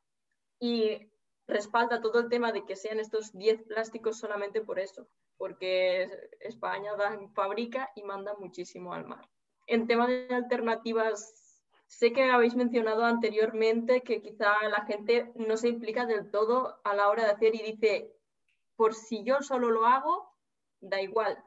Y 0.58 1.08
respalda 1.46 2.00
todo 2.00 2.18
el 2.18 2.28
tema 2.28 2.50
de 2.50 2.64
que 2.64 2.74
sean 2.74 2.98
estos 2.98 3.32
10 3.32 3.62
plásticos 3.62 4.18
solamente 4.18 4.60
por 4.60 4.80
eso, 4.80 5.06
porque 5.36 6.10
España 6.40 6.90
fabrica 7.32 7.92
y 7.94 8.02
manda 8.02 8.34
muchísimo 8.36 8.92
al 8.92 9.06
mar. 9.06 9.30
En 9.68 9.86
tema 9.86 10.08
de 10.08 10.34
alternativas, 10.34 11.62
sé 11.86 12.12
que 12.12 12.24
habéis 12.24 12.56
mencionado 12.56 13.04
anteriormente 13.04 14.02
que 14.02 14.20
quizá 14.20 14.52
la 14.68 14.84
gente 14.84 15.30
no 15.36 15.56
se 15.56 15.68
implica 15.68 16.06
del 16.06 16.28
todo 16.32 16.80
a 16.82 16.94
la 16.96 17.08
hora 17.08 17.24
de 17.24 17.30
hacer 17.30 17.54
y 17.54 17.62
dice, 17.62 18.13
por 18.76 18.94
si 18.94 19.24
yo 19.24 19.42
solo 19.42 19.70
lo 19.70 19.86
hago, 19.86 20.32
da 20.80 21.00
igual. 21.00 21.42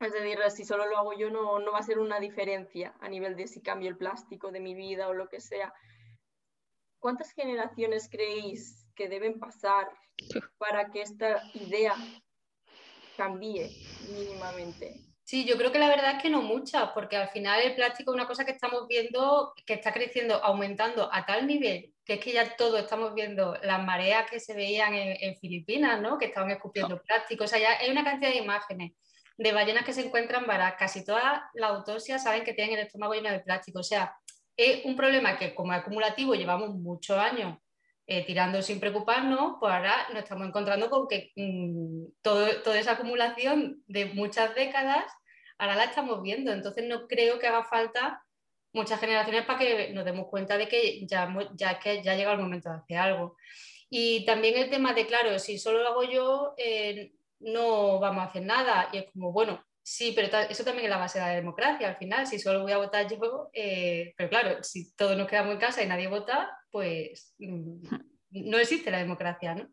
Es 0.00 0.12
decir, 0.12 0.38
si 0.50 0.64
solo 0.64 0.86
lo 0.86 0.96
hago 0.96 1.12
yo 1.12 1.30
no, 1.30 1.58
no 1.58 1.72
va 1.72 1.78
a 1.78 1.82
ser 1.82 1.98
una 1.98 2.20
diferencia 2.20 2.94
a 3.00 3.08
nivel 3.08 3.36
de 3.36 3.46
si 3.46 3.60
cambio 3.60 3.90
el 3.90 3.98
plástico 3.98 4.50
de 4.50 4.60
mi 4.60 4.74
vida 4.74 5.08
o 5.08 5.14
lo 5.14 5.28
que 5.28 5.40
sea. 5.40 5.72
¿Cuántas 6.98 7.32
generaciones 7.32 8.08
creéis 8.10 8.86
que 8.94 9.08
deben 9.08 9.38
pasar 9.38 9.90
para 10.58 10.90
que 10.90 11.02
esta 11.02 11.42
idea 11.54 11.94
cambie 13.16 13.70
mínimamente? 14.10 15.10
Sí, 15.24 15.44
yo 15.44 15.56
creo 15.56 15.70
que 15.70 15.78
la 15.78 15.88
verdad 15.88 16.16
es 16.16 16.22
que 16.22 16.30
no 16.30 16.42
muchas, 16.42 16.90
porque 16.92 17.16
al 17.16 17.28
final 17.28 17.60
el 17.60 17.76
plástico 17.76 18.10
es 18.10 18.14
una 18.16 18.26
cosa 18.26 18.44
que 18.44 18.50
estamos 18.50 18.88
viendo 18.88 19.52
que 19.64 19.74
está 19.74 19.92
creciendo, 19.92 20.42
aumentando 20.42 21.08
a 21.12 21.24
tal 21.24 21.46
nivel 21.46 21.94
que 22.10 22.14
es 22.14 22.24
que 22.24 22.32
ya 22.32 22.56
todos 22.56 22.80
estamos 22.80 23.14
viendo 23.14 23.56
las 23.62 23.84
mareas 23.84 24.28
que 24.28 24.40
se 24.40 24.52
veían 24.52 24.94
en, 24.94 25.36
Filipinas, 25.36 26.00
¿no? 26.00 26.18
que 26.18 26.24
estaban 26.24 26.50
escupiendo 26.50 27.00
plástico. 27.00 27.44
O 27.44 27.46
sea, 27.46 27.60
ya 27.60 27.78
hay 27.78 27.88
una 27.88 28.02
cantidad 28.02 28.32
de 28.32 28.38
imágenes 28.38 28.94
de 29.38 29.52
ballenas 29.52 29.84
que 29.84 29.92
se 29.92 30.04
encuentran 30.04 30.44
varadas. 30.44 30.74
Casi 30.76 31.04
todas 31.04 31.40
las 31.54 31.70
autopsias 31.70 32.24
saben 32.24 32.42
que 32.42 32.52
tienen 32.52 32.76
el 32.76 32.86
estómago 32.86 33.14
lleno 33.14 33.30
de 33.30 33.38
plástico. 33.38 33.78
O 33.78 33.84
sea, 33.84 34.12
es 34.56 34.84
un 34.86 34.96
problema 34.96 35.38
que 35.38 35.54
como 35.54 35.70
acumulativo 35.70 36.34
llevamos 36.34 36.74
muchos 36.74 37.16
años 37.16 37.58
eh, 38.08 38.26
tirando 38.26 38.60
sin 38.60 38.80
preocuparnos, 38.80 39.58
pues 39.60 39.72
ahora 39.72 40.08
nos 40.12 40.24
estamos 40.24 40.48
encontrando 40.48 40.90
con 40.90 41.06
que 41.06 41.30
mm, 41.36 42.06
toda 42.22 42.76
esa 42.76 42.92
acumulación 42.92 43.84
de 43.86 44.06
muchas 44.06 44.52
décadas, 44.56 45.04
ahora 45.58 45.76
la 45.76 45.84
estamos 45.84 46.22
viendo. 46.22 46.52
Entonces 46.52 46.86
no 46.88 47.06
creo 47.06 47.38
que 47.38 47.46
haga 47.46 47.62
falta 47.62 48.20
muchas 48.72 49.00
generaciones 49.00 49.44
para 49.44 49.58
que 49.58 49.92
nos 49.92 50.04
demos 50.04 50.26
cuenta 50.28 50.56
de 50.56 50.68
que 50.68 51.06
ya, 51.06 51.34
ya, 51.54 51.78
que 51.78 52.02
ya 52.02 52.14
llega 52.14 52.32
el 52.32 52.38
momento 52.38 52.70
de 52.70 52.76
hacer 52.76 52.96
algo. 52.96 53.36
Y 53.88 54.24
también 54.24 54.56
el 54.56 54.70
tema 54.70 54.92
de, 54.92 55.06
claro, 55.06 55.38
si 55.38 55.58
solo 55.58 55.82
lo 55.82 55.88
hago 55.88 56.04
yo, 56.04 56.54
eh, 56.56 57.12
no 57.40 57.98
vamos 57.98 58.22
a 58.22 58.26
hacer 58.26 58.42
nada. 58.42 58.88
Y 58.92 58.98
es 58.98 59.04
como, 59.12 59.32
bueno, 59.32 59.64
sí, 59.82 60.12
pero 60.14 60.28
eso 60.48 60.64
también 60.64 60.84
es 60.84 60.90
la 60.90 60.98
base 60.98 61.18
de 61.18 61.24
la 61.24 61.32
democracia. 61.32 61.88
Al 61.88 61.96
final, 61.96 62.26
si 62.26 62.38
solo 62.38 62.62
voy 62.62 62.72
a 62.72 62.78
votar 62.78 63.08
yo, 63.08 63.50
eh, 63.52 64.14
pero 64.16 64.28
claro, 64.28 64.62
si 64.62 64.94
todos 64.94 65.16
nos 65.16 65.26
quedamos 65.26 65.54
en 65.54 65.60
casa 65.60 65.82
y 65.82 65.88
nadie 65.88 66.06
vota, 66.06 66.56
pues 66.70 67.34
mm, 67.38 67.86
no 68.30 68.58
existe 68.58 68.90
la 68.90 68.98
democracia, 68.98 69.54
¿no? 69.54 69.68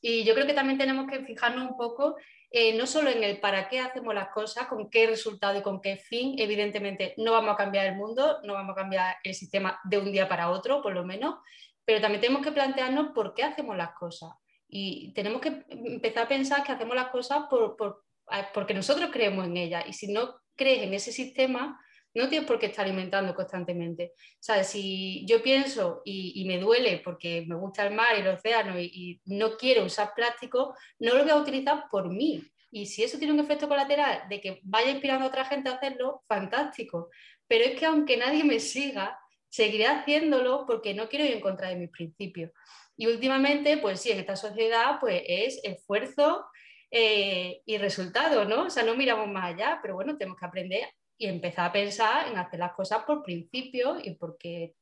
Y 0.00 0.24
yo 0.24 0.34
creo 0.34 0.46
que 0.46 0.54
también 0.54 0.78
tenemos 0.78 1.10
que 1.10 1.24
fijarnos 1.24 1.70
un 1.70 1.76
poco 1.76 2.16
eh, 2.50 2.76
no 2.76 2.86
solo 2.86 3.10
en 3.10 3.22
el 3.22 3.40
para 3.40 3.68
qué 3.68 3.80
hacemos 3.80 4.14
las 4.14 4.28
cosas, 4.28 4.66
con 4.68 4.88
qué 4.88 5.06
resultado 5.06 5.58
y 5.58 5.62
con 5.62 5.80
qué 5.80 5.96
fin. 5.96 6.34
Evidentemente, 6.38 7.14
no 7.18 7.32
vamos 7.32 7.52
a 7.52 7.56
cambiar 7.56 7.86
el 7.86 7.96
mundo, 7.96 8.40
no 8.44 8.54
vamos 8.54 8.72
a 8.72 8.80
cambiar 8.80 9.16
el 9.22 9.34
sistema 9.34 9.78
de 9.84 9.98
un 9.98 10.10
día 10.10 10.28
para 10.28 10.50
otro, 10.50 10.82
por 10.82 10.94
lo 10.94 11.04
menos, 11.04 11.36
pero 11.84 12.00
también 12.00 12.20
tenemos 12.20 12.42
que 12.42 12.52
plantearnos 12.52 13.08
por 13.14 13.34
qué 13.34 13.42
hacemos 13.42 13.76
las 13.76 13.92
cosas. 13.92 14.30
Y 14.66 15.12
tenemos 15.14 15.40
que 15.40 15.64
empezar 15.68 16.24
a 16.24 16.28
pensar 16.28 16.62
que 16.62 16.72
hacemos 16.72 16.94
las 16.94 17.08
cosas 17.08 17.44
porque 17.48 18.74
nosotros 18.74 19.10
creemos 19.12 19.46
en 19.46 19.56
ellas. 19.56 19.84
Y 19.86 19.92
si 19.92 20.12
no 20.12 20.34
crees 20.56 20.82
en 20.82 20.94
ese 20.94 21.12
sistema, 21.12 21.80
no 22.18 22.28
tienes 22.28 22.46
por 22.46 22.58
qué 22.58 22.66
estar 22.66 22.84
alimentando 22.84 23.34
constantemente. 23.34 24.12
O 24.16 24.64
si 24.64 25.24
yo 25.26 25.42
pienso 25.42 26.02
y, 26.04 26.44
me 26.46 26.58
duele 26.58 27.00
porque 27.04 27.44
me 27.46 27.54
gusta 27.54 27.86
el 27.86 27.94
mar 27.94 28.16
y 28.16 28.20
el 28.20 28.28
océano 28.28 28.78
y, 28.78 29.20
no 29.26 29.56
quiero 29.56 29.84
usar 29.84 30.12
plástico, 30.14 30.74
no 30.98 31.14
lo 31.14 31.22
voy 31.22 31.30
a 31.30 31.36
utilizar 31.36 31.84
por 31.90 32.10
mí. 32.10 32.42
Y 32.70 32.86
si 32.86 33.02
eso 33.02 33.18
tiene 33.18 33.32
un 33.32 33.40
efecto 33.40 33.68
colateral 33.68 34.28
de 34.28 34.40
que 34.40 34.60
vaya 34.62 34.90
inspirando 34.90 35.24
a 35.24 35.28
otra 35.28 35.44
gente 35.44 35.70
a 35.70 35.74
hacerlo, 35.74 36.22
fantástico. 36.28 37.08
Pero 37.46 37.64
es 37.64 37.78
que 37.78 37.86
aunque 37.86 38.16
nadie 38.16 38.44
me 38.44 38.60
siga, 38.60 39.18
seguiré 39.48 39.86
haciéndolo 39.86 40.66
porque 40.66 40.92
no 40.94 41.08
quiero 41.08 41.24
ir 41.24 41.32
en 41.32 41.40
contra 41.40 41.68
de 41.68 41.76
mis 41.76 41.90
principios. 41.90 42.50
Y 42.96 43.06
últimamente, 43.06 43.78
pues 43.78 44.00
sí, 44.00 44.10
en 44.10 44.18
esta 44.18 44.36
sociedad 44.36 44.98
pues 45.00 45.22
es 45.24 45.60
esfuerzo 45.62 46.46
eh, 46.90 47.62
y 47.64 47.78
resultado, 47.78 48.44
¿no? 48.44 48.64
O 48.64 48.70
sea, 48.70 48.82
no 48.82 48.96
miramos 48.96 49.28
más 49.28 49.54
allá, 49.54 49.78
pero 49.80 49.94
bueno, 49.94 50.16
tenemos 50.16 50.38
que 50.38 50.46
aprender 50.46 50.88
y 51.18 51.26
empezar 51.26 51.66
a 51.66 51.72
pensar 51.72 52.28
en 52.28 52.38
hacer 52.38 52.60
las 52.60 52.72
cosas 52.72 53.02
por 53.04 53.22
principio 53.22 53.98
y 54.02 54.14
porque 54.14 54.74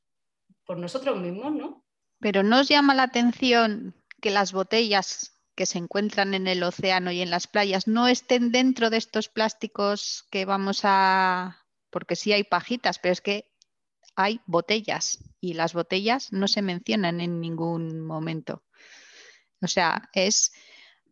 por 0.64 0.78
nosotros 0.78 1.18
mismos, 1.18 1.52
¿no? 1.52 1.84
Pero 2.20 2.42
¿no 2.42 2.60
os 2.60 2.68
llama 2.68 2.94
la 2.94 3.04
atención 3.04 3.94
que 4.20 4.30
las 4.30 4.52
botellas 4.52 5.32
que 5.54 5.66
se 5.66 5.78
encuentran 5.78 6.34
en 6.34 6.46
el 6.46 6.62
océano 6.62 7.10
y 7.10 7.22
en 7.22 7.30
las 7.30 7.46
playas 7.46 7.88
no 7.88 8.08
estén 8.08 8.52
dentro 8.52 8.90
de 8.90 8.98
estos 8.98 9.28
plásticos 9.28 10.26
que 10.30 10.44
vamos 10.44 10.80
a... 10.84 11.64
porque 11.90 12.14
sí 12.14 12.32
hay 12.32 12.44
pajitas, 12.44 12.98
pero 12.98 13.12
es 13.14 13.22
que 13.22 13.50
hay 14.14 14.40
botellas 14.46 15.18
y 15.40 15.54
las 15.54 15.72
botellas 15.72 16.32
no 16.32 16.48
se 16.48 16.62
mencionan 16.62 17.20
en 17.20 17.40
ningún 17.40 18.00
momento. 18.00 18.62
O 19.62 19.66
sea, 19.66 20.10
es 20.12 20.52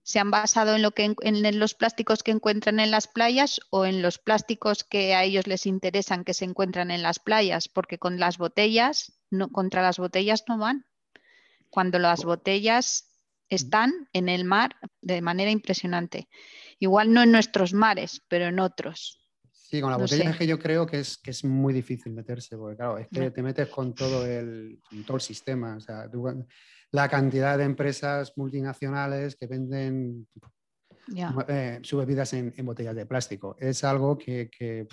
se 0.04 0.18
han 0.18 0.30
basado 0.30 0.76
en, 0.76 0.82
lo 0.82 0.90
que, 0.90 1.16
en 1.22 1.58
los 1.58 1.74
plásticos 1.74 2.22
que 2.22 2.30
encuentran 2.30 2.78
en 2.78 2.90
las 2.90 3.08
playas 3.08 3.58
o 3.70 3.86
en 3.86 4.02
los 4.02 4.18
plásticos 4.18 4.84
que 4.84 5.14
a 5.14 5.24
ellos 5.24 5.46
les 5.46 5.64
interesan 5.64 6.24
que 6.24 6.34
se 6.34 6.44
encuentran 6.44 6.90
en 6.90 7.02
las 7.02 7.18
playas, 7.18 7.68
porque 7.68 7.98
con 7.98 8.20
las 8.20 8.36
botellas, 8.36 9.18
no, 9.30 9.48
contra 9.48 9.80
las 9.80 9.98
botellas 9.98 10.44
no 10.46 10.58
van. 10.58 10.84
Cuando 11.70 11.98
las 11.98 12.22
botellas 12.22 13.14
están 13.48 14.08
en 14.12 14.28
el 14.28 14.44
mar 14.44 14.76
de 15.00 15.22
manera 15.22 15.50
impresionante. 15.50 16.28
Igual 16.78 17.12
no 17.14 17.22
en 17.22 17.32
nuestros 17.32 17.72
mares, 17.72 18.22
pero 18.28 18.46
en 18.46 18.60
otros. 18.60 19.20
Sí, 19.52 19.80
con 19.80 19.90
la 19.90 19.96
botella 19.96 20.30
es 20.30 20.36
que 20.36 20.46
yo 20.46 20.58
creo 20.58 20.86
que 20.86 21.00
es, 21.00 21.16
que 21.16 21.30
es 21.30 21.44
muy 21.44 21.72
difícil 21.72 22.12
meterse, 22.12 22.58
porque 22.58 22.76
claro, 22.76 22.98
es 22.98 23.08
que 23.08 23.30
te 23.30 23.42
metes 23.42 23.68
con 23.68 23.94
todo 23.94 24.26
el, 24.26 24.80
todo 25.06 25.16
el 25.16 25.22
sistema. 25.22 25.76
O 25.76 25.80
sea, 25.80 26.08
la 26.94 27.08
cantidad 27.08 27.58
de 27.58 27.64
empresas 27.64 28.34
multinacionales 28.36 29.34
que 29.34 29.48
venden 29.48 30.28
eh, 31.48 31.80
sus 31.82 31.98
bebidas 31.98 32.32
en, 32.34 32.54
botellas 32.64 32.94
de 32.94 33.04
plástico. 33.04 33.56
Es 33.58 33.82
algo 33.82 34.16
que, 34.16 34.86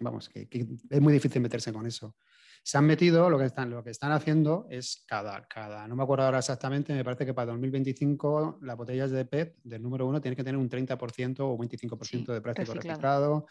vamos, 0.00 0.30
que, 0.30 0.48
es 0.88 1.00
muy 1.02 1.12
difícil 1.12 1.42
meterse 1.42 1.70
con 1.70 1.86
eso. 1.86 2.16
Se 2.62 2.78
han 2.78 2.86
metido, 2.86 3.28
lo 3.28 3.38
que 3.38 3.44
están, 3.44 3.68
lo 3.68 3.84
que 3.84 3.90
están 3.90 4.10
haciendo 4.12 4.66
es 4.70 5.04
cada, 5.06 5.46
cada, 5.46 5.86
no 5.86 5.96
me 5.96 6.02
acuerdo 6.02 6.24
ahora 6.24 6.38
exactamente, 6.38 6.94
me 6.94 7.04
parece 7.04 7.26
que 7.26 7.34
para 7.34 7.52
2025 7.52 8.60
las 8.62 8.74
botellas 8.78 9.10
de 9.10 9.26
PET 9.26 9.58
del 9.64 9.82
número 9.82 10.06
uno 10.06 10.22
tienen 10.22 10.36
que 10.36 10.44
tener 10.44 10.56
un 10.56 10.70
30% 10.70 11.40
o 11.40 11.58
25% 11.58 12.32
de 12.32 12.40
plástico 12.40 12.72
reciclado, 12.72 13.46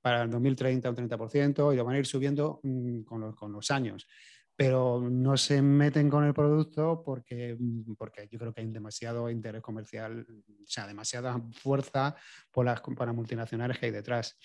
para 0.00 0.22
el 0.22 0.30
2030 0.30 0.90
un 0.90 0.96
30% 0.96 1.72
y 1.72 1.76
lo 1.76 1.84
van 1.84 1.94
a 1.94 1.98
ir 1.98 2.06
subiendo 2.06 2.58
mm, 2.64 3.02
con, 3.02 3.20
los, 3.20 3.36
con 3.36 3.52
los 3.52 3.70
años 3.70 4.08
pero 4.56 5.06
no 5.10 5.36
se 5.36 5.60
meten 5.60 6.08
con 6.08 6.24
el 6.24 6.32
producto 6.32 7.02
porque, 7.04 7.56
mm, 7.58 7.94
porque 7.94 8.26
yo 8.30 8.38
creo 8.38 8.54
que 8.54 8.62
hay 8.62 8.68
demasiado 8.68 9.30
interés 9.30 9.62
comercial, 9.62 10.26
o 10.28 10.66
sea, 10.66 10.86
demasiada 10.86 11.38
fuerza 11.52 12.16
por 12.50 12.64
las, 12.64 12.80
para 12.96 13.12
multinacionales 13.12 13.78
que 13.78 13.86
hay 13.86 13.92
detrás. 13.92 14.38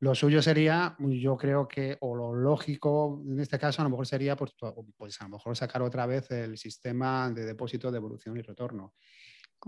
Lo 0.00 0.14
suyo 0.14 0.42
sería, 0.42 0.96
yo 0.98 1.36
creo 1.36 1.68
que, 1.68 1.96
o 2.00 2.16
lo 2.16 2.34
lógico 2.34 3.22
en 3.26 3.40
este 3.40 3.58
caso, 3.58 3.80
a 3.80 3.84
lo 3.84 3.90
mejor 3.90 4.06
sería, 4.06 4.36
pues, 4.36 4.52
pues 4.96 5.20
a 5.20 5.24
lo 5.24 5.30
mejor 5.30 5.56
sacar 5.56 5.82
otra 5.82 6.04
vez 6.04 6.30
el 6.32 6.58
sistema 6.58 7.30
de 7.30 7.46
depósito, 7.46 7.90
de 7.90 7.98
evolución 7.98 8.36
y 8.36 8.42
retorno 8.42 8.94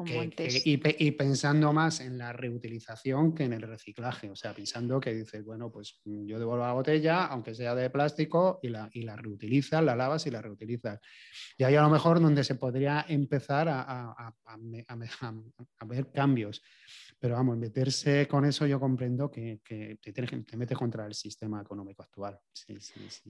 y, 0.05 1.11
pensando 1.13 1.73
más 1.73 2.01
en 2.01 2.19
la 2.19 2.33
reutilización 2.33 3.35
que 3.35 3.45
en 3.45 3.55
el 3.55 3.63
reciclaje, 3.63 4.31
o 4.31 4.37
sea, 4.37 4.53
pensando 4.53 5.01
que 5.01 5.15
dices, 5.15 5.45
bueno, 5.45 5.71
pues 5.71 6.01
mm, 6.05 6.27
yo 6.27 6.39
devuelvo 6.39 6.65
la 6.65 6.73
botella, 6.73 7.27
aunque 7.27 7.55
sea 7.55 7.75
de 7.75 7.89
plástico, 7.91 8.61
y 8.63 8.69
la, 8.69 8.91
y 8.93 9.03
la 9.03 9.17
reutilizas, 9.17 9.83
la 9.83 9.97
lavas 9.97 10.27
y 10.27 10.31
la 10.31 10.43
reutilizas. 10.43 11.01
Y 11.57 11.65
ahí 11.65 11.75
a 11.77 11.83
lo 11.83 11.91
mejor 11.91 12.21
donde 12.21 12.45
se 12.45 12.57
podría 12.57 13.07
empezar 13.09 13.69
a, 13.69 13.83
a, 13.83 14.35
a 14.45 15.85
ver 15.87 16.11
cambios. 16.13 16.63
Pero 17.19 17.35
vamos, 17.35 17.57
meterse 17.57 18.29
con 18.29 18.45
eso 18.45 18.67
yo 18.67 18.79
comprendo 18.79 19.31
que, 19.31 19.61
que 19.65 19.99
te, 20.03 20.13
te, 20.13 20.57
metes 20.57 20.77
contra 20.77 21.07
el 21.07 21.15
sistema 21.15 21.63
económico 21.63 22.03
actual. 22.03 22.39
Sí, 22.53 22.79
sí, 22.81 23.01
sí. 23.09 23.23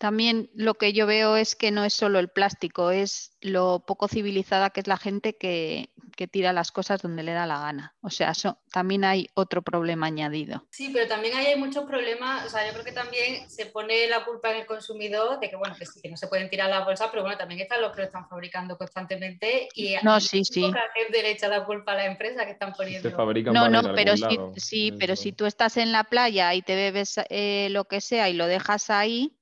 También 0.00 0.48
lo 0.54 0.76
que 0.76 0.94
yo 0.94 1.06
veo 1.06 1.36
es 1.36 1.54
que 1.54 1.70
no 1.70 1.84
es 1.84 1.92
solo 1.92 2.20
el 2.20 2.30
plástico, 2.30 2.90
es 2.90 3.36
lo 3.42 3.84
poco 3.86 4.08
civilizada 4.08 4.70
que 4.70 4.80
es 4.80 4.86
la 4.86 4.96
gente 4.96 5.36
que, 5.36 5.90
tira 6.30 6.52
las 6.52 6.70
cosas 6.70 7.00
donde 7.00 7.22
le 7.22 7.32
da 7.32 7.46
la 7.46 7.60
gana. 7.60 7.94
O 8.02 8.10
sea, 8.10 8.32
eso, 8.32 8.58
también 8.70 9.04
hay 9.04 9.28
otro 9.32 9.62
problema 9.62 10.06
añadido. 10.06 10.66
Sí, 10.70 10.90
pero 10.92 11.08
también 11.08 11.34
hay 11.34 11.56
muchos 11.56 11.84
problemas, 11.84 12.44
o 12.44 12.50
sea, 12.50 12.66
yo 12.66 12.74
creo 12.74 12.84
que 12.84 12.92
también 12.92 13.48
se 13.48 13.64
pone 13.66 14.06
la 14.06 14.22
culpa 14.26 14.50
en 14.50 14.58
el 14.58 14.66
consumidor 14.66 15.40
de 15.40 15.48
que, 15.48 15.56
bueno, 15.56 15.74
que 15.78 15.86
sí, 15.86 15.98
que 16.02 16.10
no 16.10 16.18
se 16.18 16.28
pueden 16.28 16.50
tirar 16.50 16.68
las 16.68 16.84
bolsas, 16.84 17.08
pero 17.10 17.22
bueno, 17.22 17.38
también 17.38 17.60
están 17.60 17.80
los 17.80 17.92
que 17.92 18.02
lo 18.02 18.06
están 18.06 18.28
fabricando 18.28 18.76
constantemente 18.76 19.68
y 19.74 19.96
no, 20.02 20.20
sí, 20.20 20.44
sí. 20.44 20.60
la 20.60 20.90
gente 20.94 21.22
le 21.22 21.30
echa 21.30 21.48
la 21.48 21.64
culpa 21.64 21.92
a 21.92 21.96
la 21.96 22.04
empresa 22.04 22.44
que 22.44 22.52
están 22.52 22.74
poniendo. 22.74 23.10
no, 23.52 23.68
no, 23.70 23.94
pero 23.94 24.14
sí, 24.14 24.38
sí 24.56 24.92
pero 24.98 25.16
si 25.16 25.32
tú 25.32 25.46
estás 25.46 25.78
en 25.78 25.90
la 25.90 26.04
playa 26.04 26.52
y 26.54 26.60
te 26.60 26.74
bebes 26.74 27.18
eh, 27.30 27.68
lo 27.70 27.86
que 27.86 28.02
sea 28.02 28.28
y 28.28 28.34
lo 28.34 28.46
dejas 28.46 28.90
ahí, 28.90 29.39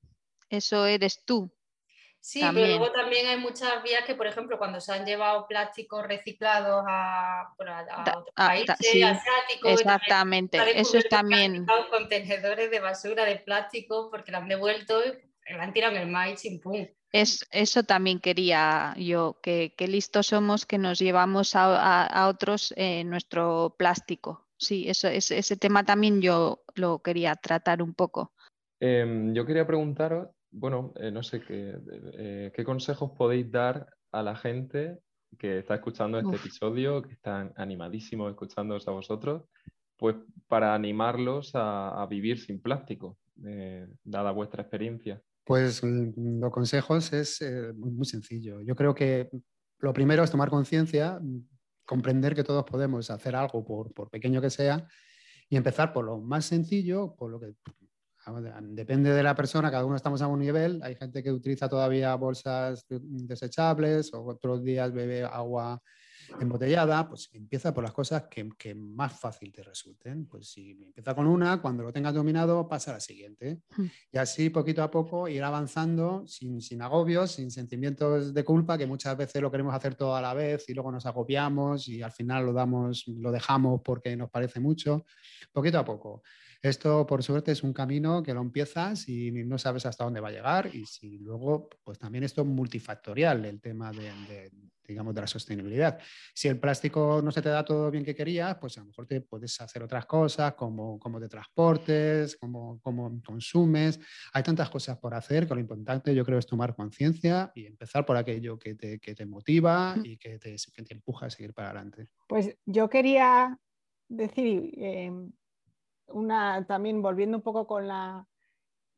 eso 0.49 0.85
eres 0.85 1.23
tú. 1.25 1.51
Sí, 2.21 2.41
pero 2.53 2.67
luego 2.67 2.91
también 2.91 3.27
hay 3.27 3.37
muchas 3.37 3.81
vías 3.81 4.03
que, 4.05 4.13
por 4.13 4.27
ejemplo, 4.27 4.57
cuando 4.57 4.81
se 4.81 4.91
han 4.91 5.05
llevado 5.05 5.47
plásticos 5.47 6.05
reciclados 6.05 6.83
a, 6.87 7.53
otros 7.57 8.25
países 8.35 8.77
asiáticos. 8.77 9.71
Exactamente, 9.71 10.59
eso 10.75 10.97
es 10.97 11.07
también. 11.07 11.65
Contenedores 11.89 12.69
de 12.71 12.79
basura 12.81 13.23
de 13.23 13.37
plástico 13.37 14.09
porque 14.11 14.31
lo 14.31 14.39
han 14.39 14.49
devuelto 14.49 15.01
y 15.05 15.53
lo 15.53 15.61
han 15.61 15.71
tirado 15.71 15.95
en 15.95 16.01
el 16.01 16.07
maíz 16.09 16.43
y 16.43 16.57
pum. 16.59 16.87
Es, 17.11 17.47
eso 17.51 17.83
también 17.83 18.19
quería 18.19 18.93
yo, 18.97 19.39
que, 19.41 19.73
listos 19.79 20.27
somos 20.27 20.65
que 20.65 20.77
nos 20.77 20.99
llevamos 20.99 21.53
a, 21.55 22.27
otros 22.27 22.73
eh, 22.75 23.03
nuestro 23.05 23.75
plástico. 23.77 24.45
Sí, 24.57 24.89
eso, 24.89 25.07
ese, 25.07 25.37
ese 25.37 25.55
tema 25.55 25.85
también 25.85 26.21
yo 26.21 26.63
lo 26.75 26.99
quería 26.99 27.35
tratar 27.35 27.81
un 27.81 27.93
poco. 27.93 28.33
Em, 28.81 29.33
yo 29.33 29.45
quería 29.45 29.65
preguntaros, 29.65 30.29
bueno, 30.51 30.93
eh, 30.95 31.11
no 31.11 31.23
sé 31.23 31.41
qué, 31.41 31.75
eh, 32.13 32.51
qué 32.53 32.63
consejos 32.63 33.11
podéis 33.17 33.51
dar 33.51 33.87
a 34.11 34.23
la 34.23 34.35
gente 34.35 34.99
que 35.37 35.59
está 35.59 35.75
escuchando 35.75 36.19
este 36.19 36.35
episodio, 36.35 37.01
que 37.01 37.13
están 37.13 37.53
animadísimos 37.55 38.31
escuchándoos 38.31 38.87
a 38.87 38.91
vosotros, 38.91 39.43
pues 39.95 40.15
para 40.47 40.73
animarlos 40.73 41.51
a, 41.53 42.05
vivir 42.09 42.39
sin 42.39 42.61
plástico, 42.61 43.17
eh, 43.45 43.87
dada 44.03 44.31
vuestra 44.31 44.63
experiencia. 44.63 45.21
Pues 45.43 45.83
mm, 45.83 46.39
los 46.39 46.51
consejos 46.51 47.13
es 47.13 47.43
muy 47.75 48.05
sencillo. 48.05 48.61
Yo 48.61 48.75
creo 48.75 48.95
que 48.95 49.29
lo 49.79 49.93
primero 49.93 50.23
es 50.23 50.31
tomar 50.31 50.49
conciencia, 50.49 51.19
comprender 51.85 52.33
que 52.33 52.43
todos 52.43 52.65
podemos 52.65 53.09
hacer 53.11 53.35
algo, 53.35 53.63
por, 53.63 53.93
por 53.93 54.09
pequeño 54.09 54.41
que 54.41 54.49
sea, 54.49 54.87
y 55.47 55.57
empezar 55.57 55.93
por 55.93 56.05
lo 56.05 56.19
más 56.19 56.45
sencillo, 56.45 57.15
por 57.15 57.31
lo 57.31 57.39
que 57.39 57.53
Depende 58.61 59.13
de 59.13 59.23
la 59.23 59.35
persona, 59.35 59.71
cada 59.71 59.85
uno 59.85 59.95
estamos 59.95 60.21
a 60.21 60.27
un 60.27 60.39
nivel. 60.39 60.81
Hay 60.83 60.95
gente 60.95 61.23
que 61.23 61.31
utiliza 61.31 61.67
todavía 61.69 62.15
bolsas 62.15 62.85
desechables 62.89 64.13
o 64.13 64.25
otros 64.25 64.63
días 64.63 64.91
bebe 64.91 65.23
agua 65.23 65.81
embotellada, 66.39 67.07
pues 67.07 67.29
empieza 67.33 67.73
por 67.73 67.83
las 67.83 67.93
cosas 67.93 68.25
que, 68.29 68.75
más 68.75 69.19
fácil 69.19 69.51
te 69.51 69.63
resulten. 69.63 70.25
Pues 70.25 70.49
si 70.51 70.71
empieza 70.71 71.15
con 71.15 71.27
una, 71.27 71.61
cuando 71.61 71.83
lo 71.83 71.91
tengas 71.91 72.13
dominado, 72.13 72.67
pasa 72.67 72.91
a 72.91 72.93
la 72.95 72.99
siguiente. 72.99 73.61
Hmm. 73.75 73.85
Y 74.11 74.17
así, 74.17 74.49
poquito 74.49 74.83
a 74.83 74.91
poco, 74.91 75.27
ir 75.27 75.43
avanzando 75.43 76.25
sin, 76.27 76.61
sin 76.61 76.81
agobios, 76.81 77.31
sin 77.31 77.51
sentimientos 77.51 78.33
de 78.33 78.43
culpa, 78.43 78.77
que 78.77 78.85
muchas 78.85 79.17
veces 79.17 79.41
lo 79.41 79.51
queremos 79.51 79.73
hacer 79.73 79.95
todo 79.95 80.15
a 80.15 80.21
la 80.21 80.33
vez 80.33 80.67
y 80.69 80.73
luego 80.73 80.91
nos 80.91 81.05
agobiamos 81.05 81.87
y 81.87 82.01
al 82.01 82.11
final 82.11 82.45
lo, 82.45 82.53
damos, 82.53 83.07
lo 83.07 83.31
dejamos 83.31 83.81
porque 83.83 84.15
nos 84.15 84.29
parece 84.29 84.59
mucho. 84.59 85.05
Poquito 85.51 85.79
a 85.79 85.85
poco. 85.85 86.21
Esto, 86.61 87.07
por 87.07 87.23
suerte, 87.23 87.53
es 87.53 87.63
un 87.63 87.71
camino 87.71 88.21
que 88.21 88.33
lo 88.33 88.41
empiezas 88.41 89.07
y 89.07 89.31
no 89.31 89.57
sabes 89.57 89.85
hasta 89.85 90.03
dónde 90.03 90.19
va 90.19 90.27
a 90.27 90.31
llegar. 90.31 90.69
Y 90.75 90.85
si 90.85 91.17
luego, 91.17 91.69
pues 91.83 91.97
también 91.97 92.25
esto 92.25 92.43
multifactorial, 92.43 93.45
el 93.45 93.61
tema 93.61 93.93
de, 93.93 94.51
digamos, 94.85 95.15
de 95.15 95.21
la 95.21 95.27
sostenibilidad. 95.27 95.97
Si 96.33 96.49
el 96.49 96.59
plástico 96.59 97.21
no 97.23 97.31
se 97.31 97.41
te 97.41 97.47
da 97.47 97.63
todo 97.63 97.89
bien 97.89 98.03
que 98.03 98.13
querías, 98.13 98.57
pues 98.57 98.77
a 98.77 98.81
lo 98.81 98.87
mejor 98.87 99.05
te 99.05 99.21
puedes 99.21 99.61
hacer 99.61 99.83
otras 99.83 100.05
cosas, 100.05 100.53
como, 100.55 100.99
como 100.99 101.17
de 101.17 101.29
transportes, 101.29 102.35
como, 102.35 102.81
como 102.81 103.21
consumes. 103.23 103.97
Hay 104.33 104.43
tantas 104.43 104.69
cosas 104.69 104.97
por 104.97 105.13
hacer 105.13 105.47
que 105.47 105.53
lo 105.53 105.61
importante 105.61 106.13
yo 106.13 106.25
creo 106.25 106.39
es 106.39 106.45
tomar 106.45 106.75
conciencia 106.75 107.53
y 107.55 107.67
empezar 107.67 108.05
por 108.05 108.17
aquello 108.17 108.59
que 108.59 108.75
te, 108.75 108.99
que 108.99 109.15
te 109.15 109.25
motiva 109.25 109.95
y 110.03 110.17
que 110.17 110.37
te, 110.37 110.57
que 110.73 110.83
te, 110.83 110.93
empuja 110.93 111.27
a 111.27 111.29
seguir 111.29 111.53
para 111.53 111.69
adelante. 111.69 112.09
Pues 112.27 112.57
yo 112.65 112.89
quería 112.89 113.57
decir, 114.09 114.71
eh, 114.75 115.11
una, 116.11 116.65
también 116.65 117.01
volviendo 117.01 117.37
un 117.37 117.43
poco 117.43 117.67
con 117.67 117.87
la 117.87 118.27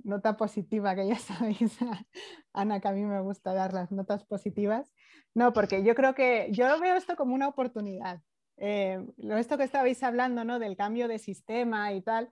nota 0.03 0.37
positiva, 0.37 0.95
que 0.95 1.07
ya 1.07 1.15
sabéis, 1.19 1.77
Ana, 2.53 2.79
que 2.79 2.87
a 2.87 2.91
mí 2.91 3.05
me 3.05 3.21
gusta 3.21 3.53
dar 3.53 3.73
las 3.73 3.91
notas 3.91 4.23
positivas. 4.25 4.91
No, 5.33 5.53
porque 5.53 5.83
yo 5.83 5.95
creo 5.95 6.13
que 6.13 6.49
yo 6.51 6.79
veo 6.79 6.95
esto 6.95 7.15
como 7.15 7.35
una 7.35 7.47
oportunidad. 7.47 8.21
Eh, 8.57 9.03
esto 9.17 9.57
que 9.57 9.63
estabais 9.63 10.03
hablando, 10.03 10.43
¿no? 10.43 10.59
Del 10.59 10.75
cambio 10.75 11.07
de 11.07 11.19
sistema 11.19 11.93
y 11.93 12.01
tal, 12.01 12.29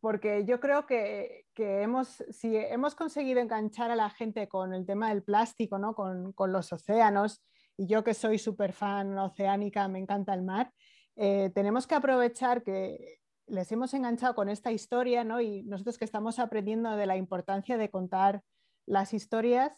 porque 0.00 0.44
yo 0.44 0.60
creo 0.60 0.86
que, 0.86 1.46
que 1.54 1.82
hemos, 1.82 2.24
si 2.30 2.56
hemos 2.56 2.94
conseguido 2.94 3.40
enganchar 3.40 3.90
a 3.90 3.96
la 3.96 4.10
gente 4.10 4.48
con 4.48 4.74
el 4.74 4.84
tema 4.86 5.08
del 5.08 5.22
plástico, 5.22 5.78
¿no? 5.78 5.94
Con, 5.94 6.32
con 6.32 6.52
los 6.52 6.72
océanos, 6.72 7.42
y 7.76 7.86
yo 7.86 8.04
que 8.04 8.14
soy 8.14 8.38
súper 8.38 8.72
fan 8.72 9.16
oceánica, 9.18 9.88
me 9.88 9.98
encanta 9.98 10.34
el 10.34 10.42
mar, 10.42 10.72
eh, 11.16 11.50
tenemos 11.54 11.86
que 11.86 11.94
aprovechar 11.94 12.62
que 12.62 13.20
les 13.52 13.70
hemos 13.70 13.92
enganchado 13.92 14.34
con 14.34 14.48
esta 14.48 14.72
historia, 14.72 15.24
¿no? 15.24 15.40
Y 15.40 15.62
nosotros 15.64 15.98
que 15.98 16.06
estamos 16.06 16.38
aprendiendo 16.38 16.96
de 16.96 17.06
la 17.06 17.16
importancia 17.16 17.76
de 17.76 17.90
contar 17.90 18.42
las 18.86 19.12
historias 19.12 19.72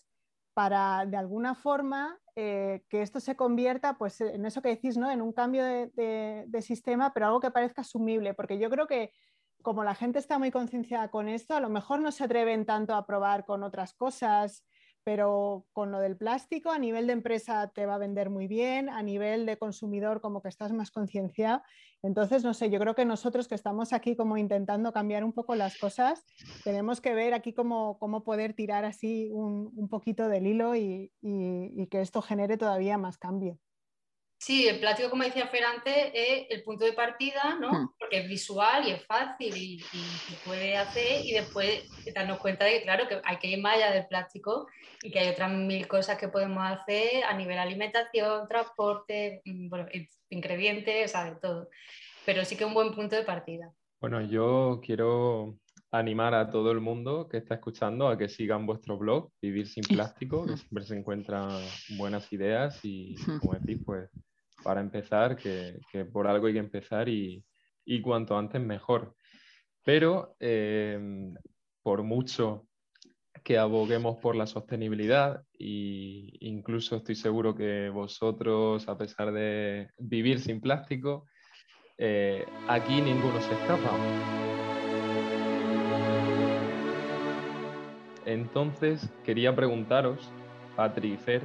para, 0.55 1.05
de 1.07 1.17
alguna 1.17 1.57
forma, 1.57 2.21
eh, 2.37 2.85
que 2.89 3.03
esto 3.03 3.19
se 3.19 3.35
convierta, 3.35 3.99
pues, 3.99 4.21
en 4.21 4.47
eso 4.47 4.63
que 4.63 4.69
decís, 4.69 4.97
¿no? 4.97 5.11
En 5.11 5.21
un 5.21 5.33
cambio 5.33 5.65
de, 5.65 6.45
de 6.47 6.63
sistema, 6.63 7.13
pero 7.13 7.27
algo 7.27 7.41
que 7.41 7.51
parezca 7.51 7.83
asumible, 7.83 8.33
porque 8.33 8.59
yo 8.59 8.71
creo 8.71 8.87
que 8.87 9.13
como 9.63 9.83
la 9.83 9.97
gente 9.97 10.21
está 10.21 10.39
muy 10.39 10.53
concienciada 10.53 11.11
con 11.11 11.29
esto, 11.29 11.57
a 11.57 11.61
lo 11.61 11.71
mejor 11.71 11.99
no 11.99 12.13
se 12.13 12.23
atreven 12.23 12.67
tanto 12.67 12.95
a 12.95 13.07
probar 13.07 13.45
con 13.45 13.65
otras 13.65 13.93
cosas, 13.95 14.65
pero 15.05 15.67
con 15.73 15.93
lo 15.93 16.01
del 16.01 16.17
plástico 16.17 16.71
a 16.71 16.79
nivel 16.79 17.07
de 17.07 17.13
empresa 17.13 17.71
te 17.75 17.87
va 17.87 17.95
a 17.95 17.99
vender 17.99 18.31
muy 18.31 18.49
bien, 18.49 18.89
a 18.89 19.03
nivel 19.03 19.47
de 19.47 19.59
consumidor 19.59 20.21
como 20.21 20.43
que 20.43 20.49
estás 20.49 20.73
más 20.73 20.91
concienciado. 20.91 21.63
Entonces, 22.03 22.43
no 22.43 22.55
sé, 22.55 22.71
yo 22.71 22.81
creo 22.81 22.95
que 22.95 23.05
nosotros 23.05 23.47
que 23.47 23.55
estamos 23.55 23.93
aquí 23.93 24.17
como 24.17 24.37
intentando 24.39 24.93
cambiar 24.93 25.25
un 25.25 25.33
poco 25.33 25.55
las 25.55 25.79
cosas, 25.79 26.25
tenemos 26.65 27.01
que 27.01 27.15
ver 27.15 27.35
aquí 27.35 27.53
cómo, 27.53 27.99
cómo 27.99 28.25
poder 28.25 28.55
tirar 28.55 28.85
así 28.85 29.31
un, 29.33 29.71
un 29.77 29.89
poquito 29.89 30.29
del 30.29 30.47
hilo 30.47 30.75
y, 30.75 31.13
y 31.21 31.87
que 31.89 32.01
esto 32.01 32.23
genere 32.23 32.57
todavía 32.57 32.99
más 32.99 33.19
cambio. 33.19 33.59
Sí, 34.45 34.69
el 34.69 34.79
plástico, 34.79 35.09
como 35.09 35.23
decía 35.23 35.47
Fer 35.47 35.65
antes, 35.65 36.11
es 36.13 36.47
el 36.51 36.63
punto 36.65 36.85
de 36.85 36.93
partida, 36.93 37.57
¿no? 37.59 37.71
Hmm. 37.73 37.89
Porque 37.99 38.19
es 38.19 38.29
visual 38.29 38.87
y 38.87 38.91
es 38.91 39.03
fácil 39.07 39.57
y, 39.57 39.79
se 39.79 40.37
puede 40.45 40.77
hacer 40.77 41.25
y 41.25 41.33
después 41.33 41.89
darnos 42.15 42.37
cuenta 42.41 42.67
de 42.67 42.73
que, 42.73 42.83
claro, 42.83 43.09
que 43.09 43.23
hay 43.25 43.39
que 43.39 43.47
ir 43.47 43.63
más 43.63 43.77
allá 43.77 43.93
del 43.93 44.07
plástico 44.07 44.67
y 45.03 45.11
que 45.11 45.21
hay 45.21 45.31
otras 45.31 45.51
mil 45.51 45.89
cosas 45.89 46.19
que 46.19 46.29
podemos 46.29 46.63
hacer 46.63 47.25
a 47.25 47.35
nivel 47.35 47.59
alimentación, 47.59 48.47
transporte, 48.47 49.41
mm, 49.47 49.71
bueno, 49.71 49.87
ingredientes, 50.29 51.07
o 51.07 51.09
sea, 51.09 51.25
de 51.25 51.41
todo. 51.41 51.71
Pero 52.27 52.45
sí 52.45 52.55
que 52.55 52.65
es 52.65 52.69
un 52.69 52.75
buen 52.75 52.95
punto 52.95 53.17
de 53.17 53.23
partida. 53.23 53.73
Bueno, 53.99 54.21
yo 54.21 54.79
quiero 54.85 55.57
animar 55.91 56.35
a 56.35 56.51
todo 56.51 56.71
el 56.71 56.81
mundo 56.81 57.29
que 57.31 57.39
está 57.39 57.55
escuchando 57.55 58.09
a 58.09 58.19
que 58.19 58.29
sigan 58.29 58.67
vuestro 58.67 58.99
blog, 58.99 59.31
Vivir 59.41 59.67
sin 59.69 59.85
Plástico, 59.89 60.45
que 60.45 60.59
siempre 60.59 60.85
se 60.85 60.99
encuentran 60.99 61.49
buenas 61.97 62.31
ideas 62.31 62.79
y, 62.83 63.15
como 63.41 63.55
decís, 63.55 63.81
pues 63.87 64.11
para 64.65 64.81
empezar, 64.81 65.37
que, 65.37 66.05
por 66.13 66.27
algo 66.27 66.47
hay 66.47 66.55
que 66.55 66.59
empezar 66.59 67.09
y, 67.09 67.45
cuanto 68.03 68.37
antes 68.37 68.61
mejor. 68.61 69.15
Pero 69.85 70.35
eh, 70.41 70.99
por 71.83 72.03
mucho 72.03 72.67
que 73.45 73.59
aboguemos 73.59 74.17
por 74.23 74.37
la 74.37 74.47
sostenibilidad 74.47 75.43
e 75.59 76.31
incluso 76.41 76.97
estoy 76.97 77.15
seguro 77.15 77.55
que 77.55 77.91
vosotros, 77.91 78.89
a 78.89 78.97
pesar 78.97 79.33
de 79.33 79.91
vivir 79.99 80.41
sin 80.41 80.63
plástico, 80.63 81.27
eh, 81.99 82.47
aquí 82.67 83.03
ninguno 83.03 83.39
se 83.43 83.53
escapa. 83.53 83.91
Entonces, 88.25 89.11
quería 89.25 89.55
preguntaros, 89.55 90.31
Patri 90.75 91.13
y 91.13 91.17
Fer, 91.19 91.43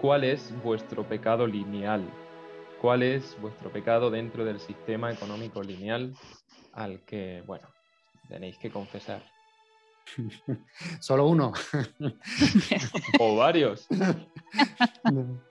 ¿cuál 0.00 0.24
es 0.24 0.54
vuestro 0.62 1.04
pecado 1.04 1.46
lineal? 1.46 2.02
¿Cuál 2.80 3.02
es 3.02 3.36
vuestro 3.40 3.70
pecado 3.70 4.10
dentro 4.10 4.44
del 4.44 4.58
sistema 4.58 5.12
económico 5.12 5.62
lineal 5.62 6.14
al 6.72 7.04
que, 7.04 7.42
bueno, 7.46 7.68
tenéis 8.28 8.56
que 8.56 8.70
confesar? 8.70 9.22
Solo 11.00 11.26
uno. 11.28 11.52
o 13.18 13.36
varios. 13.36 13.86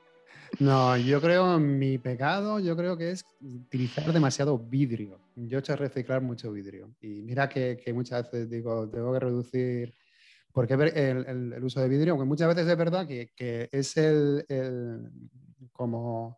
No. 0.60 0.98
yo 0.98 1.22
creo, 1.22 1.60
mi 1.60 2.00
pecado, 2.00 2.60
yo 2.60 2.76
creo 2.76 2.98
que 2.98 3.12
es 3.12 3.24
utilizar 3.40 4.12
demasiado 4.12 4.58
vidrio. 4.58 5.20
Yo 5.36 5.60
he 5.60 5.60
hecho 5.60 5.76
reciclar 5.76 6.22
mucho 6.22 6.52
vidrio. 6.52 6.90
Y 7.00 7.22
mira 7.22 7.48
que, 7.48 7.80
que 7.84 7.94
muchas 7.94 8.24
veces 8.32 8.50
digo, 8.50 8.90
tengo 8.90 9.14
que 9.14 9.20
reducir 9.20 9.94
porque 10.52 10.74
el, 10.74 11.54
el, 11.54 11.64
uso 11.64 11.80
de 11.80 11.88
vidrio, 11.88 12.14
aunque 12.14 12.26
muchas 12.26 12.48
veces 12.48 12.68
es 12.68 12.78
verdad 12.78 13.08
que, 13.08 13.32
que 13.36 13.70
es 13.72 13.96
el, 13.98 14.44
como 15.72 16.38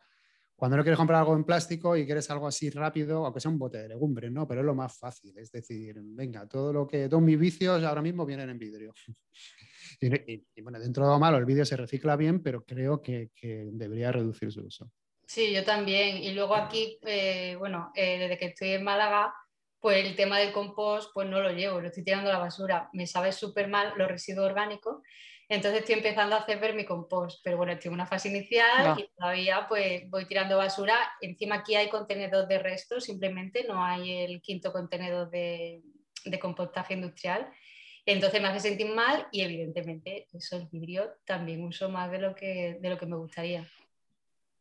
cuando 0.62 0.78
no 0.78 0.84
quieres 0.84 1.00
comprar 1.00 1.22
algo 1.22 1.34
en 1.34 1.44
plástico 1.44 1.98
y 1.98 2.06
quieres 2.06 2.30
algo 2.30 2.46
así 2.46 2.70
rápido, 2.70 3.26
aunque 3.26 3.40
sea 3.40 3.50
un 3.50 3.58
bote 3.58 3.80
de 3.80 3.90
legumbres, 3.90 4.32
¿no? 4.32 4.48
Pero 4.48 4.62
es 4.62 4.66
lo 4.68 4.76
más 4.76 4.96
fácil, 4.96 5.36
es 5.36 5.52
decir, 5.52 5.96
venga, 6.00 6.48
todo 6.48 6.72
lo 6.72 6.86
que, 6.86 7.10
todos 7.10 7.24
mis 7.24 7.40
vicios 7.40 7.84
ahora 7.84 8.04
mismo 8.04 8.28
vienen 8.28 8.52
en 8.52 8.60
vidrio. 8.60 8.94
y, 10.00 10.62
bueno, 10.62 10.80
dentro 10.80 11.04
de 11.04 11.14
lo 11.14 11.18
malo, 11.18 11.38
el 11.38 11.46
vidrio 11.46 11.66
se 11.66 11.78
recicla 11.78 12.16
bien, 12.16 12.44
pero 12.44 12.64
creo 12.64 13.02
que, 13.02 13.32
que 13.34 13.70
debería 13.72 14.12
reducir 14.12 14.52
su 14.52 14.62
uso. 14.62 14.92
Sí, 15.26 15.52
yo 15.52 15.64
también. 15.64 16.18
Y 16.18 16.32
luego 16.34 16.54
aquí, 16.54 17.00
eh, 17.08 17.56
bueno, 17.58 17.92
eh, 17.96 18.20
desde 18.20 18.38
que 18.38 18.46
estoy 18.46 18.70
en 18.74 18.84
Málaga, 18.84 19.34
pues 19.80 20.06
el 20.06 20.16
tema 20.16 20.38
del 20.38 20.54
compost, 20.54 21.10
pues 21.12 21.28
no 21.28 21.42
lo 21.42 21.52
llevo, 21.52 21.82
lo 21.82 21.88
estoy 21.88 22.04
tirando 22.04 22.30
a 22.30 22.34
la 22.34 22.40
basura. 22.40 22.88
Me 22.94 23.08
sabe 23.08 23.32
súper 23.32 23.68
mal 23.68 23.94
los 23.98 24.08
residuos 24.08 24.46
orgánicos. 24.46 25.02
Entonces 25.52 25.82
estoy 25.82 25.96
empezando 25.96 26.34
a 26.34 26.40
hacer 26.40 26.62
vermicompost, 26.62 27.42
pero 27.44 27.58
bueno, 27.58 27.74
estoy 27.74 27.90
en 27.90 27.96
una 27.96 28.06
fase 28.06 28.30
inicial 28.30 28.98
y 28.98 29.10
todavía 29.18 29.66
pues 29.68 30.10
voy 30.10 30.26
tirando 30.26 30.58
basura. 30.58 30.96
Encima 31.20 31.56
aquí 31.56 31.76
hay 31.76 31.90
contenedor 31.90 32.48
de 32.48 32.58
restos, 32.58 33.04
simplemente 33.04 33.66
no 33.68 33.84
hay 33.84 34.20
el 34.24 34.42
quinto 34.42 34.72
contenedor 34.72 35.30
de, 35.30 35.82
de 36.24 36.40
compostaje 36.40 36.94
industrial. 36.94 37.50
Entonces 38.06 38.42
me 38.42 38.48
hace 38.48 38.62
sentir 38.62 38.96
mal 38.96 39.28
y 39.34 39.42
evidentemente 39.42 40.26
eso, 40.32 40.56
el 40.56 40.70
vidrio 40.72 41.12
también 41.26 41.66
uso 41.66 41.90
más 41.90 42.10
de 42.10 42.20
lo 42.20 42.34
que, 42.34 42.78
de 42.80 42.90
lo 42.90 42.98
que 42.98 43.08
me 43.08 43.18
gustaría. 43.18 43.70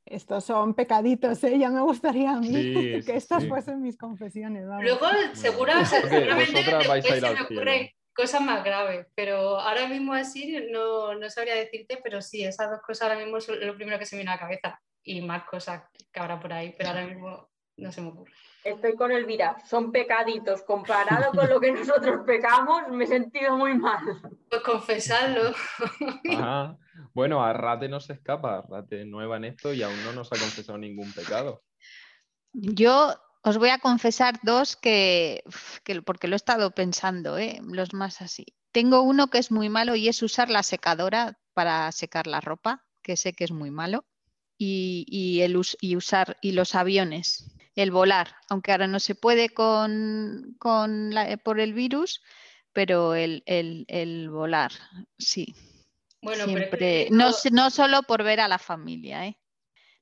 Estos 0.04 0.42
son 0.42 0.74
pecaditos, 0.74 1.44
¿eh? 1.44 1.56
ya 1.56 1.70
me 1.70 1.82
gustaría 1.82 2.32
a 2.32 2.40
mí 2.40 2.50
que 3.06 3.14
estas 3.14 3.46
fuesen 3.46 3.80
mis 3.80 3.96
confesiones. 3.96 4.64
Luego, 4.80 5.06
seguro, 5.34 5.72
seguramente 5.84 6.64
después 6.64 7.04
se 7.04 7.20
me 7.20 7.42
ocurren 7.42 7.90
cosas 8.14 8.40
más 8.40 8.64
graves, 8.64 9.06
pero 9.14 9.58
ahora 9.58 9.86
mismo 9.88 10.12
así 10.12 10.58
no, 10.70 11.14
no, 11.14 11.30
sabría 11.30 11.54
decirte, 11.54 11.98
pero 12.02 12.20
sí, 12.20 12.44
esas 12.44 12.70
dos 12.70 12.80
cosas 12.80 13.08
ahora 13.08 13.20
mismo 13.22 13.40
son 13.40 13.64
lo 13.64 13.74
primero 13.74 13.98
que 13.98 14.06
se 14.06 14.16
me 14.16 14.20
viene 14.20 14.32
a 14.32 14.34
la 14.34 14.40
cabeza 14.40 14.80
y 15.02 15.20
más 15.22 15.44
cosas 15.44 15.82
que 16.12 16.20
habrá 16.20 16.38
por 16.40 16.52
ahí, 16.52 16.74
pero 16.76 16.90
ahora 16.90 17.06
mismo 17.06 17.50
no 17.76 17.92
se 17.92 18.00
me 18.02 18.08
ocurre. 18.08 18.32
Estoy 18.62 18.94
con 18.94 19.10
Elvira, 19.10 19.56
son 19.66 19.90
pecaditos. 19.90 20.62
Comparado 20.62 21.30
con 21.32 21.48
lo 21.48 21.58
que 21.60 21.72
nosotros 21.72 22.20
pecamos, 22.26 22.88
me 22.90 23.04
he 23.04 23.06
sentido 23.06 23.56
muy 23.56 23.74
mal. 23.74 24.00
Pues 24.48 24.62
confesarlo. 24.62 25.52
Bueno, 27.14 27.42
a 27.42 27.52
Rate 27.54 27.88
no 27.88 27.98
se 27.98 28.12
escapa, 28.12 28.62
Rate 28.68 29.06
nueva 29.06 29.38
en 29.38 29.44
esto 29.46 29.72
y 29.72 29.82
aún 29.82 29.96
no 30.04 30.12
nos 30.12 30.30
ha 30.32 30.36
confesado 30.36 30.76
ningún 30.76 31.10
pecado. 31.12 31.62
Yo 32.52 33.14
os 33.42 33.58
voy 33.58 33.70
a 33.70 33.78
confesar 33.78 34.38
dos 34.42 34.76
que, 34.76 35.42
porque 36.04 36.28
lo 36.28 36.34
he 36.34 36.36
estado 36.36 36.72
pensando, 36.72 37.38
¿eh? 37.38 37.60
los 37.62 37.94
más 37.94 38.20
así. 38.20 38.46
Tengo 38.72 39.02
uno 39.02 39.28
que 39.28 39.38
es 39.38 39.50
muy 39.50 39.68
malo 39.68 39.96
y 39.96 40.08
es 40.08 40.22
usar 40.22 40.50
la 40.50 40.62
secadora 40.62 41.38
para 41.54 41.90
secar 41.92 42.26
la 42.26 42.40
ropa, 42.40 42.86
que 43.02 43.16
sé 43.16 43.32
que 43.32 43.44
es 43.44 43.50
muy 43.50 43.70
malo, 43.70 44.04
y, 44.58 45.40
el, 45.40 45.60
y 45.80 45.96
usar 45.96 46.36
y 46.42 46.52
los 46.52 46.74
aviones 46.74 47.56
el 47.74 47.90
volar, 47.90 48.36
aunque 48.48 48.72
ahora 48.72 48.86
no 48.86 49.00
se 49.00 49.14
puede 49.14 49.50
con, 49.50 50.56
por 50.58 51.60
el 51.60 51.72
virus, 51.72 52.22
pero 52.72 53.14
el, 53.14 54.28
volar, 54.30 54.72
sí. 55.18 55.54
Bueno, 56.22 56.44
Siempre, 56.44 57.08
no, 57.10 57.30
no, 57.52 57.70
solo 57.70 58.02
por 58.02 58.22
ver 58.22 58.40
a 58.40 58.48
la 58.48 58.58
familia, 58.58 59.26
¿eh? 59.26 59.38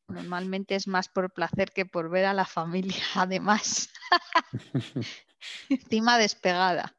Normalmente 0.09 0.75
es 0.75 0.87
más 0.89 1.09
por 1.09 1.31
placer 1.33 1.73
que 1.73 1.85
por 1.85 2.09
ver 2.09 2.25
a 2.25 2.35
la 2.35 2.47
familia, 2.47 3.03
además. 3.15 3.91
Encima 5.69 6.19
despegada. 6.19 6.97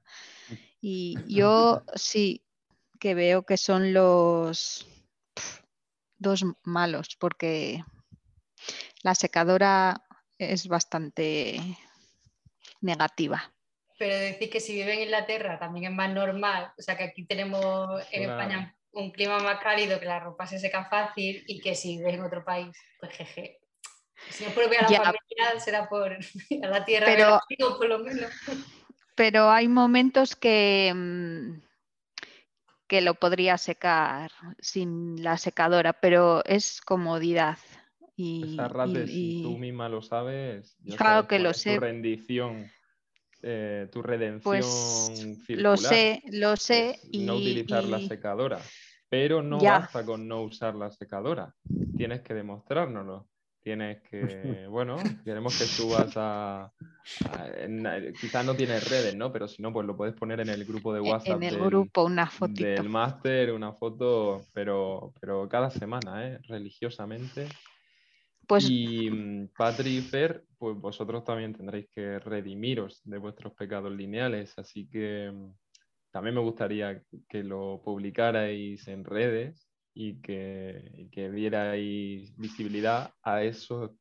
Y 0.82 1.18
yo 1.28 1.84
sí 1.96 2.46
que 3.00 3.16
veo 3.16 3.46
que 3.46 3.58
son 3.58 3.94
los 3.94 4.86
dos 6.18 6.46
malos, 6.64 7.16
porque 7.18 7.84
la 9.04 9.16
secadora 9.16 10.04
es 10.38 10.68
bastante 10.68 11.62
negativa. 12.82 13.54
Pero 13.98 14.16
decir 14.16 14.50
que 14.50 14.60
si 14.60 14.74
vive 14.74 14.94
en 14.94 15.02
Inglaterra 15.04 15.60
también 15.60 15.92
es 15.92 15.98
más 15.98 16.14
normal, 16.14 16.74
o 16.78 16.82
sea 16.82 16.98
que 16.98 17.06
aquí 17.06 17.26
tenemos 17.26 18.02
en 18.12 18.30
España 18.30 18.79
un 18.94 19.12
clima 19.12 19.40
más 19.40 19.60
cálido, 19.62 20.00
que 20.00 20.06
la 20.06 20.20
ropa 20.20 20.48
se 20.48 20.60
seca 20.60 20.86
fácil 20.86 21.44
y 21.48 21.60
que 21.60 21.76
si 21.76 21.98
vives 21.98 22.16
en 22.16 22.24
otro 22.24 22.44
país, 22.44 22.76
pues 23.00 23.12
jeje. 23.14 23.60
Si 24.30 24.44
no 24.44 24.52
por 24.52 24.70
ver 24.70 24.84
a 24.84 24.90
la 24.90 24.98
familia, 24.98 25.60
será 25.60 25.88
por 25.88 26.12
a 26.64 26.68
la 26.68 26.86
tierra, 26.86 27.06
pero, 27.06 27.78
por 27.78 27.88
lo 27.88 28.00
menos. 28.00 28.32
Pero 29.16 29.50
hay 29.50 29.68
momentos 29.68 30.36
que, 30.36 30.92
mm, 30.94 31.62
que 32.88 33.02
lo 33.02 33.16
podría 33.16 33.58
secar 33.58 34.32
sin 34.60 35.24
la 35.24 35.38
secadora, 35.38 35.94
pero 35.94 36.44
es 36.46 36.82
comodidad. 36.82 37.58
Y, 38.16 38.58
si 39.08 39.42
tú 39.44 39.58
misma 39.58 39.88
lo 39.88 40.02
sabes, 40.02 40.78
claro 40.98 41.28
que 41.28 41.40
lo 41.40 41.54
sé. 41.54 41.76
Tu 41.76 41.80
rendición, 41.80 42.70
eh, 43.42 43.88
tu 43.92 44.02
redención 44.02 44.42
pues, 44.44 45.48
Lo 45.50 45.78
sé, 45.78 46.22
lo 46.32 46.56
sé. 46.56 47.00
y, 47.12 47.26
no 47.26 47.36
utilizar 47.36 47.84
la 47.86 48.00
secadora. 48.00 48.60
Pero 49.10 49.42
no 49.42 49.60
basta 49.60 50.06
con 50.06 50.28
no 50.28 50.44
usar 50.44 50.76
la 50.76 50.92
secadora. 50.92 51.54
Tienes 51.98 52.22
que 52.22 52.34
demostrárnoslo. 52.34 53.28
Tienes 53.62 54.02
que, 54.04 54.68
bueno, 54.70 54.98
queremos 55.24 55.58
que 55.58 55.66
subas 55.66 56.14
a. 56.16 56.72
quizás 58.20 58.46
no 58.46 58.56
tienes 58.56 58.90
redes, 58.90 59.16
¿no? 59.16 59.32
Pero 59.34 59.48
si 59.48 59.62
no, 59.62 59.74
pues 59.74 59.88
lo 59.88 59.98
puedes 59.98 60.16
poner 60.16 60.40
en 60.42 60.50
el 60.50 60.64
grupo 60.66 60.94
de 60.94 61.02
WhatsApp. 61.02 61.42
En 61.42 61.44
el 61.44 61.60
grupo, 61.60 62.06
una 62.06 62.28
fotito. 62.28 62.66
Del 62.66 62.90
máster, 62.90 63.52
una 63.52 63.74
foto, 63.74 64.46
pero, 64.54 65.14
pero 65.20 65.50
cada 65.50 65.70
semana, 65.70 66.28
¿eh? 66.28 66.40
Religiosamente 66.48 67.48
pues 68.50 68.68
y 68.68 69.12
mm, 69.12 69.50
Patri 69.56 69.98
y 69.98 70.02
Fer, 70.02 70.44
pues 70.58 70.76
vosotros 70.76 71.24
también 71.24 71.54
tendréis 71.54 71.88
que 71.94 72.18
redimiros 72.18 73.00
de 73.04 73.20
vuestros 73.20 73.54
pecados 73.54 73.92
lineales, 73.92 74.58
así 74.58 74.90
que 74.90 75.32
mm, 75.32 75.54
también 76.10 76.34
me 76.34 76.42
gustaría 76.42 77.00
que 77.30 77.44
lo 77.44 77.80
publicarais 77.86 78.88
en 78.88 79.06
redes 79.06 79.70
y 79.94 80.20
que, 80.20 81.08
dierais 81.32 82.36
visibilidad 82.38 83.14
a 83.22 83.44
esos, 83.44 83.92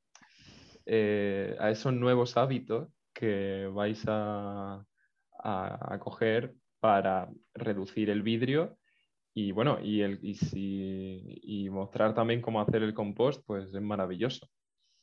eh, 0.86 1.54
a 1.60 1.70
esos 1.70 1.92
nuevos 1.92 2.38
hábitos 2.38 2.88
que 3.12 3.66
vais 3.70 4.02
a, 4.06 4.82
a, 5.40 5.94
a 5.94 5.98
coger 5.98 6.54
para 6.80 7.28
reducir 7.52 8.08
el 8.08 8.22
vidrio 8.22 8.77
y 9.40 9.52
bueno, 9.52 9.78
y, 9.80 10.00
el, 10.00 10.18
y, 10.20 10.34
si, 10.34 11.22
y 11.44 11.70
mostrar 11.70 12.12
también 12.12 12.42
cómo 12.42 12.60
hacer 12.60 12.82
el 12.82 12.92
compost, 12.92 13.44
pues 13.46 13.72
es 13.72 13.80
maravilloso. 13.80 14.48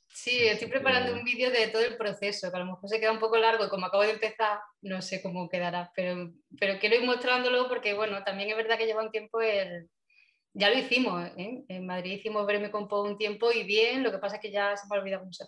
Sí, 0.07 0.37
estoy 0.39 0.67
preparando 0.67 1.13
un 1.13 1.23
vídeo 1.23 1.49
de 1.51 1.69
todo 1.69 1.81
el 1.81 1.95
proceso, 1.95 2.51
que 2.51 2.57
a 2.57 2.59
lo 2.59 2.65
mejor 2.65 2.89
se 2.89 2.99
queda 2.99 3.13
un 3.13 3.19
poco 3.19 3.37
largo 3.37 3.65
y 3.65 3.69
como 3.69 3.85
acabo 3.85 4.03
de 4.03 4.11
empezar, 4.11 4.59
no 4.81 5.01
sé 5.01 5.21
cómo 5.21 5.47
quedará, 5.47 5.89
pero, 5.95 6.33
pero 6.59 6.79
quiero 6.79 6.97
ir 6.97 7.05
mostrándolo 7.05 7.69
porque, 7.69 7.93
bueno, 7.93 8.23
también 8.25 8.49
es 8.49 8.57
verdad 8.57 8.77
que 8.77 8.85
lleva 8.85 9.03
un 9.03 9.11
tiempo 9.11 9.39
el... 9.39 9.89
Ya 10.53 10.69
lo 10.69 10.79
hicimos, 10.79 11.29
¿eh? 11.37 11.63
en 11.67 11.85
Madrid 11.85 12.13
hicimos 12.13 12.45
verme 12.45 12.71
compost 12.71 13.11
un 13.11 13.17
tiempo 13.17 13.51
y 13.53 13.63
bien, 13.63 14.03
lo 14.03 14.11
que 14.11 14.17
pasa 14.17 14.35
es 14.35 14.41
que 14.41 14.51
ya 14.51 14.75
se 14.75 14.85
me 14.89 14.97
ha 14.97 14.99
olvidado 14.99 15.25
hacía. 15.25 15.47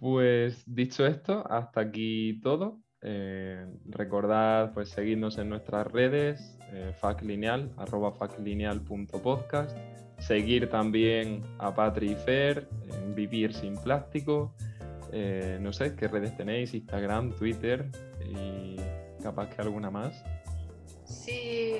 Pues 0.00 0.62
dicho 0.66 1.06
esto, 1.06 1.44
hasta 1.50 1.80
aquí 1.80 2.40
todo. 2.42 2.80
Eh, 3.06 3.66
recordad 3.84 4.72
pues 4.72 4.88
seguirnos 4.88 5.36
en 5.36 5.50
nuestras 5.50 5.86
redes, 5.86 6.56
eh, 6.72 6.94
faclineal, 6.98 7.70
arroba 7.76 8.12
faclineal.podcast. 8.12 9.76
Seguir 10.18 10.70
también 10.70 11.42
a 11.58 11.74
Patri 11.74 12.12
y 12.12 12.14
Fer 12.14 12.66
en 12.94 13.14
Vivir 13.14 13.52
sin 13.52 13.76
Plástico. 13.76 14.54
Eh, 15.12 15.58
no 15.60 15.72
sé 15.72 15.94
qué 15.94 16.08
redes 16.08 16.34
tenéis, 16.36 16.72
Instagram, 16.72 17.32
Twitter 17.32 17.90
y 18.26 18.76
capaz 19.22 19.50
que 19.50 19.60
alguna 19.60 19.90
más. 19.90 20.24
Sí, 21.04 21.74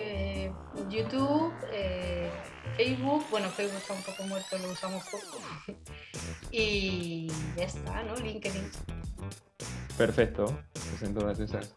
YouTube, 0.91 1.55
Facebook, 2.77 3.25
bueno, 3.31 3.49
Facebook 3.49 3.79
está 3.79 3.95
un 3.95 4.03
poco 4.03 4.25
muerto, 4.25 4.59
lo 4.59 4.71
usamos 4.71 5.03
poco. 5.05 5.41
y 6.53 7.29
ya 7.57 7.65
está, 7.65 8.03
¿no? 8.03 8.15
LinkedIn. 8.17 8.71
Perfecto, 9.97 10.45
pues 10.73 11.03
en 11.03 11.15
todas 11.15 11.39
esas. 11.41 11.75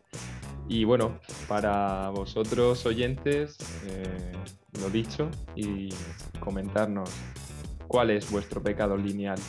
Y 0.67 0.83
bueno, 0.83 1.19
para 1.47 2.09
vosotros 2.09 2.85
oyentes, 2.85 3.57
eh, 3.85 4.33
lo 4.81 4.89
dicho, 4.89 5.29
y 5.55 5.89
comentarnos 6.39 7.09
cuál 7.87 8.11
es 8.11 8.29
vuestro 8.31 8.61
pecado 8.61 8.97
lineal 8.97 9.39